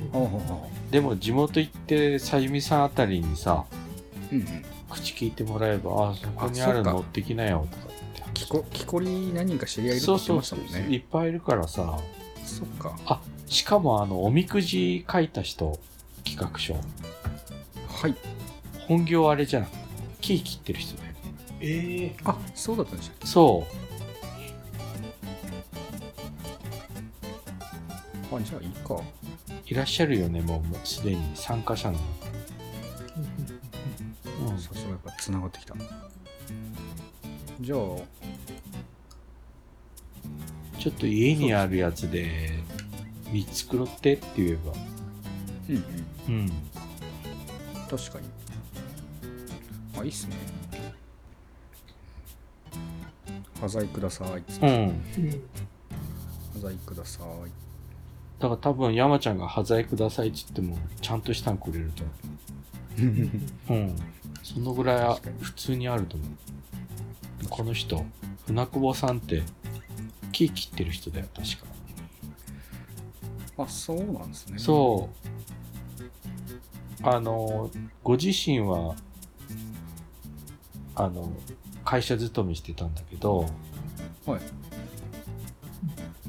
[0.91, 3.65] でも地元行って、さゆみさんあたりにさ、
[4.33, 8.23] ううんうん口聞いてもらえば、あ、そこにあるの持ってきなよとか言って。
[8.33, 11.99] 木こ木こり何人か知り合いいるってそう言ってましそうそうたもんねいっぱいいるからさ。
[12.45, 15.79] そっかあ、しかもあの、おみくじ書いた人、
[16.25, 16.73] 企画書。
[16.75, 16.79] は
[18.07, 18.15] い
[18.87, 19.67] 本業あれじゃん。
[20.19, 21.13] 木切ってる人だよ。
[21.61, 23.27] ええあそうだったんでしたっけ？
[23.27, 23.65] そ
[28.31, 28.35] う。
[28.35, 28.99] あじゃあいいか
[29.67, 31.97] いらっしゃるよね、もうもうすでに参加者の。
[35.23, 35.73] つながってきた
[37.61, 37.79] じゃあ
[40.79, 42.51] ちょっと家にあるやつで
[43.31, 44.73] 3つ作ろってって言えば。
[45.69, 45.75] うん
[46.27, 46.51] うんうん。
[47.89, 48.27] 確かに
[49.97, 50.35] あいいっすね
[53.61, 54.73] 端材くださいっつってうん。
[54.73, 55.01] うん。
[56.53, 57.25] 端材ください
[58.39, 62.11] だから多分山ちゃんが端材くださいって言っても、ちゃんとしたんくれると思
[63.71, 63.73] う。
[63.73, 63.95] うん。
[64.43, 66.29] そのぐらいは普通にあると思う。
[67.49, 68.05] この人、
[68.45, 69.41] 船久保さんって
[70.31, 71.73] 木切ってる人だよ、確か。
[73.57, 75.09] あそうなんですねそ
[77.01, 77.07] う。
[77.07, 77.69] あの、
[78.03, 78.95] ご自身は、
[80.95, 81.31] あの、
[81.85, 83.45] 会社勤めしてたんだけど、
[84.25, 84.41] はい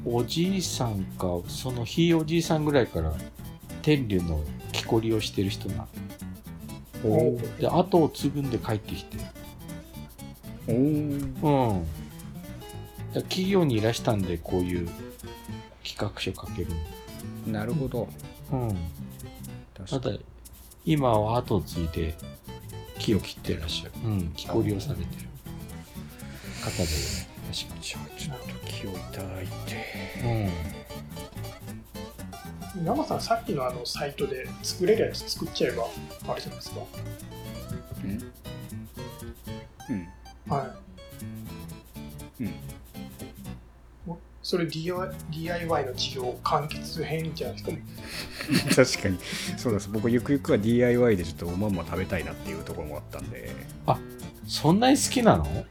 [0.07, 3.11] おじいさんか、そのひいおじいさんぐらいから、
[3.81, 6.04] 天竜の木こりをしてる人なおおお
[7.59, 9.17] で、後を継ぐんで帰ってきて。
[10.67, 11.35] うん。
[13.13, 14.89] 企業にいらしたんで、こういう
[15.83, 16.67] 企画書書ける。
[17.47, 18.07] なるほど
[18.51, 18.77] うん。
[19.85, 20.11] ただ、
[20.83, 22.15] 今は後を継いで
[22.97, 23.91] 木を切ってらっしゃる。
[24.05, 25.07] うん、木こりをされてる
[26.63, 26.87] 方で、
[27.53, 27.81] 確かに。
[27.81, 29.51] じゃあちょっと気をいただいて
[30.23, 30.84] うん。
[32.83, 35.85] 山さん、さっきのあのサイトで作れるやつ作っちゃえば、
[36.27, 36.81] あれじゃないですか。
[38.03, 38.11] うん。
[39.89, 40.07] うん。
[40.51, 40.75] は
[42.39, 42.47] うん。
[42.47, 42.51] い。
[44.43, 48.83] それ DIY, DIY の事業完結編じゃないですか。
[48.85, 49.19] 確かに。
[49.57, 49.89] そうです。
[49.89, 53.49] 僕ゆくゆくは DIY でちょっとおまんま食べたいなっていうところもあったんで。
[54.47, 55.65] そんなに好きなの？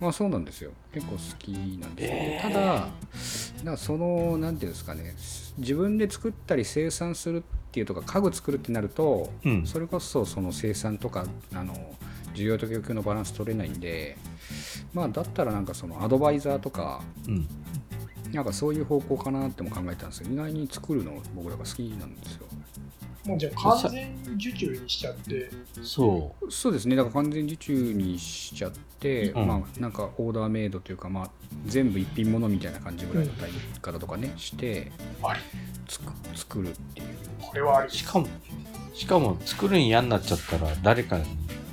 [0.00, 0.70] まあそうなんですよ。
[0.94, 3.64] 結構好きなんですよ、えー。
[3.64, 5.14] ただそのなんていうんですかね
[5.58, 9.66] 自分で作ったり生産するっていうとか家具作るってなるとうん。
[9.66, 11.74] それこそその生産とかあの
[12.34, 14.16] 需要と供給のバランス取れないんで
[14.94, 17.48] まあだったらなんかそのアドバイザーとかうん。
[18.32, 22.46] なんかそういう方向かなっても考えたんですけど意外に作るの僕らが好きなんですよ
[23.24, 25.50] もうじゃあ完全受注にしちゃって、
[25.82, 31.30] そそうですねだから完全受注にしちゃって、うんまあなんかオーダーメイドというかまあ
[31.66, 33.50] 全部一品物みたいな感じぐらいの対
[33.82, 34.90] 方とかねして
[35.22, 35.40] あり。
[35.90, 37.06] つく作るっていう
[37.40, 37.90] これはありう。。
[37.90, 38.28] しかも、
[38.94, 41.24] しかも作るん嫌になっちゃったら誰かに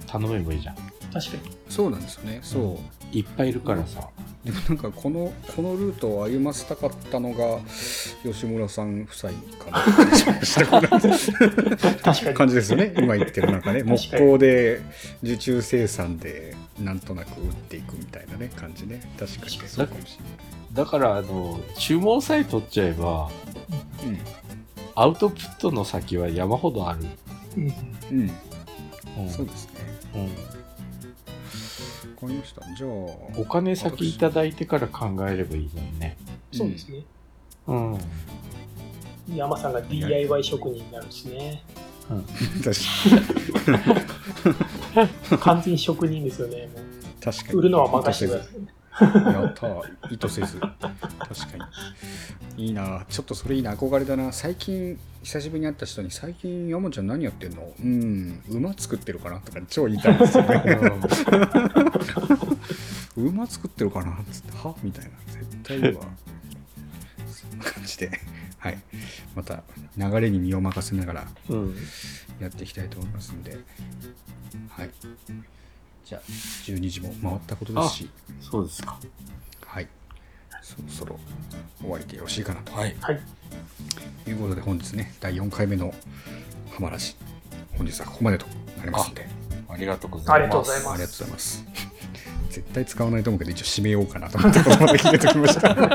[0.07, 0.75] 頼めばいいじゃん。
[0.75, 1.57] 確かに。
[1.69, 4.09] そうなんですよねそう、いっぱいいるからさ。
[4.43, 7.59] でもなんかこのこのルートを歩ませたかったのが
[8.23, 9.81] 吉村さん夫妻かな。
[9.81, 10.81] って感じしましたこの
[11.77, 12.33] 確かに。
[12.33, 12.93] 感じですよね。
[12.97, 14.81] 今言ってるなんかね木工で
[15.21, 19.01] 受注生産でなんとなく売っていくみたいなね感じね。
[19.19, 19.67] 確かに。
[19.67, 20.17] そうかもし
[20.77, 23.31] だから、あの、注文さえ取っちゃえば、
[24.03, 24.21] れない
[24.93, 26.99] アウトプットの先は山ほどある。
[27.57, 27.63] うん。
[27.63, 27.71] うん、
[28.11, 28.31] うん、
[29.23, 29.71] うんそうですね。
[30.15, 30.21] うん。
[30.23, 30.29] わ
[32.19, 32.89] かりましたじゃあ
[33.37, 36.17] お金先いただいてから考えればいいのにね。
[36.51, 37.03] そうですね。
[37.67, 37.97] うん。
[39.35, 41.63] 山さんが DIY 職人になるんですね。
[42.63, 42.75] 確
[45.29, 46.67] か 完全に職人ですよね。
[46.67, 48.76] もう確かに売るのは任せてください。
[49.31, 49.81] やったー。
[50.13, 50.59] 意図せず。
[50.59, 50.85] 確か
[52.57, 52.65] に。
[52.65, 53.05] いいな。
[53.09, 53.73] ちょっとそれいいな。
[53.75, 54.31] 憧れだな。
[54.31, 57.73] 最近久しぶりに会った人に最近山ちゃん何やってんの？
[57.83, 58.41] うん。
[58.49, 59.39] 馬作ってるかな？
[59.39, 60.79] とか超言いたいんですよね。
[63.15, 64.13] 馬作ってるかな？
[64.13, 64.75] っつっては？
[64.83, 65.11] みたいな。
[65.27, 66.01] 絶対いいわ。
[67.31, 68.09] そんな感じで。
[68.57, 68.77] はい。
[69.35, 69.63] また
[69.95, 71.75] 流れに身を任せながらうん。
[72.39, 73.57] やっていきたいと思いますんで。
[74.69, 74.89] はい
[76.07, 78.09] じゃあ12時も回ったことですし
[78.39, 78.97] そうですか。
[79.65, 79.87] はい。
[80.61, 81.19] そろそろ
[81.81, 82.95] 終わりでよろしいかなとはい。
[83.01, 83.21] はい。
[84.25, 85.93] いうことで本日ね、第4回目の
[86.71, 87.13] ハマラジ、
[87.77, 88.45] 本日はここまでと
[88.77, 89.27] なりますんで、
[89.67, 90.31] ありがとうございます。
[90.31, 91.65] ありがとうございますありがとうございます。
[92.51, 95.75] 絶対使わないと思うけど、一応締めようかなと思って、このまま決めときました。
[95.75, 95.89] もう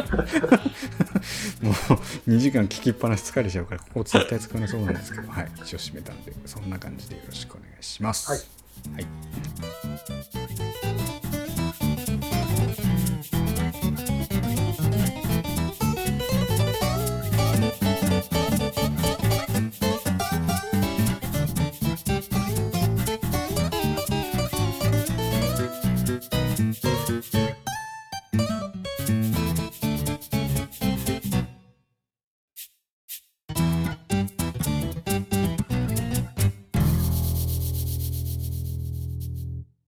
[2.29, 8.31] 2時間聞きっぱなし疲れちゃうから、ここ絶対使わなそうなんですけど、はい、一応締めたんで、そんな感じでよろしくお願いします。
[8.31, 9.07] はいはい。